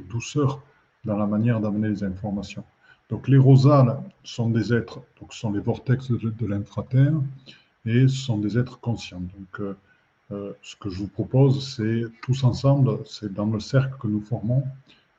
douceur 0.07 0.61
dans 1.03 1.17
la 1.17 1.25
manière 1.25 1.59
d'amener 1.59 1.89
les 1.89 2.03
informations. 2.03 2.63
Donc 3.09 3.27
les 3.27 3.37
rosales 3.37 3.99
sont 4.23 4.49
des 4.51 4.71
êtres, 4.73 5.01
donc 5.19 5.33
sont 5.33 5.51
les 5.51 5.59
vortex 5.59 6.09
de, 6.11 6.29
de 6.29 6.45
l'infraterre, 6.45 7.13
et 7.85 8.07
ce 8.07 8.15
sont 8.15 8.37
des 8.37 8.57
êtres 8.57 8.79
conscients. 8.79 9.21
Donc 9.21 9.75
euh, 10.31 10.53
ce 10.61 10.75
que 10.75 10.89
je 10.89 10.99
vous 10.99 11.07
propose, 11.07 11.75
c'est 11.75 12.03
tous 12.21 12.43
ensemble, 12.43 12.99
c'est 13.05 13.31
dans 13.31 13.45
le 13.45 13.59
cercle 13.59 13.95
que 13.99 14.07
nous 14.07 14.21
formons, 14.21 14.63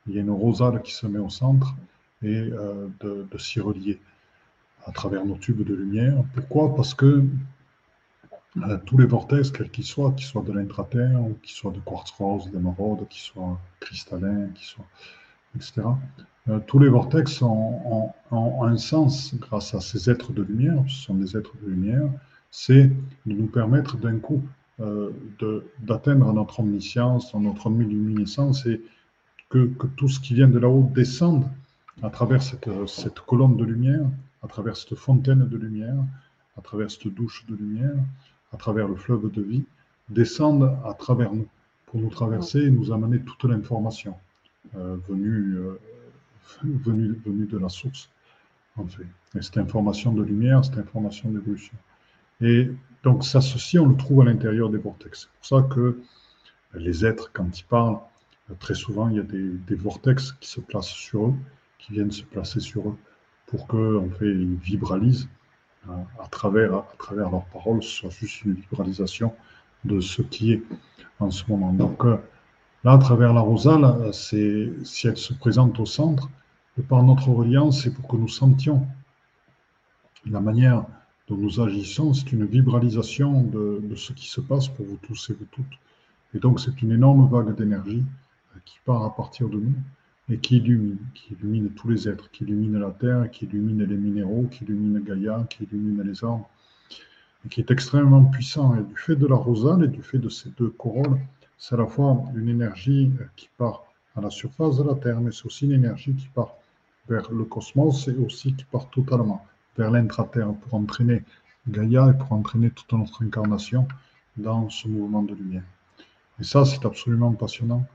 il 0.07 0.15
y 0.15 0.17
a 0.17 0.21
une 0.21 0.31
rosale 0.31 0.81
qui 0.81 0.93
se 0.93 1.05
met 1.07 1.19
au 1.19 1.29
centre 1.29 1.75
et 2.23 2.49
euh, 2.51 2.87
de, 3.01 3.37
s'y 3.37 3.59
relier 3.59 3.99
à 4.85 4.91
travers 4.91 5.25
nos 5.25 5.35
tubes 5.35 5.63
de 5.63 5.73
lumière. 5.73 6.23
Pourquoi? 6.33 6.75
Parce 6.75 6.93
que 6.93 7.23
euh, 8.57 8.77
tous 8.85 8.97
les 8.97 9.05
vortex, 9.05 9.51
quels 9.51 9.69
qu'ils 9.69 9.85
soient, 9.85 10.11
qu'ils 10.13 10.25
soient 10.25 10.43
de 10.43 10.51
l'intraterre, 10.51 11.19
qu'ils 11.43 11.55
soient 11.55 11.71
de 11.71 11.79
quartz 11.79 12.11
rose, 12.11 12.49
d'émeraude, 12.51 13.07
qu'ils 13.09 13.21
soient 13.21 13.59
cristallins, 13.79 14.47
qu'ils 14.55 14.65
soient, 14.65 14.87
etc., 15.55 15.83
tous 16.65 16.79
les 16.79 16.87
vortex 16.87 17.41
ont, 17.41 18.13
ont, 18.31 18.63
un 18.63 18.77
sens 18.77 19.35
grâce 19.35 19.73
à 19.73 19.81
ces 19.81 20.09
êtres 20.09 20.31
de 20.31 20.43
lumière, 20.43 20.81
ce 20.87 21.03
sont 21.03 21.15
des 21.15 21.35
êtres 21.35 21.51
de 21.61 21.69
lumière, 21.69 22.09
c'est 22.51 22.87
de 22.87 23.33
nous 23.33 23.47
permettre 23.47 23.97
d'un 23.97 24.17
coup 24.17 24.41
euh, 24.79 25.11
d'atteindre 25.79 26.31
notre 26.31 26.59
omniscience, 26.59 27.33
notre 27.33 27.69
luminescence 27.69 28.65
et 28.65 28.81
que, 29.49 29.71
tout 29.95 30.07
ce 30.07 30.19
qui 30.19 30.33
vient 30.33 30.47
de 30.47 30.59
là-haut 30.59 30.89
descende 30.93 31.47
à 32.03 32.09
travers 32.09 32.41
cette, 32.41 32.69
cette, 32.87 33.19
colonne 33.21 33.57
de 33.57 33.63
lumière, 33.63 34.05
à 34.43 34.47
travers 34.47 34.77
cette 34.77 34.95
fontaine 34.95 35.47
de 35.47 35.57
lumière, 35.57 35.97
à 36.57 36.61
travers 36.61 36.91
cette 36.91 37.07
douche 37.07 37.45
de 37.47 37.55
lumière, 37.55 37.95
à 38.53 38.57
travers 38.57 38.87
le 38.87 38.95
fleuve 38.95 39.31
de 39.31 39.41
vie, 39.41 39.63
descende 40.09 40.75
à 40.85 40.93
travers 40.93 41.33
nous 41.33 41.47
pour 41.87 41.99
nous 41.99 42.09
traverser 42.09 42.59
et 42.59 42.69
nous 42.69 42.91
amener 42.91 43.19
toute 43.19 43.43
l'information 43.45 44.15
euh, 44.75 44.97
venue, 45.07 45.55
euh, 45.55 45.79
venue, 46.63 47.19
venue 47.25 47.45
de 47.45 47.57
la 47.57 47.69
source, 47.69 48.09
en 48.75 48.85
fait. 48.85 49.07
Et 49.35 49.41
cette 49.41 49.57
information 49.57 50.11
de 50.11 50.21
lumière, 50.21 50.63
cette 50.63 50.77
information 50.77 51.29
d'évolution. 51.29 51.75
Et 52.41 52.69
donc 53.03 53.23
ça, 53.23 53.41
ceci, 53.41 53.79
on 53.79 53.87
le 53.87 53.95
trouve 53.95 54.21
à 54.21 54.25
l'intérieur 54.25 54.69
des 54.69 54.77
vortex. 54.77 55.21
C'est 55.21 55.29
pour 55.37 55.67
ça 55.67 55.73
que 55.73 55.99
les 56.73 57.05
êtres, 57.05 57.31
quand 57.31 57.57
ils 57.57 57.63
parlent, 57.63 57.99
très 58.59 58.75
souvent, 58.75 59.09
il 59.09 59.17
y 59.17 59.19
a 59.19 59.23
des, 59.23 59.75
vortex 59.75 60.33
qui 60.33 60.49
se 60.49 60.61
placent 60.61 60.87
sur 60.87 61.27
eux, 61.27 61.33
qui 61.77 61.93
viennent 61.93 62.11
se 62.11 62.23
placer 62.23 62.59
sur 62.59 62.89
eux, 62.89 62.97
pour 63.45 63.67
qu'en 63.67 64.09
fait, 64.17 64.29
ils 64.29 64.55
vibralisent 64.55 65.27
hein, 65.89 66.03
à, 66.19 66.27
travers, 66.27 66.73
à 66.73 66.95
travers 66.97 67.29
leurs 67.29 67.45
paroles, 67.45 67.83
ce 67.83 67.89
soit 67.89 68.09
juste 68.09 68.43
une 68.43 68.53
vibralisation 68.53 69.33
de 69.85 69.99
ce 69.99 70.21
qui 70.21 70.53
est 70.53 70.63
en 71.19 71.31
ce 71.31 71.43
moment. 71.49 71.73
Donc 71.73 72.05
euh, 72.05 72.17
là, 72.83 72.93
à 72.93 72.97
travers 72.97 73.33
la 73.33 73.41
rosale, 73.41 74.13
si 74.13 75.07
elle 75.07 75.17
se 75.17 75.33
présente 75.33 75.79
au 75.79 75.85
centre, 75.85 76.29
et 76.77 76.83
par 76.83 77.03
notre 77.03 77.29
reliance, 77.29 77.83
c'est 77.83 77.93
pour 77.93 78.07
que 78.07 78.15
nous 78.15 78.27
sentions 78.27 78.85
la 80.29 80.39
manière 80.39 80.85
dont 81.27 81.37
nous 81.37 81.59
agissons, 81.59 82.13
c'est 82.13 82.31
une 82.31 82.45
vibralisation 82.45 83.43
de, 83.43 83.95
ce 83.95 84.13
qui 84.13 84.27
se 84.27 84.41
passe 84.41 84.67
pour 84.67 84.85
vous 84.85 84.97
tous 84.97 85.29
et 85.29 85.33
vous 85.33 85.45
toutes. 85.51 85.65
Et 86.33 86.39
donc 86.39 86.59
c'est 86.59 86.81
une 86.81 86.91
énorme 86.91 87.27
vague 87.29 87.55
d'énergie 87.55 88.03
qui 88.65 88.77
part 88.85 89.03
à 89.03 89.15
partir 89.15 89.49
de 89.49 89.57
nous 89.57 89.73
et 90.29 90.37
qui 90.37 90.57
illumine, 90.57 90.97
qui 91.13 91.33
illumine 91.33 91.69
tous 91.69 91.87
les 91.87 92.09
êtres, 92.09 92.29
qui 92.31 92.43
illumine 92.43 92.79
la 92.79 92.91
Terre, 92.91 93.29
qui 93.31 93.45
illumine 93.45 93.83
les 93.83 93.95
minéraux, 93.95 94.47
qui 94.51 94.65
illumine 94.65 95.01
Gaïa, 95.03 95.45
qui 95.49 95.63
illumine 95.63 96.01
les 96.03 96.23
arbres, 96.23 96.49
et 97.45 97.49
qui 97.49 97.61
est 97.61 97.71
extrêmement 97.71 98.25
puissant. 98.25 98.75
Et 98.75 98.83
du 98.83 98.95
fait 98.95 99.15
de 99.15 99.25
la 99.25 99.35
rosale 99.35 99.85
et 99.85 99.87
du 99.87 100.03
fait 100.03 100.17
de 100.17 100.29
ces 100.29 100.49
deux 100.57 100.69
corolles, 100.69 101.19
c'est 101.57 101.75
à 101.75 101.77
la 101.77 101.87
fois 101.87 102.23
une 102.35 102.49
énergie 102.49 103.11
qui 103.35 103.49
part 103.57 103.83
à 104.15 104.21
la 104.21 104.29
surface 104.29 104.77
de 104.77 104.83
la 104.83 104.95
Terre, 104.95 105.21
mais 105.21 105.31
c'est 105.31 105.45
aussi 105.45 105.65
une 105.65 105.73
énergie 105.73 106.13
qui 106.13 106.27
part 106.27 106.55
vers 107.07 107.31
le 107.31 107.45
cosmos 107.45 108.07
et 108.09 108.15
aussi 108.17 108.53
qui 108.53 108.65
part 108.65 108.89
totalement 108.89 109.45
vers 109.77 109.91
l'intraterre 109.91 110.53
pour 110.53 110.73
entraîner 110.73 111.23
Gaïa 111.69 112.09
et 112.09 112.17
pour 112.17 112.33
entraîner 112.33 112.71
toute 112.71 112.91
notre 112.91 113.23
incarnation 113.23 113.87
dans 114.35 114.69
ce 114.69 114.87
mouvement 114.87 115.23
de 115.23 115.33
lumière. 115.33 115.63
Et 116.39 116.43
ça, 116.43 116.65
c'est 116.65 116.85
absolument 116.85 117.31
passionnant 117.33 117.85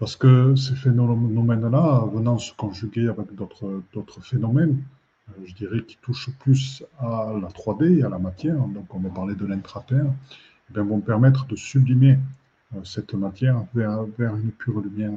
parce 0.00 0.16
que 0.16 0.56
ces 0.56 0.74
phénomènes-là, 0.76 2.06
venant 2.10 2.38
se 2.38 2.54
conjuguer 2.54 3.08
avec 3.08 3.34
d'autres 3.34 4.22
phénomènes, 4.22 4.82
euh, 5.28 5.44
je 5.44 5.54
dirais, 5.54 5.82
qui 5.82 5.98
touchent 6.00 6.30
plus 6.38 6.82
à 6.98 7.34
la 7.40 7.48
3D, 7.48 8.02
à 8.02 8.08
la 8.08 8.18
matière, 8.18 8.56
donc 8.56 8.86
on 8.94 9.00
va 9.00 9.10
parler 9.10 9.34
de 9.34 9.44
l'intraterre, 9.44 10.06
eh 10.74 10.80
vont 10.80 11.00
permettre 11.00 11.46
de 11.46 11.54
sublimer 11.54 12.18
euh, 12.74 12.82
cette 12.82 13.12
matière 13.12 13.62
vers, 13.74 14.06
une 14.18 14.52
pure 14.52 14.80
lumière, 14.80 15.12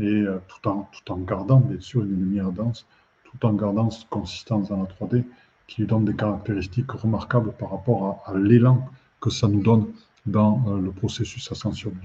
et 0.00 0.22
euh, 0.22 0.38
tout, 0.48 0.68
en, 0.68 0.88
tout 0.90 1.12
en 1.12 1.18
gardant 1.18 1.60
bien 1.60 1.80
sûr 1.80 2.02
une 2.02 2.18
lumière 2.18 2.50
dense 2.50 2.86
tout 3.24 3.46
en 3.46 3.52
gardant 3.52 3.90
cette 3.90 4.08
consistance 4.08 4.68
dans 4.68 4.82
la 4.82 4.88
3D 4.88 5.24
qui 5.68 5.82
lui 5.82 5.86
donne 5.86 6.04
des 6.04 6.16
caractéristiques 6.16 6.90
remarquables 6.90 7.52
par 7.52 7.70
rapport 7.70 8.22
à, 8.26 8.36
l'élan 8.36 8.84
que 9.20 9.30
ça 9.30 9.46
nous 9.48 9.62
donne 9.62 9.86
dans 10.26 10.76
le 10.76 10.90
processus 10.90 11.50
ascensionnel. 11.50 12.04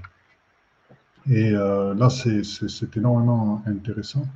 Et 1.30 1.52
euh, 1.52 1.94
là, 1.94 2.08
c'est 2.10 2.96
énormément 2.96 3.62
intéressant. 3.66 4.26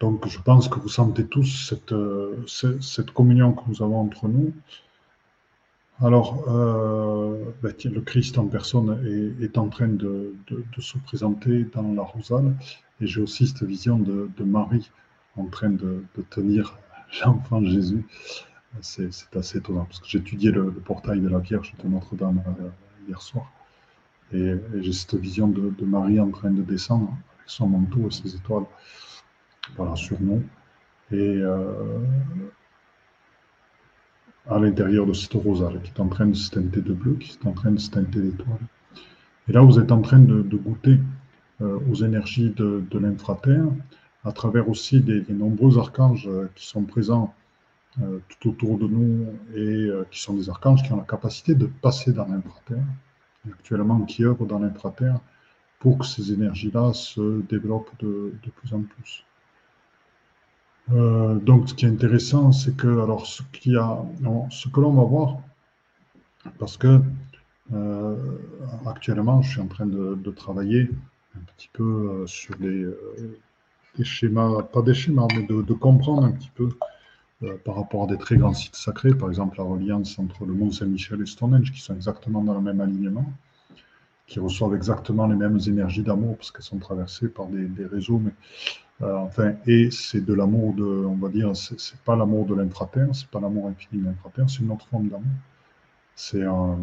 Donc, 0.00 0.26
je 0.26 0.40
pense 0.40 0.68
que 0.68 0.80
vous 0.80 0.88
sentez 0.88 1.24
tous 1.26 1.68
cette, 1.68 1.92
euh, 1.92 2.44
cette 2.46 3.12
communion 3.12 3.52
que 3.52 3.62
nous 3.68 3.82
avons 3.82 4.00
entre 4.00 4.26
nous. 4.26 4.52
Alors, 6.00 6.44
ben, 7.62 7.74
le 7.84 8.00
Christ 8.00 8.36
en 8.36 8.46
personne 8.46 8.98
est, 9.40 9.56
en 9.56 9.68
train 9.68 9.86
de, 9.86 10.34
se 10.78 10.98
présenter 10.98 11.64
dans 11.72 11.92
la 11.92 12.02
Rosale, 12.02 12.56
et 13.00 13.06
j'ai 13.06 13.20
aussi 13.20 13.46
cette 13.46 13.62
vision 13.62 13.98
de, 13.98 14.28
de 14.36 14.42
Marie 14.42 14.90
en 15.36 15.46
train 15.46 15.70
de, 15.70 16.04
tenir 16.30 16.78
l'enfant 17.24 17.62
Jésus. 17.64 18.04
C'est 18.80 19.10
assez 19.36 19.58
étonnant, 19.58 19.84
parce 19.84 20.00
que 20.00 20.06
j'ai 20.08 20.18
étudié 20.18 20.50
le, 20.50 20.70
portail 20.70 21.20
de 21.20 21.28
la 21.28 21.38
Vierge 21.38 21.74
de 21.82 21.88
Notre-Dame 21.88 22.42
euh, 22.60 22.68
hier 23.06 23.20
soir, 23.20 23.50
et, 24.32 24.54
j'ai 24.80 24.92
cette 24.92 25.14
vision 25.14 25.48
de, 25.48 25.84
Marie 25.84 26.20
en 26.20 26.30
train 26.30 26.50
de 26.50 26.62
descendre 26.62 27.08
avec 27.38 27.48
son 27.48 27.68
manteau 27.68 28.08
et 28.08 28.10
ses 28.10 28.34
étoiles 28.34 28.64
voilà, 29.76 29.94
sur 29.96 30.20
nous. 30.20 30.42
Et 31.10 31.16
euh, 31.16 31.98
à 34.48 34.58
l'intérieur 34.58 35.06
de 35.06 35.12
cette 35.12 35.34
rosale 35.34 35.80
qui 35.82 35.92
est 35.92 36.00
en 36.00 36.08
train 36.08 36.26
de 36.26 36.34
se 36.34 36.50
teinter 36.50 36.80
de 36.80 36.92
bleu, 36.92 37.14
qui 37.14 37.38
est 37.38 37.46
en 37.46 37.52
train 37.52 37.70
de 37.70 37.78
se 37.78 37.90
teinter 37.90 38.20
d'étoiles. 38.20 38.66
Et 39.48 39.52
là, 39.52 39.60
vous 39.60 39.78
êtes 39.78 39.92
en 39.92 40.00
train 40.00 40.20
de, 40.20 40.42
goûter 40.42 40.98
euh, 41.60 41.78
aux 41.90 41.94
énergies 41.96 42.50
de, 42.50 42.82
de 42.90 42.98
l'infraterre, 42.98 43.66
à 44.24 44.32
travers 44.32 44.68
aussi 44.68 45.00
des, 45.00 45.24
nombreux 45.28 45.78
archanges 45.78 46.28
euh, 46.28 46.48
qui 46.54 46.66
sont 46.66 46.84
présents 46.84 47.34
tout 48.30 48.48
autour 48.48 48.78
de 48.78 48.86
nous 48.86 49.26
et 49.54 49.86
qui 50.10 50.18
sont 50.18 50.32
des 50.32 50.48
archanges 50.48 50.82
qui 50.82 50.90
ont 50.94 50.96
la 50.96 51.02
capacité 51.02 51.54
de 51.54 51.66
passer 51.66 52.10
dans 52.14 52.24
l'infraterre, 52.24 52.86
actuellement 53.48 54.02
qui 54.02 54.24
œuvrent 54.24 54.46
dans 54.46 54.58
l'infraterre 54.58 55.18
pour 55.78 55.98
que 55.98 56.06
ces 56.06 56.32
énergies-là 56.32 56.92
se 56.92 57.42
développent 57.42 57.90
de, 58.00 58.32
plus 58.56 58.72
en 58.72 58.82
plus. 58.82 59.24
donc, 60.88 61.68
ce 61.68 61.74
qui 61.74 61.86
est 61.86 61.88
intéressant, 61.88 62.52
c'est 62.52 62.76
que, 62.76 63.02
alors, 63.02 63.26
ce, 63.26 63.42
a, 63.76 64.04
ce 64.50 64.68
que 64.68 64.80
l'on 64.80 64.92
va 64.92 65.02
voir, 65.02 65.38
parce 66.58 66.76
que 66.76 67.00
actuellement, 68.86 69.42
je 69.42 69.50
suis 69.50 69.60
en 69.60 69.66
train 69.66 69.86
de, 69.86 70.14
de 70.14 70.30
travailler 70.30 70.88
un 71.36 71.40
petit 71.56 71.70
peu 71.72 72.24
sur 72.28 72.54
les, 72.60 72.86
des 73.96 74.04
schémas, 74.04 74.62
pas 74.62 74.82
des 74.82 74.94
schémas, 74.94 75.26
mais 75.36 75.44
de, 75.44 75.72
comprendre 75.74 76.24
un 76.24 76.32
petit 76.32 76.50
peu 76.54 76.68
euh, 77.42 77.56
par 77.64 77.76
rapport 77.76 78.04
à 78.04 78.06
des 78.06 78.18
très 78.18 78.36
grands 78.36 78.54
sites 78.54 78.76
sacrés, 78.76 79.14
par 79.14 79.28
exemple 79.28 79.58
la 79.58 79.64
reliance 79.64 80.18
entre 80.18 80.44
le 80.44 80.54
Mont 80.54 80.70
Saint-Michel 80.70 81.20
et 81.20 81.26
Stonehenge, 81.26 81.72
qui 81.72 81.80
sont 81.80 81.94
exactement 81.94 82.42
dans 82.42 82.54
le 82.54 82.60
même 82.60 82.80
alignement, 82.80 83.24
qui 84.26 84.38
reçoivent 84.38 84.74
exactement 84.74 85.26
les 85.26 85.34
mêmes 85.34 85.58
énergies 85.66 86.02
d'amour, 86.02 86.36
parce 86.36 86.52
qu'elles 86.52 86.62
sont 86.62 86.78
traversées 86.78 87.28
par 87.28 87.46
des, 87.46 87.86
réseaux, 87.86 88.18
mais 88.18 88.32
euh, 89.02 89.16
enfin, 89.16 89.54
et 89.66 89.90
c'est 89.90 90.24
de 90.24 90.32
l'amour 90.34 90.74
de, 90.74 90.84
on 90.84 91.16
va 91.16 91.28
dire, 91.28 91.56
c'est 91.56 91.98
pas 92.04 92.14
l'amour 92.14 92.46
de 92.46 92.54
l'intraterre, 92.54 93.08
c'est 93.12 93.28
pas 93.28 93.40
l'amour 93.40 93.68
infini 93.68 94.02
de 94.02 94.06
l'intraterre, 94.06 94.48
c'est 94.48 94.60
une 94.60 94.70
autre 94.70 94.86
forme 94.88 95.08
d'amour. 95.08 95.26
C'est 96.14 96.44
un, 96.44 96.78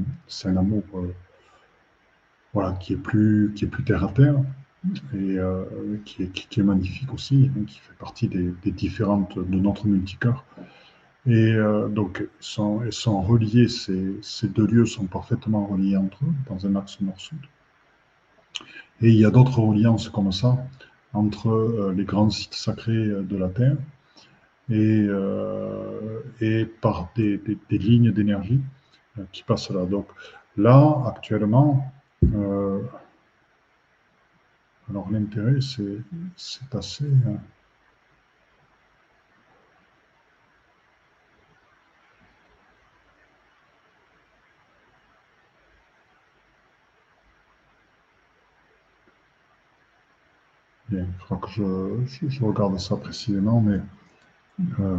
un 0.45 0.57
amour, 0.57 0.83
euh, 0.95 1.13
voilà, 2.53 2.73
qui 2.73 2.93
est 2.93 2.97
plus, 2.97 3.53
qui 3.55 3.65
est 3.65 3.67
plus 3.69 3.83
terre 3.83 4.03
à 4.03 4.11
terre, 4.11 4.35
et 5.13 5.37
euh, 5.37 5.65
qui, 6.05 6.23
est, 6.23 6.63
magnifique 6.63 7.13
aussi, 7.13 7.51
hein, 7.55 7.63
qui 7.67 7.79
fait 7.79 7.97
partie 7.99 8.27
des, 8.27 8.53
différentes 8.71 9.37
de 9.37 9.59
notre 9.59 9.87
multicœur. 9.87 10.45
Et 11.27 11.53
donc, 11.89 12.25
sont, 12.39 12.81
sont 12.91 13.21
reliés, 13.21 13.67
ces, 13.67 14.17
ces, 14.21 14.47
deux 14.47 14.65
lieux 14.65 14.85
sont 14.85 15.05
parfaitement 15.05 15.67
reliés 15.67 15.97
entre 15.97 16.23
eux 16.23 16.33
dans 16.47 16.65
un 16.65 16.75
axe 16.77 17.01
nord-sud. 17.01 17.37
Et 19.01 19.09
il 19.09 19.19
y 19.19 19.25
a 19.25 19.29
d'autres 19.29 19.59
reliances 19.59 20.09
comme 20.09 20.31
ça 20.31 20.57
entre 21.13 21.93
les 21.95 22.05
grands 22.05 22.29
sites 22.29 22.53
sacrés 22.53 22.93
de 22.95 23.37
la 23.37 23.49
Terre 23.49 23.75
et, 24.69 25.07
et 26.39 26.65
par 26.65 27.09
des, 27.15 27.37
des 27.37 27.77
lignes 27.77 28.11
d'énergie 28.11 28.61
qui 29.33 29.43
passent 29.43 29.71
là. 29.71 29.85
Donc 29.85 30.07
là, 30.55 31.03
actuellement, 31.05 31.91
alors 34.89 35.09
l'intérêt, 35.11 35.59
c'est 35.61 36.75
assez... 36.75 37.05
Hein. 37.05 37.37
Bien, 50.89 51.05
il 51.05 51.13
faudra 51.27 51.47
que 51.47 51.51
je, 51.51 52.43
regarde 52.43 52.79
ça 52.79 52.95
précisément, 52.97 53.61
mais 53.61 53.79
euh, 54.79 54.97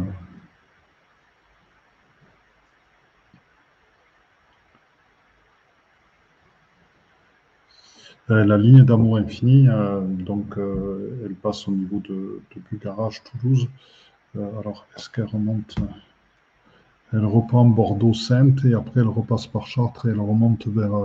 la 8.31 8.57
ligne 8.57 8.83
d'amour 8.83 9.17
infini, 9.17 9.67
euh, 9.67 10.01
donc 10.01 10.57
euh, 10.57 11.21
elle 11.25 11.35
passe 11.35 11.67
au 11.67 11.71
niveau 11.71 11.99
de, 11.99 12.41
de 12.55 12.77
Garage, 12.77 13.21
Toulouse. 13.23 13.67
alors, 14.35 14.85
est-ce 14.95 15.09
qu'elle 15.09 15.25
remonte? 15.25 15.75
Elle 17.13 17.25
reprend 17.25 17.65
Bordeaux-Sainte 17.65 18.63
et 18.63 18.73
après 18.73 19.01
elle 19.01 19.07
repasse 19.07 19.45
par 19.45 19.67
Chartres 19.67 20.07
et 20.07 20.11
elle 20.11 20.21
remonte 20.21 20.65
vers, 20.67 20.97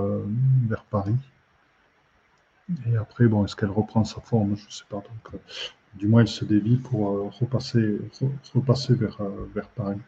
vers 0.68 0.84
Paris. 0.84 1.16
Et 2.88 2.96
après, 2.96 3.26
bon, 3.26 3.44
est-ce 3.44 3.56
qu'elle 3.56 3.70
reprend 3.70 4.04
sa 4.04 4.20
forme? 4.20 4.56
Je 4.56 4.66
ne 4.66 4.70
sais 4.70 4.84
pas. 4.88 4.98
Donc, 4.98 5.40
du 5.94 6.06
moins, 6.06 6.20
elle 6.20 6.28
se 6.28 6.44
dévie 6.44 6.76
pour 6.76 7.32
repasser, 7.40 7.98
repasser 8.54 8.94
vers, 8.94 9.18
vers 9.52 9.68
Paris. 9.68 9.98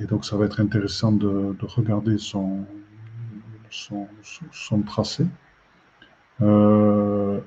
Et 0.00 0.06
donc, 0.06 0.24
ça 0.24 0.36
va 0.36 0.46
être 0.46 0.60
intéressant 0.60 1.12
de, 1.12 1.56
regarder 1.62 2.18
son, 2.18 2.64
son 3.70 4.82
tracé. 4.82 5.26
Euh, 6.42 7.40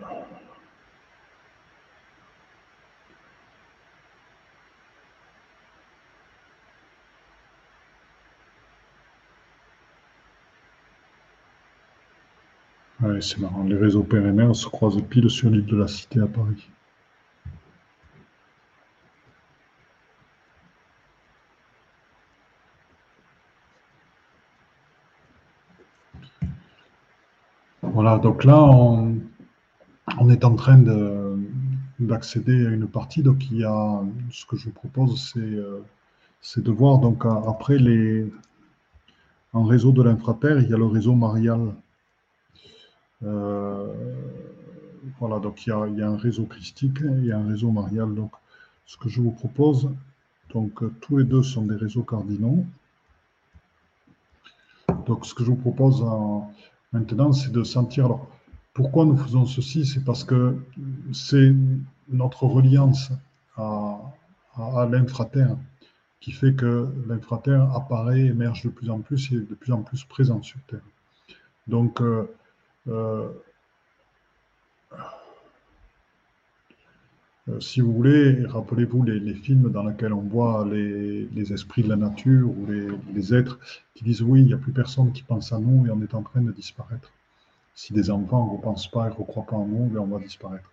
c'est 13.21 13.39
marrant. 13.39 13.63
Les 13.63 13.75
réseaux 13.75 14.03
pérennaires 14.03 14.55
se 14.55 14.67
croisent 14.67 15.01
pile 15.01 15.29
sur 15.29 15.49
l'île 15.49 15.65
de 15.65 15.77
la 15.77 15.87
Cité 15.87 16.19
à 16.19 16.27
Paris. 16.27 16.69
Voilà, 28.01 28.17
donc 28.17 28.45
là, 28.45 28.63
on, 28.63 29.19
est 30.29 30.45
en 30.45 30.55
train 30.55 30.81
d'accéder 31.99 32.65
à 32.65 32.69
une 32.69 32.87
partie. 32.87 33.21
Donc, 33.21 33.51
il 33.51 33.57
y 33.57 33.65
a, 33.65 34.01
ce 34.31 34.45
que 34.45 34.55
je 34.55 34.67
vous 34.67 34.71
propose, 34.71 35.33
c'est 35.33 35.41
euh, 35.41 35.81
de 36.55 36.71
voir, 36.71 36.99
donc, 36.99 37.25
après 37.25 37.77
les, 37.77 38.31
en 39.51 39.65
réseau 39.65 39.91
de 39.91 40.01
l'infraterre, 40.01 40.61
il 40.61 40.69
y 40.69 40.73
a 40.73 40.77
le 40.77 40.85
réseau 40.85 41.13
marial. 41.13 41.75
Euh, 43.25 43.93
voilà, 45.19 45.39
donc 45.39 45.67
il 45.67 45.69
y, 45.69 45.73
a, 45.73 45.85
il 45.87 45.97
y, 45.97 46.01
a, 46.01 46.07
un 46.07 46.15
réseau 46.15 46.45
christique 46.45 47.01
et 47.25 47.33
un 47.33 47.45
réseau 47.49 47.69
marial. 47.69 48.15
Donc, 48.15 48.31
ce 48.85 48.95
que 48.95 49.09
je 49.09 49.19
vous 49.19 49.31
propose, 49.31 49.89
donc 50.53 50.81
tous 51.01 51.17
les 51.17 51.25
deux 51.25 51.43
sont 51.43 51.65
des 51.65 51.75
réseaux 51.75 52.03
cardinaux. 52.03 52.65
Donc, 55.05 55.25
ce 55.25 55.33
que 55.33 55.43
je 55.43 55.49
vous 55.49 55.57
propose 55.57 56.01
Maintenant, 56.91 57.33
c'est 57.33 57.51
de 57.51 57.63
sentir. 57.63 58.05
Alors, 58.05 58.27
pourquoi 58.73 59.05
nous 59.05 59.17
faisons 59.17 59.45
ceci? 59.45 59.85
C'est 59.85 60.03
parce 60.03 60.23
que 60.23 60.57
c'est 61.13 61.53
notre 62.09 62.43
reliance 62.43 63.11
à, 63.57 63.99
à, 64.55 64.87
l'infraterre 64.89 65.55
qui 66.19 66.31
fait 66.31 66.53
que 66.53 66.87
l'infraterre 67.07 67.73
apparaît, 67.75 68.21
émerge 68.21 68.63
de 68.63 68.69
plus 68.69 68.89
en 68.89 68.99
plus 68.99 69.31
et 69.31 69.35
est 69.35 69.49
de 69.49 69.55
plus 69.55 69.71
en 69.71 69.83
plus 69.83 70.03
présent 70.03 70.41
sur 70.41 70.59
Terre. 70.67 70.81
Donc, 71.67 72.01
euh, 72.01 72.27
euh, 72.87 73.29
si 77.59 77.81
vous 77.81 77.93
voulez, 77.93 78.45
rappelez-vous 78.45 79.03
les, 79.03 79.33
films 79.33 79.71
dans 79.71 79.83
lesquels 79.83 80.13
on 80.13 80.21
voit 80.21 80.67
les, 80.71 81.53
esprits 81.53 81.83
de 81.83 81.89
la 81.89 81.95
nature 81.95 82.49
ou 82.49 82.67
les, 83.13 83.33
êtres 83.33 83.59
qui 83.95 84.03
disent 84.03 84.21
oui, 84.21 84.41
il 84.41 84.47
n'y 84.47 84.53
a 84.53 84.57
plus 84.57 84.71
personne 84.71 85.11
qui 85.11 85.23
pense 85.23 85.51
à 85.51 85.59
nous 85.59 85.85
et 85.87 85.89
on 85.89 86.01
est 86.01 86.13
en 86.13 86.21
train 86.21 86.41
de 86.41 86.51
disparaître. 86.51 87.11
Si 87.73 87.93
des 87.93 88.11
enfants 88.11 88.45
ne 88.45 88.51
repensent 88.57 88.89
pas 88.89 89.07
et 89.07 89.09
ne 89.09 89.15
recroient 89.15 89.45
pas 89.45 89.55
en 89.55 89.65
nous, 89.65 89.85
ben, 89.85 89.99
on 89.99 90.07
va 90.07 90.19
disparaître. 90.19 90.69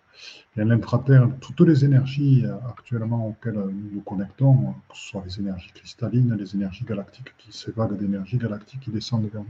Et 0.55 0.63
l'infraterre, 0.63 1.29
toutes 1.39 1.61
les 1.61 1.85
énergies 1.85 2.43
euh, 2.45 2.55
actuellement 2.67 3.27
auxquelles 3.27 3.53
nous 3.53 3.91
nous 3.93 4.01
connectons, 4.01 4.73
que 4.89 4.97
ce 4.97 5.09
soit 5.09 5.23
les 5.25 5.39
énergies 5.39 5.71
cristallines, 5.73 6.35
les 6.35 6.55
énergies 6.55 6.83
galactiques, 6.83 7.33
qui, 7.37 7.51
ces 7.51 7.71
vagues 7.71 7.97
d'énergie 7.97 8.37
galactique 8.37 8.81
qui 8.81 8.91
descendent 8.91 9.29
vers 9.31 9.41
nous, 9.41 9.47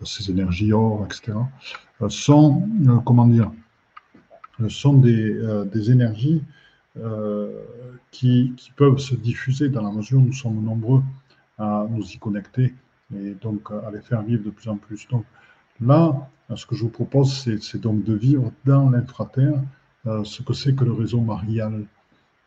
euh, 0.00 0.04
ces 0.04 0.30
énergies 0.30 0.72
or, 0.72 1.04
etc., 1.04 1.36
sont, 2.08 2.68
comment 3.04 3.26
dire, 3.26 3.52
sont 4.68 4.94
des, 4.94 5.32
euh, 5.34 5.64
énergies 5.88 6.42
euh, 6.98 7.62
qui, 8.10 8.54
peuvent 8.76 8.98
se 8.98 9.14
diffuser 9.14 9.68
dans 9.68 9.82
la 9.82 9.90
mesure 9.90 10.18
où 10.18 10.22
nous 10.22 10.32
sommes 10.32 10.62
nombreux 10.62 11.02
à 11.58 11.86
nous 11.90 12.04
y 12.04 12.18
connecter 12.18 12.74
et 13.14 13.34
donc 13.40 13.70
à 13.70 13.90
les 13.90 14.00
faire 14.00 14.22
vivre 14.22 14.44
de 14.44 14.50
plus 14.50 14.68
en 14.68 14.76
plus. 14.76 15.06
Donc 15.08 15.24
là, 15.80 16.28
ce 16.54 16.66
que 16.66 16.74
je 16.74 16.82
vous 16.82 16.90
propose, 16.90 17.32
c'est 17.60 17.80
donc 17.80 18.04
de 18.04 18.14
vivre 18.14 18.52
dans 18.64 18.90
l'infraterre 18.90 19.60
euh, 20.06 20.24
ce 20.24 20.42
que 20.42 20.52
c'est 20.52 20.74
que 20.74 20.84
le 20.84 20.92
réseau 20.92 21.20
marial. 21.20 21.84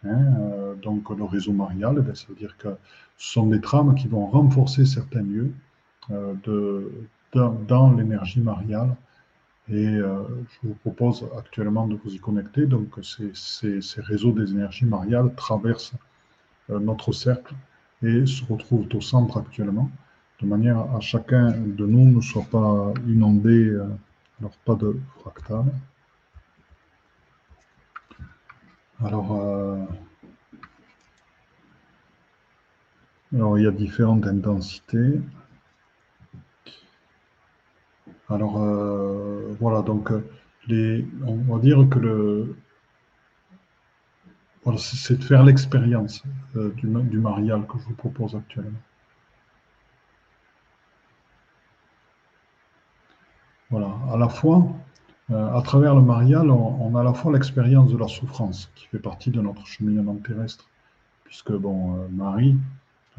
Hein, 0.04 0.76
donc 0.84 1.10
le 1.10 1.24
réseau 1.24 1.52
marial, 1.52 2.06
eh 2.08 2.16
ça 2.16 2.26
veut 2.30 2.36
dire 2.36 2.56
que 2.58 2.70
ce 3.18 3.34
sont 3.34 3.48
des 3.48 3.60
trames 3.60 3.96
qui 3.96 4.08
vont 4.08 4.28
renforcer 4.28 4.86
certains 4.86 5.24
lieux 5.24 5.52
dans 7.34 7.92
l'énergie 7.94 8.42
mariale 8.42 8.96
et 9.70 9.88
euh, 9.88 10.24
je 10.50 10.68
vous 10.68 10.76
propose 10.76 11.28
actuellement 11.38 11.88
de 11.88 11.96
vous 11.96 12.14
y 12.14 12.20
connecter. 12.20 12.66
Donc, 12.66 13.00
ces, 13.04 14.02
réseaux 14.02 14.32
des 14.32 14.52
énergies 14.52 14.86
mariales 14.86 15.34
traversent 15.36 15.94
euh, 16.70 16.80
notre 16.80 17.12
cercle 17.12 17.56
et 18.04 18.26
se 18.26 18.46
retrouvent 18.46 18.88
au 18.94 19.02
centre 19.02 19.38
actuellement, 19.38 19.90
de 20.42 20.46
manière 20.46 20.80
à 20.96 21.00
chacun 21.00 21.52
de 21.52 21.86
nous 21.86 22.06
ne 22.12 22.22
soit 22.22 22.46
pas 22.52 22.94
inondé, 23.08 23.70
euh, 23.70 23.88
alors 24.40 24.56
pas 24.66 24.76
de 24.76 25.00
fractal. 25.20 25.66
Alors, 29.04 29.34
alors, 33.34 33.60
il 33.60 33.66
y 33.66 33.68
a 33.68 33.72
différentes 33.72 34.26
intensités. 34.26 35.20
Alors, 38.30 38.58
euh, 38.58 39.56
voilà, 39.60 39.82
donc, 39.82 40.12
euh, 40.12 41.06
on 41.28 41.36
va 41.56 41.60
dire 41.60 41.88
que 41.90 42.00
le. 42.00 42.56
C'est 44.78 45.20
de 45.20 45.24
faire 45.24 45.44
l'expérience 45.44 46.24
euh, 46.56 46.72
du, 46.72 46.88
marial 46.88 47.68
que 47.68 47.78
je 47.78 47.84
vous 47.86 47.94
propose 47.94 48.36
actuellement. 48.36 48.80
Voilà, 53.70 53.96
à 54.12 54.18
la 54.18 54.28
fois, 54.28 54.68
à 55.32 55.62
travers 55.64 55.94
le 55.94 56.02
marial, 56.02 56.50
on, 56.50 56.96
a 56.96 57.02
à 57.02 57.04
la 57.04 57.14
fois 57.14 57.32
l'expérience 57.32 57.92
de 57.92 57.98
la 57.98 58.08
souffrance 58.08 58.72
qui 58.74 58.88
fait 58.88 58.98
partie 58.98 59.30
de 59.30 59.40
notre 59.40 59.68
cheminement 59.68 60.16
terrestre, 60.16 60.68
puisque, 61.26 61.52
bon, 61.52 62.08
Marie 62.10 62.58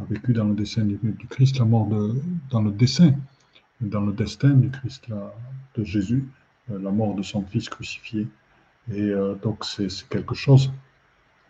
a 0.01 0.05
vécu 0.05 0.33
dans 0.33 0.47
le 0.47 0.55
dessin 0.55 0.85
du, 0.85 0.99
Christ 1.31 1.61
la 1.61 1.65
mort 1.65 1.87
dans 2.51 2.63
le 2.63 2.73
dessin 2.73 3.15
dans 3.81 4.01
le 4.01 4.13
destin 4.13 4.51
du 4.51 4.71
Christ, 4.71 5.09
de 5.75 5.85
Jésus, 5.85 6.27
euh, 6.71 6.79
la 6.81 6.91
mort 6.91 7.15
de 7.15 7.23
son 7.23 7.43
Fils 7.43 7.69
crucifié. 7.69 8.29
Et 8.93 9.11
euh, 9.11 9.35
donc 9.35 9.65
c'est 9.65 9.89
quelque 10.09 10.35
chose 10.35 10.73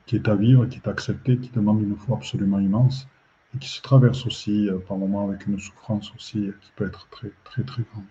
qui 0.07 0.17
est 0.17 0.29
à 0.29 0.35
vivre, 0.35 0.67
qui 0.67 0.79
est 0.79 0.89
accepté, 0.89 1.39
qui 1.39 1.51
demande 1.51 1.83
une 1.83 1.97
foi 1.97 2.17
absolument 2.17 2.59
immense 2.59 3.07
et 3.55 3.59
qui 3.59 3.69
se 3.69 3.83
traverse 3.83 4.27
aussi 4.27 4.69
euh, 4.69 4.79
par 4.79 4.97
moments 4.97 5.29
avec 5.29 5.47
une 5.47 5.59
souffrance 5.59 6.13
aussi 6.15 6.51
qui 6.61 6.73
peut 6.77 6.87
être 6.87 7.09
très 7.11 7.31
très 7.45 7.63
très 7.63 7.83
grande. 7.93 8.05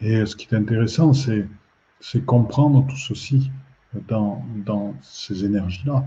Et 0.00 0.26
ce 0.26 0.34
qui 0.36 0.46
est 0.52 0.56
intéressant, 0.56 1.12
c'est 1.12 1.46
comprendre 2.26 2.86
tout 2.88 2.96
ceci 2.96 3.50
dans, 4.08 4.44
dans 4.66 4.94
ces 5.02 5.44
énergies-là. 5.44 6.04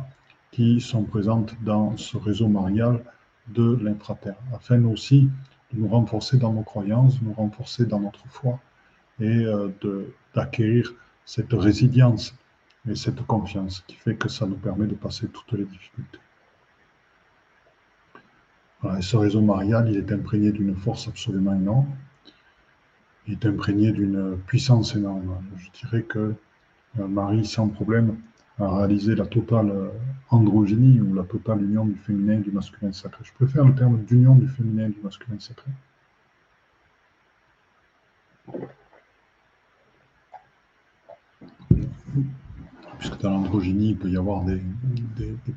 qui 0.51 0.81
sont 0.81 1.03
présentes 1.03 1.55
dans 1.63 1.95
ce 1.97 2.17
réseau 2.17 2.47
marial 2.47 3.03
de 3.49 3.77
l'intraterre, 3.81 4.37
afin 4.53 4.83
aussi 4.85 5.29
de 5.73 5.79
nous 5.79 5.87
renforcer 5.87 6.37
dans 6.37 6.53
nos 6.53 6.63
croyances, 6.63 7.19
de 7.19 7.25
nous 7.25 7.33
renforcer 7.33 7.85
dans 7.85 7.99
notre 7.99 8.27
foi 8.29 8.59
et 9.19 9.45
euh, 9.45 9.69
d'acquérir 10.35 10.93
cette 11.25 11.53
résilience 11.53 12.35
et 12.89 12.95
cette 12.95 13.25
confiance 13.25 13.83
qui 13.87 13.95
fait 13.95 14.15
que 14.15 14.29
ça 14.29 14.45
nous 14.45 14.55
permet 14.55 14.87
de 14.87 14.95
passer 14.95 15.27
toutes 15.27 15.51
les 15.53 15.65
difficultés. 15.65 16.19
ce 19.01 19.17
réseau 19.17 19.41
marial, 19.41 19.89
il 19.89 19.97
est 19.97 20.11
imprégné 20.11 20.51
d'une 20.51 20.75
force 20.75 21.07
absolument 21.07 21.53
énorme. 21.53 21.87
Il 23.27 23.33
est 23.33 23.45
imprégné 23.45 23.91
d'une 23.91 24.37
puissance 24.47 24.95
énorme. 24.95 25.43
Je 25.57 25.69
dirais 25.71 26.03
que 26.03 26.33
euh, 26.99 27.07
Marie, 27.07 27.45
sans 27.45 27.67
problème, 27.67 28.17
a 28.59 28.77
réalisé 28.77 29.15
la 29.15 29.25
totale 29.25 29.69
euh, 29.69 29.89
androgynie 30.29 30.99
ou 30.99 31.13
la 31.13 31.23
totale 31.23 31.61
union 31.61 31.85
du 31.85 31.95
féminin 31.95 32.33
et 32.33 32.41
du 32.41 32.51
masculin 32.51 32.91
sacré. 32.91 33.23
Je 33.23 33.33
préfère 33.33 33.65
le 33.65 33.75
terme 33.75 34.03
d'union 34.03 34.35
du 34.35 34.47
féminin 34.47 34.87
et 34.87 34.89
du 34.89 35.01
masculin 35.01 35.37
sacré. 35.39 35.71
Puisque 42.97 43.21
dans 43.21 43.29
l'androgynie, 43.29 43.89
il 43.89 43.97
peut 43.97 44.09
y 44.09 44.17
avoir 44.17 44.43
des, 44.43 44.59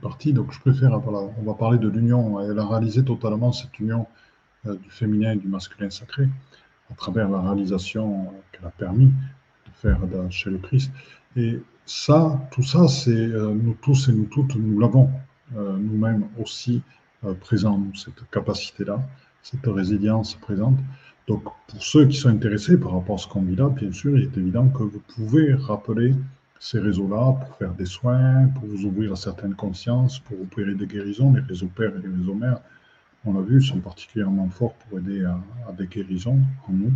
parties. 0.02 0.32
Donc 0.32 0.52
je 0.52 0.60
préfère, 0.60 0.92
on 0.92 1.42
va 1.42 1.54
parler 1.54 1.78
de 1.78 1.88
l'union. 1.88 2.40
Elle 2.40 2.58
a 2.58 2.66
réalisé 2.66 3.02
totalement 3.02 3.52
cette 3.52 3.78
union 3.78 4.06
euh, 4.66 4.76
du 4.76 4.90
féminin 4.90 5.32
et 5.32 5.36
du 5.36 5.48
masculin 5.48 5.88
sacré 5.88 6.28
à 6.90 6.94
travers 6.94 7.30
la 7.30 7.40
réalisation 7.40 8.32
qu'elle 8.52 8.66
a 8.66 8.70
permis 8.70 9.06
de 9.06 9.70
faire 9.74 9.98
chez 10.28 10.50
le 10.50 10.58
Christ. 10.58 10.92
Et 11.36 11.62
ça, 11.90 12.40
tout 12.52 12.62
ça, 12.62 12.86
c'est 12.86 13.10
euh, 13.10 13.52
nous 13.52 13.74
tous 13.82 14.08
et 14.08 14.12
nous 14.12 14.26
toutes, 14.26 14.54
nous 14.54 14.78
l'avons 14.78 15.10
euh, 15.56 15.76
nous-mêmes 15.76 16.24
aussi 16.38 16.82
euh, 17.24 17.34
présent, 17.34 17.82
cette 17.96 18.30
capacité-là, 18.30 19.02
cette 19.42 19.66
résilience 19.66 20.36
présente. 20.36 20.78
Donc, 21.26 21.42
pour 21.42 21.82
ceux 21.82 22.06
qui 22.06 22.16
sont 22.16 22.28
intéressés 22.28 22.78
par 22.78 22.92
rapport 22.92 23.16
à 23.16 23.18
ce 23.18 23.26
qu'on 23.26 23.42
vit 23.42 23.56
là, 23.56 23.68
bien 23.70 23.90
sûr, 23.90 24.16
il 24.16 24.22
est 24.22 24.38
évident 24.38 24.68
que 24.68 24.84
vous 24.84 25.02
pouvez 25.16 25.52
rappeler 25.52 26.14
ces 26.60 26.78
réseaux-là 26.78 27.32
pour 27.44 27.56
faire 27.56 27.74
des 27.74 27.86
soins, 27.86 28.46
pour 28.54 28.68
vous 28.68 28.84
ouvrir 28.84 29.12
à 29.12 29.16
certaines 29.16 29.56
consciences, 29.56 30.20
pour 30.20 30.40
opérer 30.40 30.76
des 30.76 30.86
guérisons. 30.86 31.32
Les 31.32 31.40
réseaux 31.40 31.70
pères 31.74 31.96
et 31.96 32.02
les 32.06 32.14
réseaux 32.14 32.34
mères, 32.34 32.60
on 33.24 33.34
l'a 33.34 33.40
vu, 33.40 33.60
sont 33.60 33.80
particulièrement 33.80 34.48
forts 34.48 34.74
pour 34.74 35.00
aider 35.00 35.24
à, 35.24 35.40
à, 35.68 35.72
des 35.72 35.88
guérisons 35.88 36.38
en 36.68 36.72
nous, 36.72 36.92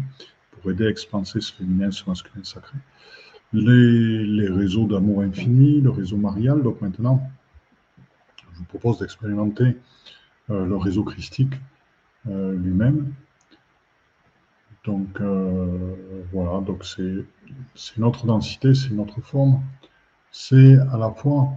pour 0.52 0.70
aider 0.70 0.86
à 0.86 0.90
expanser 0.90 1.40
ce 1.40 1.52
féminin, 1.52 1.90
ce 1.90 2.08
masculin 2.08 2.44
sacré 2.44 2.78
les, 3.54 4.48
réseaux 4.48 4.86
d'amour 4.86 5.22
infini, 5.22 5.80
le 5.80 5.90
réseau 5.90 6.16
marial. 6.16 6.62
Donc 6.62 6.80
maintenant, 6.80 7.28
je 8.52 8.58
vous 8.58 8.64
propose 8.64 8.98
d'expérimenter 8.98 9.76
euh, 10.50 10.66
le 10.66 10.76
réseau 10.76 11.04
christique 11.04 11.54
euh, 12.28 12.54
lui-même. 12.56 13.12
Donc 14.84 15.20
euh, 15.20 15.94
voilà, 16.32 16.60
donc 16.60 16.84
c'est 16.84 17.24
une 17.96 18.04
autre 18.04 18.26
densité, 18.26 18.74
c'est 18.74 18.88
une 18.88 19.00
autre 19.00 19.20
forme. 19.20 19.62
C'est 20.30 20.76
à 20.92 20.98
la 20.98 21.10
fois 21.10 21.50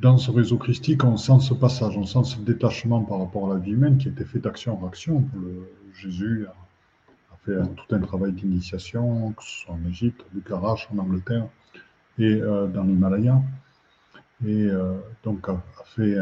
dans 0.00 0.16
ce 0.16 0.30
réseau 0.30 0.58
christique, 0.58 1.04
on 1.04 1.16
sent 1.16 1.40
ce 1.40 1.54
passage, 1.54 1.96
on 1.96 2.04
sent 2.04 2.24
ce 2.24 2.38
détachement 2.38 3.02
par 3.02 3.18
rapport 3.18 3.50
à 3.50 3.54
la 3.54 3.60
vie 3.60 3.72
humaine 3.72 3.98
qui 3.98 4.08
été 4.08 4.24
fait 4.24 4.38
d'action 4.38 4.82
en 4.82 4.86
action. 4.86 5.22
Pour 5.22 5.42
Jésus 5.94 6.46
fait 7.44 7.56
tout 7.76 7.94
un 7.94 8.00
travail 8.00 8.32
d'initiation, 8.32 9.32
que 9.32 9.42
ce 9.42 9.64
soit 9.64 9.74
en 9.74 9.88
Égypte, 9.88 10.22
à 10.22 10.34
Bucarach, 10.34 10.88
en 10.92 10.98
Angleterre 10.98 11.46
et 12.18 12.40
euh, 12.40 12.66
dans 12.66 12.84
l'Himalaya. 12.84 13.40
Et 14.46 14.66
euh, 14.66 14.98
donc, 15.22 15.48
a, 15.48 15.62
fait 15.84 16.16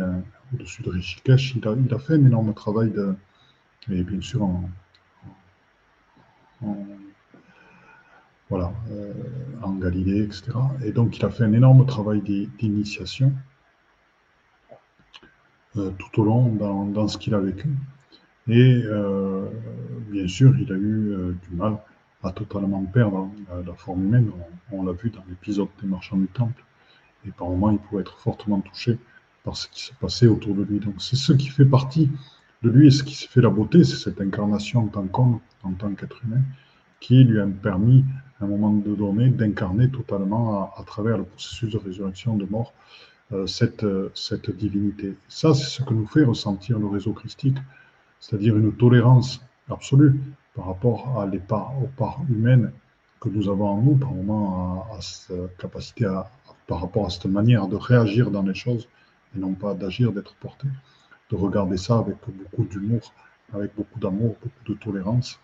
au-dessus 0.53 0.83
de 0.83 0.91
Rishikesh, 0.91 1.57
il 1.57 1.67
a, 1.67 1.97
a, 1.97 1.99
fait 1.99 2.15
un 2.15 2.25
énorme 2.25 2.55
travail 2.55 2.91
de. 2.91 3.15
Et 3.91 4.03
bien 4.05 4.21
sûr, 4.21 4.43
en, 4.43 4.69
voilà, 8.49 8.73
euh, 8.91 9.13
en 9.63 9.73
Galilée, 9.73 10.23
etc. 10.23 10.53
Et 10.85 10.93
donc, 10.93 11.19
il 11.19 11.25
a 11.25 11.31
fait 11.31 11.45
un 11.45 11.53
énorme 11.53 11.85
travail 11.87 12.21
d'initiation 12.23 13.33
tout 15.75 16.21
au 16.21 16.25
long 16.25 16.85
dans 16.85 17.09
ce 17.09 17.17
qu'il 17.17 17.35
a 17.35 17.41
vécu. 17.41 17.71
Et 18.49 18.83
euh, 18.87 19.47
bien 20.11 20.27
sûr, 20.27 20.55
il 20.59 20.73
a 20.73 20.77
eu 20.77 21.13
euh, 21.13 21.33
du 21.49 21.57
mal 21.57 21.79
à 22.25 22.33
totalement 22.33 22.85
perdre 22.85 23.31
euh, 23.53 23.63
la 23.65 23.75
forme 23.75 24.05
humaine. 24.05 24.31
On, 24.73 24.85
l'a 24.85 24.93
vu 24.93 25.11
dans 25.11 25.25
l'épisode 25.29 25.69
des 25.81 25.87
marchands 25.87 26.17
du 26.17 26.27
temple. 26.27 26.65
Et 27.27 27.31
par 27.31 27.49
moments, 27.49 27.71
il 27.71 27.79
pouvait 27.79 28.01
être 28.01 28.19
fortement 28.19 28.61
touché 28.61 28.99
par 29.45 29.57
ce 29.57 29.69
qui 29.69 29.85
se 29.85 29.93
passait 29.95 30.27
autour 30.27 30.57
de 30.57 30.65
lui. 30.65 30.81
Donc 30.81 30.95
c'est 30.99 31.17
ce 31.17 31.33
qui 31.33 31.49
fait 31.49 31.65
partie 31.65 32.11
de 32.63 32.71
lui 32.71 32.89
et 32.89 32.91
ce 32.91 33.05
qui 33.05 33.15
fait 33.15 33.41
la 33.41 33.51
beauté, 33.51 33.85
c'est 33.85 33.97
cette 33.97 34.21
incarnation 34.21 34.85
en 34.85 34.89
tant 34.89 35.07
qu'homme, 35.07 35.39
en 35.63 35.73
tant 35.73 35.93
qu'être 35.95 36.21
humain, 36.25 36.43
qui 37.01 37.23
lui 37.23 37.41
a 37.41 37.47
permis, 37.47 38.05
à 38.41 38.45
un 38.45 38.49
moment 38.49 38.73
donné, 38.73 39.29
d'incarner 39.31 39.89
totalement 39.89 40.73
à, 40.77 40.83
travers 40.85 41.19
le 41.19 41.25
processus 41.25 41.71
de 41.73 41.79
résurrection, 41.79 42.37
de 42.37 42.45
mort, 42.45 42.73
cette, 43.47 43.85
cette 44.15 44.55
divinité. 44.55 45.15
Ça, 45.29 45.55
c'est 45.55 45.65
ce 45.65 45.83
que 45.83 45.95
nous 45.95 46.07
fait 46.07 46.23
ressentir 46.23 46.79
le 46.79 46.87
réseau 46.87 47.13
christique 47.13 47.57
c'est-à-dire 48.23 48.57
une 48.57 48.73
tolérance 48.73 49.45
absolue 49.69 50.15
par 50.55 50.67
rapport 50.67 51.21
à 51.21 51.27
les 51.27 51.41
parts, 51.41 51.75
aux 51.83 51.89
parts 51.89 52.21
humaines 52.31 52.73
que 53.21 53.29
nous 53.29 53.49
avons 53.49 53.69
en 53.69 53.83
nous, 53.83 53.97
par 53.97 54.13
moment 54.13 54.87
à, 54.97 55.01
cette 55.01 55.57
capacité 55.57 56.07
à, 56.07 56.31
par 56.69 56.81
rapport 56.81 57.07
à 57.07 57.11
cette 57.11 57.27
manière 57.27 57.67
de 57.67 57.77
réagir 57.77 58.31
dans 58.31 58.43
les 58.43 58.55
choses 58.55 58.89
et 59.35 59.41
non 59.41 59.55
pas 59.55 59.75
d'agir, 59.75 60.13
d'être 60.13 60.35
porté, 60.37 60.69
de 61.31 61.37
regarder 61.37 61.77
ça 61.77 61.99
avec 61.99 62.17
beaucoup 62.27 62.65
d'humour, 62.65 63.13
avec 63.53 63.75
beaucoup 63.75 63.99
d'amour, 63.99 64.37
beaucoup 64.41 64.73
de 64.73 64.75
tolérance 64.75 65.41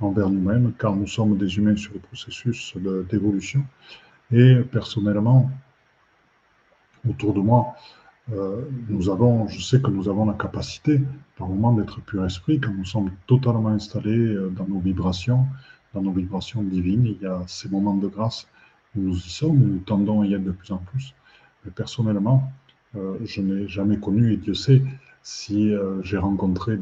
envers 0.00 0.30
nous-mêmes, 0.30 0.72
car 0.78 0.96
nous 0.96 1.06
sommes 1.06 1.36
des 1.36 1.58
humains 1.58 1.76
sur 1.76 1.92
le 1.92 2.00
processus 2.00 2.74
d'évolution. 3.10 3.62
Et 4.32 4.56
personnellement, 4.72 5.50
autour 7.08 7.34
de 7.34 7.40
moi, 7.40 7.74
euh, 8.30 8.62
nous 8.88 9.10
avons, 9.10 9.48
je 9.48 9.60
sais 9.60 9.80
que 9.80 9.90
nous 9.90 10.08
avons 10.08 10.24
la 10.26 10.34
capacité, 10.34 11.00
par 11.36 11.48
moment, 11.48 11.72
d'être 11.72 12.00
pur 12.02 12.24
esprit, 12.24 12.60
quand 12.60 12.72
nous 12.72 12.84
sommes 12.84 13.10
totalement 13.26 13.70
installés 13.70 14.16
euh, 14.16 14.48
dans 14.50 14.66
nos 14.66 14.78
vibrations, 14.78 15.46
dans 15.92 16.02
nos 16.02 16.12
vibrations 16.12 16.62
divines. 16.62 17.06
Il 17.06 17.20
y 17.20 17.26
a 17.26 17.42
ces 17.46 17.68
moments 17.68 17.94
de 17.94 18.06
grâce 18.06 18.46
où 18.96 19.00
nous 19.00 19.16
y 19.16 19.28
sommes, 19.28 19.60
où 19.60 19.66
nous 19.66 19.80
tendons 19.80 20.22
à 20.22 20.26
y 20.26 20.34
être 20.34 20.44
de 20.44 20.52
plus 20.52 20.70
en 20.72 20.78
plus. 20.78 21.14
Mais 21.64 21.72
personnellement, 21.72 22.52
euh, 22.94 23.18
je 23.24 23.40
n'ai 23.40 23.66
jamais 23.66 23.98
connu, 23.98 24.32
et 24.32 24.36
Dieu 24.36 24.54
sait, 24.54 24.82
si 25.24 25.72
j'ai 26.02 26.18
rencontré 26.18 26.76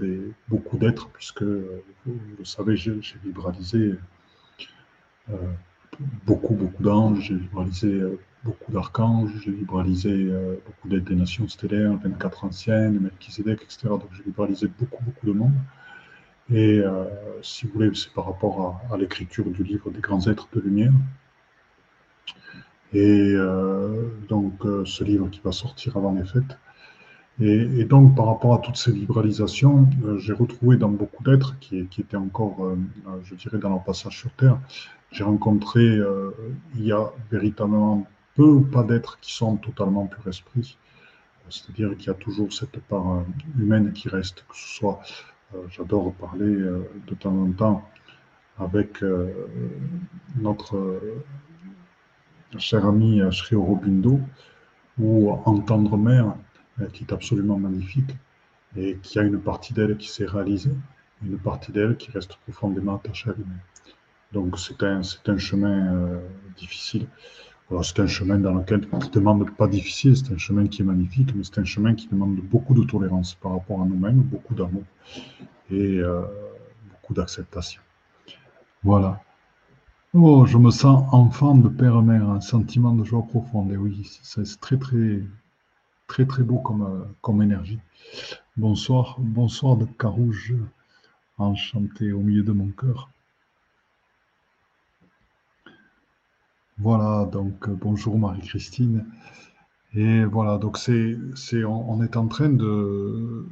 beaucoup 0.48 0.78
d'êtres, 0.78 1.10
puisque, 1.10 1.42
vous 1.42 2.18
le 2.38 2.44
savez, 2.44 2.74
j'ai 2.74 2.98
vibralisé 3.22 3.96
beaucoup, 6.24 6.54
beaucoup 6.54 6.82
d'anges, 6.82 7.20
j'ai 7.20 7.34
vibralisé 7.34 8.00
beaucoup 8.44 8.72
d'archanges, 8.72 9.30
j'ai 9.44 9.50
libralisé 9.50 10.10
euh, 10.10 10.56
beaucoup 10.66 10.88
d'aides 10.88 11.04
des 11.04 11.14
nations 11.14 11.48
stellaires, 11.48 11.92
24 12.02 12.44
anciennes, 12.44 12.98
Melchizedek, 12.98 13.62
etc. 13.62 13.88
Donc 13.88 14.08
j'ai 14.12 14.24
libralisé 14.24 14.68
beaucoup, 14.78 15.02
beaucoup 15.04 15.26
de 15.26 15.32
monde. 15.32 15.54
Et 16.52 16.78
euh, 16.80 17.04
si 17.42 17.66
vous 17.66 17.74
voulez, 17.74 17.90
c'est 17.94 18.12
par 18.12 18.26
rapport 18.26 18.80
à, 18.90 18.96
l'écriture 18.96 19.44
du 19.44 19.62
livre 19.62 19.90
des 19.90 20.00
grands 20.00 20.26
êtres 20.26 20.48
de 20.52 20.60
lumière. 20.60 20.92
Et 22.92 23.32
euh, 23.34 24.08
donc 24.28 24.54
ce 24.84 25.04
livre 25.04 25.28
qui 25.28 25.40
va 25.44 25.52
sortir 25.52 25.96
avant 25.96 26.12
les 26.12 26.24
fêtes. 26.24 26.58
Et, 27.38 27.84
donc 27.84 28.16
par 28.16 28.26
rapport 28.26 28.52
à 28.54 28.58
toutes 28.58 28.76
ces 28.76 28.92
libralisations, 28.92 29.88
j'ai 30.18 30.32
retrouvé 30.32 30.76
dans 30.76 30.90
beaucoup 30.90 31.22
d'êtres 31.22 31.56
qui, 31.60 31.86
qui, 31.86 32.00
étaient 32.02 32.16
encore, 32.16 32.76
je 33.22 33.34
dirais, 33.34 33.58
dans 33.58 33.70
leur 33.70 33.84
passage 33.84 34.18
sur 34.18 34.30
Terre, 34.32 34.58
j'ai 35.10 35.24
rencontré, 35.24 36.00
il 36.74 36.84
y 36.84 36.92
a 36.92 37.10
véritablement 37.30 38.06
peu 38.36 38.44
ou 38.44 38.60
pas 38.62 38.82
d'êtres 38.82 39.18
qui 39.20 39.32
sont 39.32 39.56
totalement 39.56 40.06
pur 40.06 40.26
esprit. 40.28 40.78
C'est-à-dire 41.50 41.96
qu'il 41.96 42.06
y 42.06 42.10
a 42.10 42.14
toujours 42.14 42.52
cette 42.52 42.78
part 42.82 43.10
euh, 43.10 43.22
humaine 43.58 43.92
qui 43.92 44.08
reste, 44.08 44.44
que 44.48 44.56
ce 44.56 44.76
soit, 44.76 45.00
euh, 45.54 45.58
j'adore 45.70 46.12
parler 46.14 46.46
euh, 46.46 46.88
de 47.06 47.14
temps 47.14 47.36
en 47.36 47.50
temps 47.52 47.88
avec 48.58 49.02
notre 50.38 51.00
cher 52.58 52.84
ami 52.84 53.22
Sri 53.32 53.56
Aurobindo, 53.56 54.20
ou 54.98 55.30
Entendre 55.46 55.96
Mère, 55.96 56.34
qui 56.92 57.04
est 57.04 57.12
absolument 57.14 57.56
magnifique, 57.56 58.10
et 58.76 58.98
qui 58.98 59.18
a 59.18 59.22
une 59.22 59.40
partie 59.40 59.72
d'elle 59.72 59.96
qui 59.96 60.08
s'est 60.08 60.26
réalisée, 60.26 60.74
une 61.24 61.38
partie 61.38 61.72
d'elle 61.72 61.96
qui 61.96 62.10
reste 62.10 62.36
profondément 62.36 62.96
attachée 62.96 63.30
à 63.30 63.32
lui-même. 63.32 63.62
Donc 64.32 64.58
c'est 64.58 64.82
un, 64.82 65.00
un 65.00 65.38
chemin 65.38 66.20
difficile 66.58 67.06
c'est 67.82 68.00
un 68.00 68.06
chemin 68.06 68.38
dans 68.38 68.54
lequel, 68.54 68.80
qui 68.80 69.10
demande 69.10 69.48
pas 69.56 69.68
difficile, 69.68 70.16
c'est 70.16 70.32
un 70.32 70.38
chemin 70.38 70.66
qui 70.66 70.82
est 70.82 70.84
magnifique, 70.84 71.34
mais 71.34 71.44
c'est 71.44 71.58
un 71.58 71.64
chemin 71.64 71.94
qui 71.94 72.08
demande 72.08 72.36
beaucoup 72.36 72.74
de 72.74 72.82
tolérance 72.84 73.34
par 73.34 73.52
rapport 73.52 73.80
à 73.80 73.84
nous-mêmes, 73.84 74.22
beaucoup 74.22 74.54
d'amour 74.54 74.82
et 75.70 75.98
euh, 75.98 76.22
beaucoup 76.90 77.14
d'acceptation. 77.14 77.80
Voilà. 78.82 79.20
Oh, 80.12 80.44
je 80.46 80.58
me 80.58 80.70
sens 80.72 81.04
enfant 81.12 81.54
de 81.54 81.68
père-mère, 81.68 82.28
un 82.28 82.40
sentiment 82.40 82.92
de 82.92 83.04
joie 83.04 83.22
profonde. 83.22 83.70
Et 83.70 83.76
oui, 83.76 84.10
c'est 84.22 84.60
très, 84.60 84.76
très, 84.76 85.22
très 86.08 86.26
très 86.26 86.42
beau 86.42 86.58
comme, 86.58 87.06
comme 87.20 87.40
énergie. 87.42 87.78
Bonsoir, 88.56 89.16
bonsoir 89.20 89.76
de 89.76 89.84
Carouge, 89.84 90.54
enchanté 91.38 92.10
au 92.10 92.20
milieu 92.20 92.42
de 92.42 92.52
mon 92.52 92.68
cœur. 92.70 93.10
Voilà, 96.82 97.26
donc 97.26 97.68
bonjour 97.68 98.18
Marie-Christine. 98.18 99.04
Et 99.94 100.24
voilà, 100.24 100.56
donc 100.56 100.78
c'est, 100.78 101.14
on, 101.64 102.02
est 102.02 102.16
en 102.16 102.26
train 102.26 102.48
de, 102.48 103.46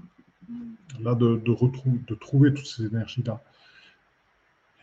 là, 1.01 1.14
de, 1.14 1.37
de, 1.37 1.55
de 2.07 2.14
trouver 2.14 2.55
toutes 2.55 2.66
ces 2.66 2.87
énergies-là. 2.87 3.43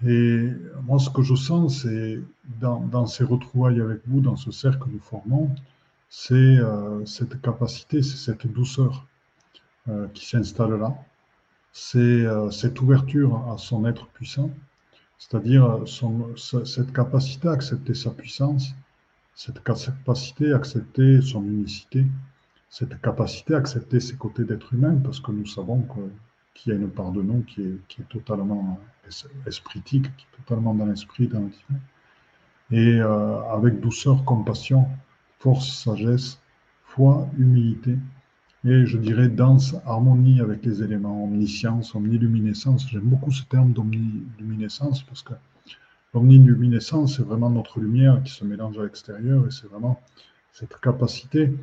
Et 0.05 0.51
moi, 0.83 0.99
ce 0.99 1.09
que 1.09 1.23
je 1.23 1.33
sens, 1.33 1.81
c'est 1.81 2.21
dans, 2.59 3.07
ces 3.07 3.23
retrouvailles 3.23 3.81
avec 3.81 4.01
vous, 4.05 4.21
dans 4.21 4.35
ce 4.35 4.51
cercle 4.51 4.85
que 4.85 4.89
nous 4.91 4.99
formons, 4.99 5.49
c'est 6.09 6.35
euh, 6.35 7.03
cette 7.05 7.41
capacité, 7.41 8.03
c'est 8.03 8.17
cette 8.17 8.45
douceur 8.45 9.07
euh, 9.89 10.07
qui 10.13 10.23
s'installe 10.27 10.75
là. 10.75 10.93
C'est 11.71 11.97
euh, 11.97 12.51
cette 12.51 12.79
ouverture 12.79 13.37
à 13.51 13.57
son 13.57 13.85
être 13.85 14.05
puissant, 14.09 14.51
c'est-à-dire 15.17 15.83
cette 16.35 16.91
capacité 16.93 17.47
à 17.47 17.51
accepter 17.51 17.93
sa 17.93 18.11
puissance, 18.11 18.75
cette 19.33 19.63
capacité 19.63 20.53
à 20.53 20.57
accepter 20.57 21.21
son 21.21 21.43
unicité, 21.43 22.05
cette 22.69 22.99
capacité 23.01 23.53
à 23.53 23.57
accepter 23.57 23.99
ses 23.99 24.15
côtés 24.15 24.43
d'être 24.43 24.73
humain, 24.73 24.95
parce 25.03 25.19
que 25.19 25.31
nous 25.31 25.45
savons 25.45 25.85
qu'il 26.53 26.73
y 26.73 26.75
a 26.75 26.79
une 26.79 26.89
part 26.89 27.11
de 27.11 27.21
nous 27.21 27.41
qui 27.43 27.61
est, 27.61 27.87
qui 27.87 28.01
est 28.01 28.09
totalement 28.09 28.79
espritique, 29.45 30.03
qui 30.15 30.25
est 30.25 30.37
totalement 30.43 30.73
dans 30.73 30.85
l'esprit, 30.85 31.27
dans 31.27 31.41
le 31.41 31.49
divin. 31.49 31.79
Et 32.71 32.99
euh, 32.99 33.41
avec 33.51 33.79
douceur, 33.79 34.25
compassion, 34.25 34.87
force, 35.39 35.83
sagesse, 35.83 36.39
foi, 36.83 37.27
humilité, 37.37 37.97
et 38.65 38.87
je 38.87 38.97
dirais 38.97 39.29
danse, 39.29 39.75
harmonie 39.85 40.41
avec 40.41 40.65
les 40.65 40.81
éléments, 40.81 41.25
omniscience, 41.25 41.93
omniluminescence. 41.93 42.89
J'aime 42.89 43.03
beaucoup 43.03 43.31
ce 43.31 43.43
terme 43.43 43.73
d'omniluminescence 43.73 45.03
parce 45.03 45.21
que 45.21 45.33
l'omniluminescence, 46.15 47.17
c'est 47.17 47.23
vraiment 47.23 47.51
notre 47.51 47.79
lumière 47.79 48.23
qui 48.23 48.31
se 48.33 48.43
mélange 48.43 48.79
à 48.79 48.83
l'extérieur 48.83 49.45
et 49.45 49.51
c'est 49.51 49.67
vraiment 49.67 50.01
cette 50.51 50.75
capacité 50.79 51.53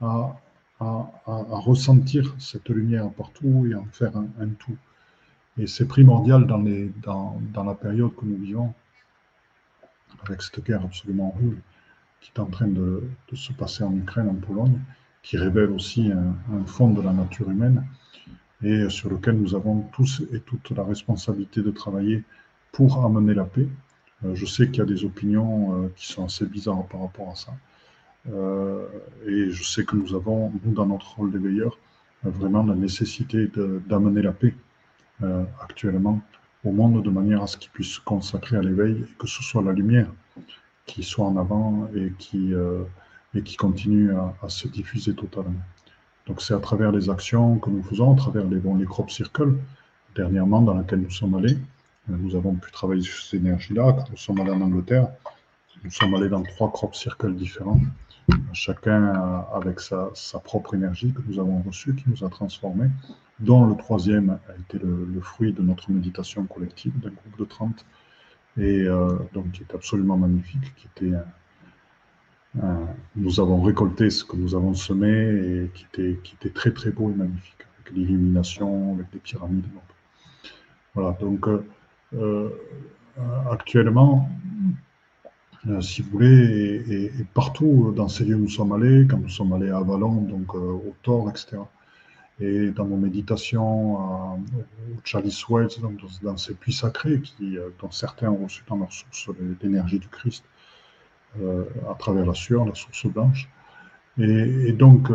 à, 0.00 0.40
à, 0.78 1.10
ressentir 1.26 2.32
cette 2.38 2.68
lumière 2.68 3.10
partout 3.10 3.66
et 3.68 3.74
en 3.74 3.86
faire 3.86 4.16
un, 4.16 4.48
tout. 4.50 4.76
Et 5.58 5.66
c'est 5.66 5.88
primordial 5.88 6.46
dans, 6.46 6.62
les, 6.62 6.92
dans, 7.02 7.40
dans, 7.52 7.64
la 7.64 7.74
période 7.74 8.14
que 8.14 8.24
nous 8.24 8.36
vivons, 8.36 8.72
avec 10.24 10.40
cette 10.40 10.64
guerre 10.64 10.84
absolument 10.84 11.34
horrible 11.34 11.60
qui 12.20 12.30
est 12.34 12.40
en 12.40 12.46
train 12.46 12.68
de 12.68 13.02
se 13.32 13.52
passer 13.52 13.82
en 13.82 13.94
Ukraine, 13.96 14.28
en 14.28 14.34
Pologne, 14.34 14.78
qui 15.24 15.38
révèle 15.38 15.70
aussi 15.70 16.12
un, 16.12 16.64
fond 16.66 16.90
de 16.90 17.02
la 17.02 17.12
nature 17.12 17.50
humaine 17.50 17.84
et 18.62 18.88
sur 18.90 19.10
lequel 19.10 19.36
nous 19.36 19.54
avons 19.54 19.80
tous 19.92 20.22
et 20.32 20.40
toute 20.40 20.70
la 20.70 20.84
responsabilité 20.84 21.62
de 21.62 21.70
travailler 21.70 22.22
pour 22.72 23.04
amener 23.04 23.34
la 23.34 23.44
paix. 23.44 23.66
Euh, 24.24 24.34
je 24.34 24.46
sais 24.46 24.68
qu'il 24.68 24.78
y 24.78 24.80
a 24.82 24.84
des 24.84 25.04
opinions 25.04 25.84
euh, 25.84 25.88
qui 25.96 26.06
sont 26.06 26.24
assez 26.24 26.44
bizarres 26.44 26.86
par 26.86 27.00
rapport 27.00 27.30
à 27.30 27.34
ça. 27.34 27.52
Euh, 28.30 28.86
et 29.26 29.50
je 29.50 29.64
sais 29.64 29.84
que 29.84 29.96
nous 29.96 30.14
avons, 30.14 30.52
nous, 30.62 30.72
dans 30.72 30.86
notre 30.86 31.16
rôle 31.16 31.32
d'éveilleur, 31.32 31.78
vraiment 32.22 32.62
la 32.62 32.74
nécessité 32.74 33.50
d'amener 33.86 34.22
la 34.22 34.32
paix 34.32 34.54
actuellement 35.60 36.20
au 36.64 36.72
monde 36.72 37.02
de 37.02 37.10
manière 37.10 37.42
à 37.42 37.46
ce 37.46 37.58
qu'il 37.58 37.70
puisse 37.70 37.92
se 37.96 38.00
consacrer 38.00 38.56
à 38.56 38.62
l'éveil 38.62 38.92
et 38.92 39.14
que 39.18 39.26
ce 39.26 39.42
soit 39.42 39.62
la 39.62 39.72
lumière 39.72 40.10
qui 40.86 41.02
soit 41.02 41.26
en 41.26 41.36
avant 41.36 41.86
et 41.94 42.12
qui, 42.18 42.54
et 43.34 43.42
qui 43.42 43.56
continue 43.56 44.12
à, 44.12 44.48
se 44.48 44.68
diffuser 44.68 45.14
totalement. 45.14 45.60
Donc 46.26 46.40
c'est 46.40 46.54
à 46.54 46.58
travers 46.58 46.92
les 46.92 47.10
actions 47.10 47.58
que 47.58 47.70
nous 47.70 47.82
faisons, 47.82 48.12
à 48.14 48.16
travers 48.16 48.44
les, 48.44 48.58
bon, 48.58 48.76
les 48.76 48.86
crop 48.86 49.10
circles, 49.10 49.56
dernièrement 50.14 50.62
dans 50.62 50.74
laquelle 50.74 51.00
nous 51.00 51.10
sommes 51.10 51.34
allés. 51.34 51.58
Euh, 52.10 52.16
nous 52.18 52.36
avons 52.36 52.54
pu 52.54 52.70
travailler 52.70 53.02
sur 53.02 53.22
ces 53.22 53.36
énergies-là. 53.38 53.92
Quand 53.92 54.10
nous 54.10 54.16
sommes 54.16 54.40
allés 54.40 54.52
en 54.52 54.60
Angleterre, 54.60 55.08
nous 55.82 55.90
sommes 55.90 56.14
allés 56.14 56.28
dans 56.28 56.42
trois 56.42 56.70
crop 56.70 56.94
circles 56.94 57.34
différents, 57.34 57.80
chacun 58.52 59.44
avec 59.52 59.80
sa, 59.80 60.10
sa 60.14 60.38
propre 60.38 60.74
énergie 60.74 61.12
que 61.12 61.20
nous 61.26 61.38
avons 61.38 61.60
reçue, 61.62 61.94
qui 61.94 62.04
nous 62.08 62.24
a 62.24 62.30
transformés 62.30 62.88
dont 63.40 63.66
le 63.66 63.76
troisième 63.76 64.38
a 64.48 64.52
été 64.60 64.78
le, 64.78 65.20
fruit 65.20 65.52
de 65.52 65.62
notre 65.62 65.90
méditation 65.90 66.44
collective 66.44 66.98
d'un 67.00 67.10
groupe 67.10 67.38
de 67.38 67.44
30, 67.44 67.84
et 68.58 68.82
euh, 68.82 69.18
donc 69.32 69.50
qui 69.52 69.62
est 69.62 69.74
absolument 69.74 70.16
magnifique, 70.16 70.74
qui 70.76 70.86
était 70.86 71.16
nous 73.16 73.40
avons 73.40 73.62
récolté 73.62 74.10
ce 74.10 74.24
que 74.24 74.36
nous 74.36 74.54
avons 74.54 74.74
semé 74.74 75.08
et 75.08 75.70
qui 75.74 75.86
était, 76.02 76.50
très 76.50 76.72
très 76.72 76.90
beau 76.90 77.10
et 77.10 77.14
magnifique, 77.14 77.66
avec 77.80 77.96
l'illumination, 77.96 78.94
avec 78.94 79.10
des 79.10 79.18
pyramides. 79.18 79.64
Voilà, 80.94 81.16
donc 81.20 81.48
euh, 81.48 81.64
euh, 82.14 82.48
actuellement, 83.50 84.28
si 85.80 86.02
vous 86.02 86.10
voulez, 86.10 87.10
et, 87.18 87.24
partout 87.34 87.92
dans 87.96 88.08
ces 88.08 88.24
lieux 88.24 88.36
où 88.36 88.40
nous 88.40 88.48
sommes 88.48 88.72
allés, 88.72 89.06
quand 89.08 89.18
nous 89.18 89.28
sommes 89.28 89.52
allés 89.52 89.70
à 89.70 89.78
Avalon, 89.78 90.22
donc 90.22 90.54
au 90.54 90.94
Thor, 91.02 91.28
etc., 91.30 91.58
et 92.40 92.70
dans 92.70 92.86
nos 92.86 92.96
méditations 92.96 94.34
euh, 94.34 94.36
au 94.92 95.00
Chalice 95.04 95.48
Wells, 95.48 95.68
dans, 96.22 96.36
ces 96.36 96.54
puits 96.54 96.72
sacrés 96.72 97.20
qui, 97.20 97.56
euh, 97.56 97.70
dont 97.80 97.90
certains 97.90 98.28
ont 98.30 98.44
reçu 98.44 98.62
dans 98.68 98.76
leur 98.76 98.92
source 98.92 99.30
l'énergie 99.62 99.98
du 99.98 100.08
Christ 100.08 100.44
euh, 100.44 100.53
à 101.90 101.94
travers 101.94 102.26
la 102.26 102.34
sueur, 102.34 102.64
la 102.64 102.74
source 102.74 103.06
blanche. 103.06 103.48
Et, 104.18 104.72
donc, 104.72 105.08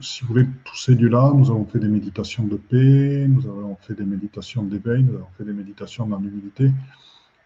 si 0.00 0.22
vous 0.22 0.28
voulez, 0.28 0.46
tous 0.64 0.76
ces 0.76 0.94
lieux-là, 0.94 1.32
nous 1.34 1.50
avons 1.50 1.64
fait 1.64 1.80
des 1.80 1.88
méditations 1.88 2.44
de 2.44 2.56
paix, 2.56 3.26
nous 3.28 3.44
avons 3.46 3.76
fait 3.80 3.94
des 3.94 4.04
méditations 4.04 4.62
d'éveil, 4.62 5.02
nous 5.02 5.16
avons 5.16 5.28
fait 5.36 5.44
des 5.44 5.52
méditations 5.52 6.06
dans 6.06 6.18
l'humilité, 6.18 6.70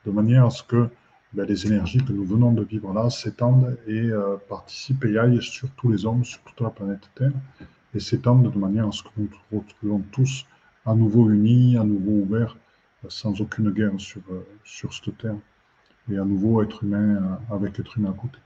de 0.04 0.10
manière 0.10 0.46
à 0.46 0.50
ce 0.50 0.62
que 0.62 0.88
ben, 1.32 1.46
les 1.46 1.66
énergies 1.66 2.04
que 2.04 2.12
nous 2.12 2.24
venons 2.24 2.52
de 2.52 2.62
vivre 2.62 2.92
là 2.92 3.08
s'étendent 3.08 3.78
et 3.86 4.10
participent 4.50 5.04
et 5.06 5.18
aillent 5.18 5.42
sur 5.42 5.70
tous 5.70 5.90
les 5.90 6.04
hommes, 6.04 6.24
sur 6.24 6.42
toute 6.42 6.60
la 6.60 6.70
planète 6.70 7.08
Terre, 7.14 7.32
et 7.94 8.00
s'étendre 8.00 8.50
de 8.50 8.58
manière 8.58 8.88
à 8.88 8.92
ce 8.92 9.02
que 9.02 9.08
nous 9.16 9.28
nous 9.50 9.58
retrouvions 9.58 10.02
tous 10.12 10.46
à 10.84 10.94
nouveau 10.94 11.30
unis, 11.30 11.76
à 11.76 11.84
nouveau 11.84 12.22
ouverts, 12.22 12.56
sans 13.08 13.40
aucune 13.40 13.70
guerre 13.70 13.92
sur, 13.98 14.22
euh, 14.30 14.46
sur 14.64 14.92
cette 14.92 15.16
terre, 15.18 15.36
et 16.10 16.18
à 16.18 16.24
nouveau 16.24 16.62
être 16.62 16.82
humain 16.84 17.16
euh, 17.16 17.54
avec 17.54 17.78
être 17.78 17.98
humain 17.98 18.10
à 18.10 18.20
côté. 18.20 18.38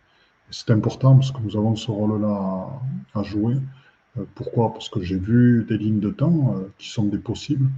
C'est 0.50 0.70
important 0.70 1.14
parce 1.16 1.32
que 1.32 1.40
nous 1.40 1.56
avons 1.56 1.74
ce 1.74 1.90
rôle-là 1.90 2.68
à, 3.14 3.22
jouer. 3.22 3.56
Euh, 4.16 4.24
pourquoi? 4.34 4.72
Parce 4.72 4.88
que 4.88 5.00
j'ai 5.02 5.18
vu 5.18 5.64
des 5.68 5.76
lignes 5.76 6.00
de 6.00 6.10
temps 6.10 6.54
qui 6.78 6.88
sont 6.90 7.04
des 7.04 7.18
possibles. 7.18 7.68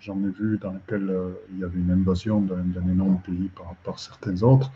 J'en 0.00 0.18
ai 0.24 0.30
vu 0.30 0.58
dans 0.58 0.72
lesquelles 0.72 1.12
il 1.52 1.60
y 1.60 1.64
avait 1.64 1.78
une 1.78 1.92
invasion 1.92 2.40
d'un 2.40 2.88
énorme 2.88 3.20
pays 3.24 3.50
par, 3.54 3.74
par 3.84 4.00
certains 4.00 4.42
autres. 4.42 4.72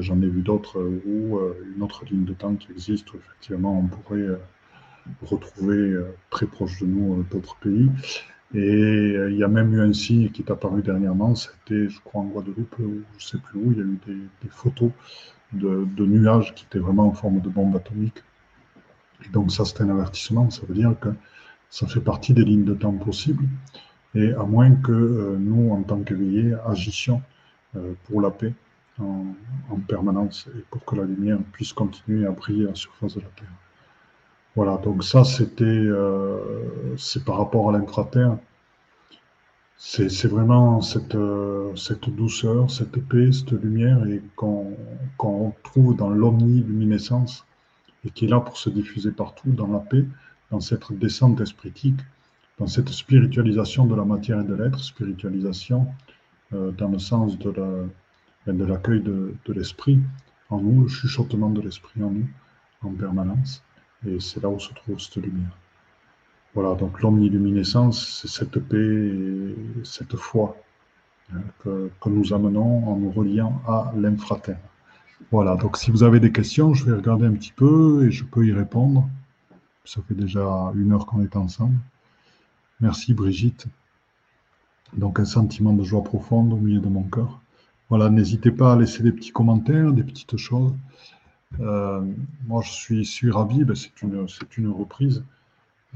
J'en 0.00 0.20
ai 0.22 0.28
vu 0.28 0.40
d'autres 0.40 0.80
où 1.06 1.38
une 1.74 1.82
autre 1.82 2.06
ligne 2.06 2.24
de 2.24 2.32
temps 2.32 2.54
qui 2.54 2.72
existe, 2.72 3.12
où 3.12 3.18
effectivement 3.18 3.78
on 3.78 3.86
pourrait 3.86 4.38
retrouver 5.22 5.76
euh, 5.76 6.14
très 6.30 6.46
proche 6.46 6.80
de 6.80 6.86
nous 6.86 7.20
euh, 7.20 7.26
d'autres 7.30 7.56
pays. 7.56 7.90
Et 8.54 8.58
euh, 8.58 9.30
il 9.30 9.36
y 9.36 9.44
a 9.44 9.48
même 9.48 9.74
eu 9.74 9.80
un 9.80 9.92
signe 9.92 10.30
qui 10.30 10.42
est 10.42 10.50
apparu 10.50 10.82
dernièrement, 10.82 11.34
c'était, 11.34 11.88
je 11.88 12.00
crois, 12.00 12.22
en 12.22 12.26
Guadeloupe, 12.26 12.78
ou 12.78 13.02
je 13.18 13.24
ne 13.24 13.28
sais 13.28 13.38
plus 13.38 13.58
où, 13.58 13.72
il 13.72 13.78
y 13.78 13.80
a 13.80 13.84
eu 13.84 13.98
des, 14.42 14.48
photos 14.48 14.90
de, 15.52 16.06
nuages 16.06 16.54
qui 16.54 16.64
étaient 16.64 16.78
vraiment 16.78 17.08
en 17.08 17.12
forme 17.12 17.40
de 17.40 17.48
bombes 17.48 17.74
atomiques. 17.74 18.22
Et 19.24 19.28
donc 19.30 19.50
ça, 19.50 19.64
c'est 19.64 19.80
un 19.80 19.90
avertissement, 19.90 20.50
ça 20.50 20.62
veut 20.66 20.74
dire 20.74 20.94
que 21.00 21.08
ça 21.70 21.86
fait 21.86 22.00
partie 22.00 22.34
des 22.34 22.44
lignes 22.44 22.64
de 22.64 22.74
temps 22.74 22.92
possibles, 22.92 23.44
et 24.14 24.32
à 24.32 24.44
moins 24.44 24.70
que 24.76 25.36
nous, 25.38 25.72
en 25.72 25.82
tant 25.82 26.00
qu'éveillés, 26.00 26.54
agissions 26.66 27.22
pour 28.04 28.20
la 28.22 28.30
paix 28.30 28.54
en, 29.00 29.26
en, 29.70 29.76
permanence 29.80 30.48
et 30.56 30.64
pour 30.70 30.84
que 30.84 30.96
la 30.96 31.04
lumière 31.04 31.38
puisse 31.52 31.72
continuer 31.72 32.26
à 32.26 32.30
briller 32.30 32.64
à 32.66 32.68
la 32.68 32.74
surface 32.74 33.16
de 33.16 33.20
la 33.20 33.28
Terre. 33.36 33.65
Voilà, 34.56 34.78
donc 34.78 35.04
ça, 35.04 35.22
c'était, 35.24 35.64
euh, 35.64 36.96
c'est 36.96 37.24
par 37.24 37.36
rapport 37.36 37.68
à 37.68 37.72
l'intraterre. 37.72 38.38
C'est 39.76 40.26
vraiment 40.26 40.80
cette, 40.80 41.14
euh, 41.14 41.76
cette 41.76 42.08
douceur, 42.08 42.70
cette 42.70 42.98
paix, 43.06 43.30
cette 43.32 43.52
lumière 43.52 44.06
et 44.06 44.22
qu'on 44.36 45.54
trouve 45.62 45.94
dans 45.96 46.08
l'omniluminescence 46.08 47.44
et 48.04 48.10
qui 48.10 48.24
est 48.24 48.28
là 48.28 48.40
pour 48.40 48.56
se 48.56 48.70
diffuser 48.70 49.12
partout 49.12 49.50
dans 49.50 49.66
la 49.66 49.80
paix, 49.80 50.06
dans 50.50 50.60
cette 50.60 50.90
descente 50.92 51.40
espritique, 51.42 52.00
dans 52.58 52.66
cette 52.66 52.88
spiritualisation 52.88 53.84
de 53.86 53.94
la 53.94 54.04
matière 54.04 54.40
et 54.40 54.44
de 54.44 54.54
l'être, 54.54 54.80
spiritualisation 54.80 55.86
euh, 56.54 56.70
dans 56.72 56.88
le 56.88 56.98
sens 56.98 57.38
de 57.38 57.50
l'accueil 58.46 59.00
la, 59.00 59.04
de, 59.04 59.34
de 59.44 59.52
l'esprit 59.52 60.00
en 60.48 60.60
nous, 60.60 60.82
le 60.82 60.88
chuchotement 60.88 61.50
de 61.50 61.60
l'esprit 61.60 62.02
en 62.02 62.10
nous 62.10 62.28
en 62.82 62.92
permanence. 62.92 63.65
Et 64.06 64.20
c'est 64.20 64.42
là 64.42 64.48
où 64.48 64.58
se 64.58 64.72
trouve 64.72 64.98
cette 65.00 65.16
lumière. 65.16 65.56
Voilà, 66.54 66.74
donc 66.74 67.02
l'omniluminescence, 67.02 68.20
c'est 68.20 68.28
cette 68.28 68.58
paix 68.60 68.78
et 68.78 69.54
cette 69.84 70.16
foi 70.16 70.56
hein, 71.34 71.40
que, 71.62 71.90
nous 72.06 72.32
amenons 72.32 72.88
en 72.88 72.96
nous 72.96 73.10
reliant 73.10 73.60
à 73.66 73.92
l'infraterre. 73.96 74.60
Voilà, 75.30 75.56
donc 75.56 75.76
si 75.76 75.90
vous 75.90 76.02
avez 76.02 76.20
des 76.20 76.32
questions, 76.32 76.72
je 76.72 76.84
vais 76.84 76.96
regarder 76.96 77.26
un 77.26 77.32
petit 77.32 77.52
peu 77.52 78.06
et 78.06 78.10
je 78.10 78.24
peux 78.24 78.46
y 78.46 78.52
répondre. 78.52 79.08
Ça 79.84 80.00
fait 80.08 80.14
déjà 80.14 80.72
une 80.74 80.92
heure 80.92 81.06
qu'on 81.06 81.22
est 81.22 81.36
ensemble. 81.36 81.76
Merci 82.80 83.12
Brigitte. 83.12 83.66
Donc 84.96 85.20
un 85.20 85.24
sentiment 85.24 85.72
de 85.72 85.82
joie 85.82 86.04
profonde 86.04 86.52
au 86.52 86.56
milieu 86.56 86.80
de 86.80 86.88
mon 86.88 87.02
cœur. 87.02 87.40
Voilà, 87.88 88.08
n'hésitez 88.08 88.50
pas 88.50 88.72
à 88.72 88.76
laisser 88.76 89.02
des 89.02 89.12
petits 89.12 89.30
commentaires, 89.30 89.92
des 89.92 90.02
petites 90.02 90.36
choses. 90.36 90.74
Euh, 91.60 92.02
moi, 92.46 92.62
je 92.62 93.02
suis, 93.02 93.30
ravi, 93.30 93.64
ben, 93.64 93.74
c'est 93.74 94.02
une, 94.02 94.68
reprise 94.70 95.24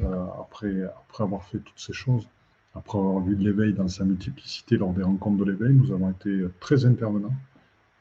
euh, 0.01 0.27
après, 0.41 0.75
avoir 1.19 1.45
fait 1.45 1.59
toutes 1.59 1.79
ces 1.79 1.93
choses. 1.93 2.29
Après 2.75 2.99
avoir 2.99 3.21
vu 3.21 3.35
de 3.35 3.43
l'éveil 3.43 3.73
dans 3.75 3.89
sa 3.89 4.05
multiplicité 4.05 4.77
lors 4.77 4.93
des 4.93 5.03
rencontres 5.03 5.45
de 5.45 5.51
l'éveil, 5.51 5.75
nous 5.75 5.93
avons 5.93 6.11
été 6.11 6.45
très 6.61 6.85
intervenants. 6.85 7.35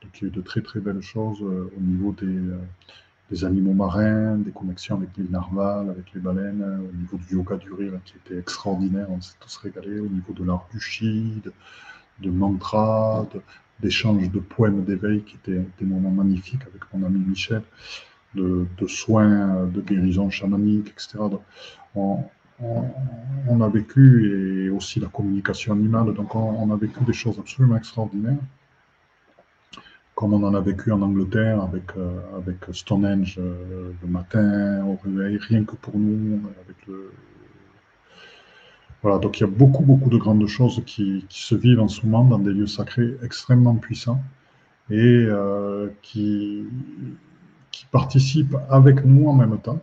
Donc 0.02 0.22
il 0.22 0.24
y 0.24 0.26
a 0.26 0.28
eu 0.28 0.32
de 0.32 0.41
très 0.41 0.62
très 0.62 0.80
belles 0.80 1.02
choses 1.02 1.41
euh, 1.41 1.72
au 1.76 1.82
niveau 1.82 2.14
des, 2.14 3.43
animaux 3.43 3.74
marins, 3.74 4.38
des 4.38 4.52
connexions 4.52 4.95
avec 4.95 5.10
l'île 5.18 5.32
Narval, 5.32 5.89
avec 5.89 6.14
les 6.14 6.22
baleines, 6.22 6.64
au 6.64 6.95
niveau 6.95 7.18
du 7.18 7.36
yoga 7.36 7.58
du 7.58 7.74
rire 7.74 7.93
qui 8.06 8.14
était 8.18 8.39
extraordinaire, 8.39 9.08
on 9.10 9.22
s'est 9.22 9.36
tous 9.39 9.58
régalés, 9.58 10.00
au 10.00 10.08
niveau 10.08 10.34
de 10.34 10.43
l'art 10.43 10.68
du 10.72 10.80
chi, 10.80 11.41
de, 11.43 11.52
de 12.22 12.32
mantra, 12.32 13.28
d'échanges 13.82 14.30
de 14.32 14.40
poèmes 14.40 14.84
d'éveil 14.84 15.24
qui 15.24 15.36
étaient 15.36 15.62
des 15.80 15.86
moments 15.86 16.12
magnifiques 16.12 16.62
avec 16.64 16.82
mon 16.94 17.06
ami 17.06 17.20
Michel, 17.20 17.62
de, 18.36 18.68
soins, 18.88 19.66
de 19.66 19.82
guérison 19.82 20.30
chamanique, 20.30 20.90
etc. 20.90 21.18
on, 21.96 23.62
a 23.62 23.70
vécu, 23.70 24.66
et 24.66 24.70
aussi 24.70 25.00
la 25.00 25.08
communication 25.08 25.74
animale, 25.74 26.14
donc 26.14 26.36
on, 26.36 26.72
a 26.72 26.76
vécu 26.76 27.04
des 27.06 27.14
choses 27.14 27.40
absolument 27.40 27.78
extraordinaires, 27.78 28.38
comme 30.14 30.34
on 30.34 30.44
en 30.44 30.54
a 30.54 30.62
vécu 30.62 30.92
en 30.92 31.02
Angleterre 31.02 31.62
avec, 31.62 31.96
euh, 31.98 32.20
avec 32.38 32.58
Stonehenge 32.74 33.38
euh, 33.40 33.92
le 34.02 34.08
matin 34.08 34.86
au 34.86 35.00
réveil, 35.02 35.38
rien 35.38 35.64
que 35.64 35.76
pour 35.78 35.98
nous, 35.98 36.42
avec 36.66 36.76
le, 36.88 37.12
voilà, 39.02 39.18
donc 39.18 39.38
il 39.38 39.41
y 39.41 39.43
a 39.45 39.47
beaucoup, 39.47 39.84
beaucoup 39.84 40.10
de 40.10 40.18
grandes 40.18 40.45
choses 40.47 40.84
qui, 40.86 41.26
se 41.30 41.56
vivent 41.56 41.80
en 41.80 41.88
ce 41.88 42.06
moment 42.06 42.26
dans 42.26 42.39
des 42.39 42.52
lieux 42.52 42.68
sacrés 42.68 43.16
extrêmement 43.24 43.76
puissants 43.76 44.22
et 44.89 44.97
euh, 44.97 45.89
qui, 46.02 46.66
participent 47.91 48.58
avec 48.70 49.06
nous 49.06 49.30
en 49.30 49.34
même 49.34 49.58
temps 49.58 49.82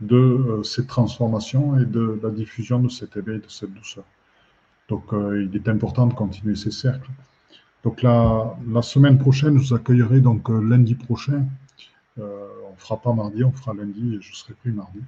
de 0.00 0.16
euh, 0.16 0.62
ces 0.62 0.86
transformations 0.86 1.78
et 1.78 1.84
de 1.84 2.18
la 2.22 2.30
diffusion 2.30 2.80
de 2.80 2.88
cet 2.88 3.18
éveil, 3.18 3.38
de 3.38 3.48
cette 3.48 3.72
douceur. 3.74 4.04
Donc 4.88 5.12
euh, 5.12 5.44
il 5.44 5.54
est 5.54 5.68
important 5.68 6.06
de 6.06 6.14
continuer 6.14 6.56
ces 6.56 6.70
cercles. 6.70 7.10
Donc 7.84 8.02
la, 8.02 8.56
la 8.66 8.80
semaine 8.80 9.18
prochaine, 9.18 9.58
je 9.58 9.68
vous 9.68 9.74
accueillerai 9.74 10.20
donc 10.20 10.48
lundi 10.48 10.94
prochain. 10.94 11.44
on 12.16 12.22
ne 12.22 12.78
fera 12.78 12.96
pas 12.96 13.12
mardi, 13.12 13.44
on 13.44 13.52
fera 13.52 13.74
lundi 13.74 14.16
et 14.16 14.22
je 14.22 14.34
serai 14.34 14.54
pris 14.54 14.70
mardi 14.70 15.00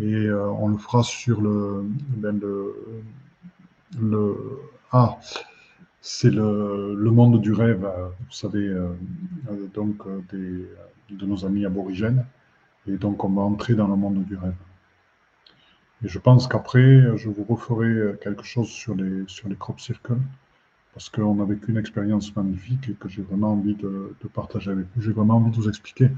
et 0.00 0.26
euh, 0.26 0.46
on 0.46 0.68
le 0.68 0.76
fera 0.76 1.02
sur 1.02 1.40
le, 1.40 1.84
ben 2.16 2.40
ah, 4.92 5.18
c'est 6.00 6.30
le, 6.30 7.10
monde 7.10 7.40
du 7.40 7.52
rêve, 7.52 7.84
euh, 7.84 8.08
vous 8.08 8.32
savez, 8.32 8.66
euh, 8.68 8.88
donc 9.74 10.02
des, 10.30 10.68
de 11.10 11.26
nos 11.26 11.44
amis 11.44 11.64
aborigènes, 11.64 12.26
et 12.86 12.96
donc 12.96 13.24
on 13.24 13.30
va 13.30 13.42
entrer 13.42 13.74
dans 13.74 13.88
le 13.88 13.96
monde 13.96 14.24
du 14.24 14.36
rêve. 14.36 14.54
Et 16.04 16.08
je 16.08 16.18
pense 16.18 16.46
qu'après, 16.46 17.16
je 17.16 17.30
vous 17.30 17.44
referai 17.44 18.18
quelque 18.22 18.44
chose 18.44 18.68
sur 18.68 18.94
les, 18.94 19.24
sur 19.28 19.48
les 19.48 19.56
crop 19.56 19.80
circles, 19.80 20.18
parce 20.92 21.08
qu'on 21.08 21.40
a 21.42 21.44
vécu 21.46 21.70
une 21.70 21.78
expérience 21.78 22.34
magnifique 22.36 22.88
et 22.90 22.94
que 22.94 23.08
j'ai 23.08 23.22
vraiment 23.22 23.52
envie 23.52 23.74
de 23.74 24.14
partager 24.32 24.70
avec 24.70 24.86
vous. 24.94 25.02
J'ai 25.02 25.12
vraiment 25.12 25.36
envie 25.36 25.50
de 25.50 25.56
vous 25.56 25.68
expliquer 25.68 26.10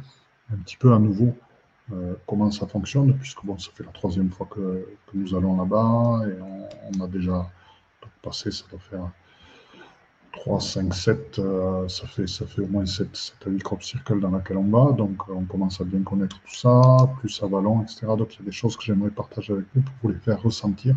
un 0.53 0.57
petit 0.57 0.77
peu 0.77 0.93
à 0.93 0.99
nouveau 0.99 1.37
euh, 1.93 2.15
comment 2.27 2.51
ça 2.51 2.67
fonctionne, 2.67 3.17
puisque 3.17 3.45
bon, 3.45 3.59
ça 3.59 3.71
fait 3.75 3.85
la 3.85 3.93
troisième 3.93 4.31
fois 4.31 4.47
que, 4.51 4.87
nous 5.15 5.35
allons 5.35 5.57
là-bas 5.57 6.23
et 6.29 6.37
on, 6.93 7.03
a 7.03 7.07
déjà 7.09 7.49
passé, 8.23 8.51
ça 8.51 8.65
doit 8.71 8.81
faire 8.81 9.11
3, 10.33 10.61
5, 10.61 10.95
7, 10.95 11.41
ça, 11.89 12.07
fait, 12.07 12.27
ça 12.27 12.47
fait 12.47 12.63
au 12.63 12.67
moins 12.69 12.87
7, 12.87 13.17
7 13.17 13.35
à 13.47 13.51
8 13.51 13.63
crop 13.63 13.83
circles 13.83 14.21
dans 14.21 14.31
laquelle 14.31 14.59
on 14.59 14.69
va, 14.69 14.93
donc 14.93 15.29
on 15.29 15.45
commence 15.45 15.81
à 15.81 15.85
bien 15.85 16.03
connaître 16.03 16.41
tout 16.41 16.55
ça, 16.55 17.09
plus 17.21 17.43
à 17.43 17.49
ballon, 17.49 17.83
etc. 17.83 18.07
Donc 18.19 18.35
il 18.35 18.41
y 18.41 18.43
a 18.43 18.45
des 18.47 18.53
choses 18.53 18.77
que 18.77 18.83
j'aimerais 18.85 19.11
partager 19.11 19.53
avec 19.53 19.65
vous 19.75 19.81
pour 19.81 19.95
vous 20.03 20.09
les 20.11 20.19
faire 20.19 20.41
ressentir 20.43 20.95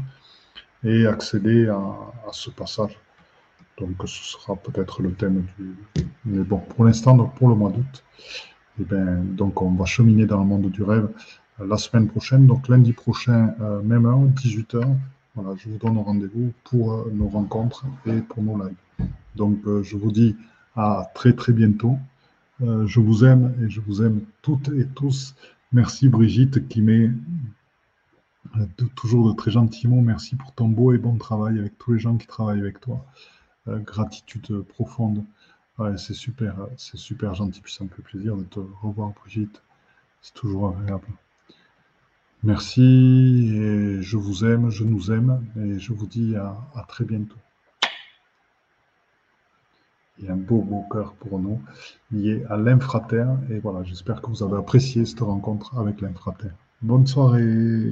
et 0.83 1.07
accéder 1.07 1.67
à, 1.69 1.77
à 1.77 2.33
ce 2.33 2.49
passage. 2.49 2.97
Donc 3.77 3.95
ce 4.05 4.37
sera 4.37 4.55
peut-être 4.55 5.01
le 5.01 5.13
thème 5.13 5.45
du... 5.57 5.75
Mais 6.25 6.43
bon, 6.43 6.59
pour 6.59 6.85
l'instant, 6.85 7.15
donc 7.15 7.33
pour 7.35 7.49
le 7.49 7.55
mois 7.55 7.71
d'août, 7.71 8.03
eh 8.81 8.83
ben, 8.85 9.23
donc, 9.35 9.61
on 9.61 9.71
va 9.71 9.85
cheminer 9.85 10.25
dans 10.25 10.39
le 10.39 10.45
monde 10.45 10.69
du 10.71 10.83
rêve 10.83 11.09
euh, 11.59 11.67
la 11.67 11.77
semaine 11.77 12.07
prochaine. 12.07 12.47
Donc, 12.47 12.67
lundi 12.67 12.93
prochain, 12.93 13.53
euh, 13.61 13.81
même 13.81 14.05
heure, 14.05 14.19
18h. 14.19 14.81
Voilà, 15.35 15.55
je 15.57 15.69
vous 15.69 15.77
donne 15.77 15.97
rendez-vous 15.97 16.51
pour 16.63 16.93
euh, 16.93 17.11
nos 17.13 17.27
rencontres 17.27 17.85
et 18.05 18.21
pour 18.21 18.43
nos 18.43 18.57
lives. 18.57 19.07
Donc, 19.35 19.59
je 19.65 19.95
vous 19.95 20.11
dis 20.11 20.35
à 20.75 21.09
très, 21.15 21.33
très 21.33 21.53
bientôt. 21.53 21.97
je 22.59 22.99
vous 22.99 23.23
aime 23.23 23.53
et 23.63 23.69
je 23.69 23.79
vous 23.79 24.03
aime 24.03 24.21
toutes 24.41 24.69
et 24.69 24.85
tous. 24.85 25.35
Merci 25.71 26.09
Brigitte 26.09 26.67
qui 26.67 26.81
met 26.81 27.09
toujours 28.95 29.29
de 29.29 29.35
très 29.35 29.51
gentils 29.51 29.87
mots. 29.87 30.01
Merci 30.01 30.35
pour 30.35 30.51
ton 30.51 30.67
beau 30.67 30.91
et 30.91 30.97
bon 30.97 31.15
travail 31.15 31.57
avec 31.59 31.77
tous 31.77 31.93
les 31.93 31.99
gens 31.99 32.17
qui 32.17 32.27
travaillent 32.27 32.59
avec 32.59 32.81
toi. 32.81 33.05
gratitude 33.67 34.63
profonde 34.63 35.23
c'est 35.97 36.13
super, 36.13 36.55
c'est 36.77 36.97
super 36.97 37.33
gentil, 37.33 37.61
puis 37.61 37.73
ça 37.73 37.83
me 37.83 37.89
fait 37.89 38.01
plaisir 38.01 38.35
de 38.37 38.43
te 38.43 38.59
revoir, 38.81 39.11
Brigitte. 39.11 39.61
C'est 40.21 40.33
toujours 40.33 40.69
agréable. 40.69 41.07
Merci, 42.43 43.51
et 43.53 44.01
je 44.01 44.17
vous 44.17 44.45
aime, 44.45 44.69
je 44.69 44.83
nous 44.83 45.11
aime, 45.11 45.45
et 45.57 45.79
je 45.79 45.93
vous 45.93 46.07
dis 46.07 46.35
à, 46.35 46.85
très 46.87 47.05
bientôt. 47.05 47.37
Il 50.19 50.25
y 50.25 50.29
a 50.29 50.33
un 50.33 50.37
beau, 50.37 50.61
beau 50.61 50.83
cœur 50.91 51.13
pour 51.13 51.39
nous, 51.39 51.61
lié 52.11 52.43
à 52.49 52.57
l'infrater, 52.57 53.25
et 53.49 53.59
voilà, 53.59 53.83
j'espère 53.83 54.21
que 54.21 54.27
vous 54.27 54.43
avez 54.43 54.57
apprécié 54.57 55.05
cette 55.05 55.21
rencontre 55.21 55.77
avec 55.79 56.01
l'infrater. 56.01 56.49
Bonne 56.81 57.07
soirée 57.07 57.91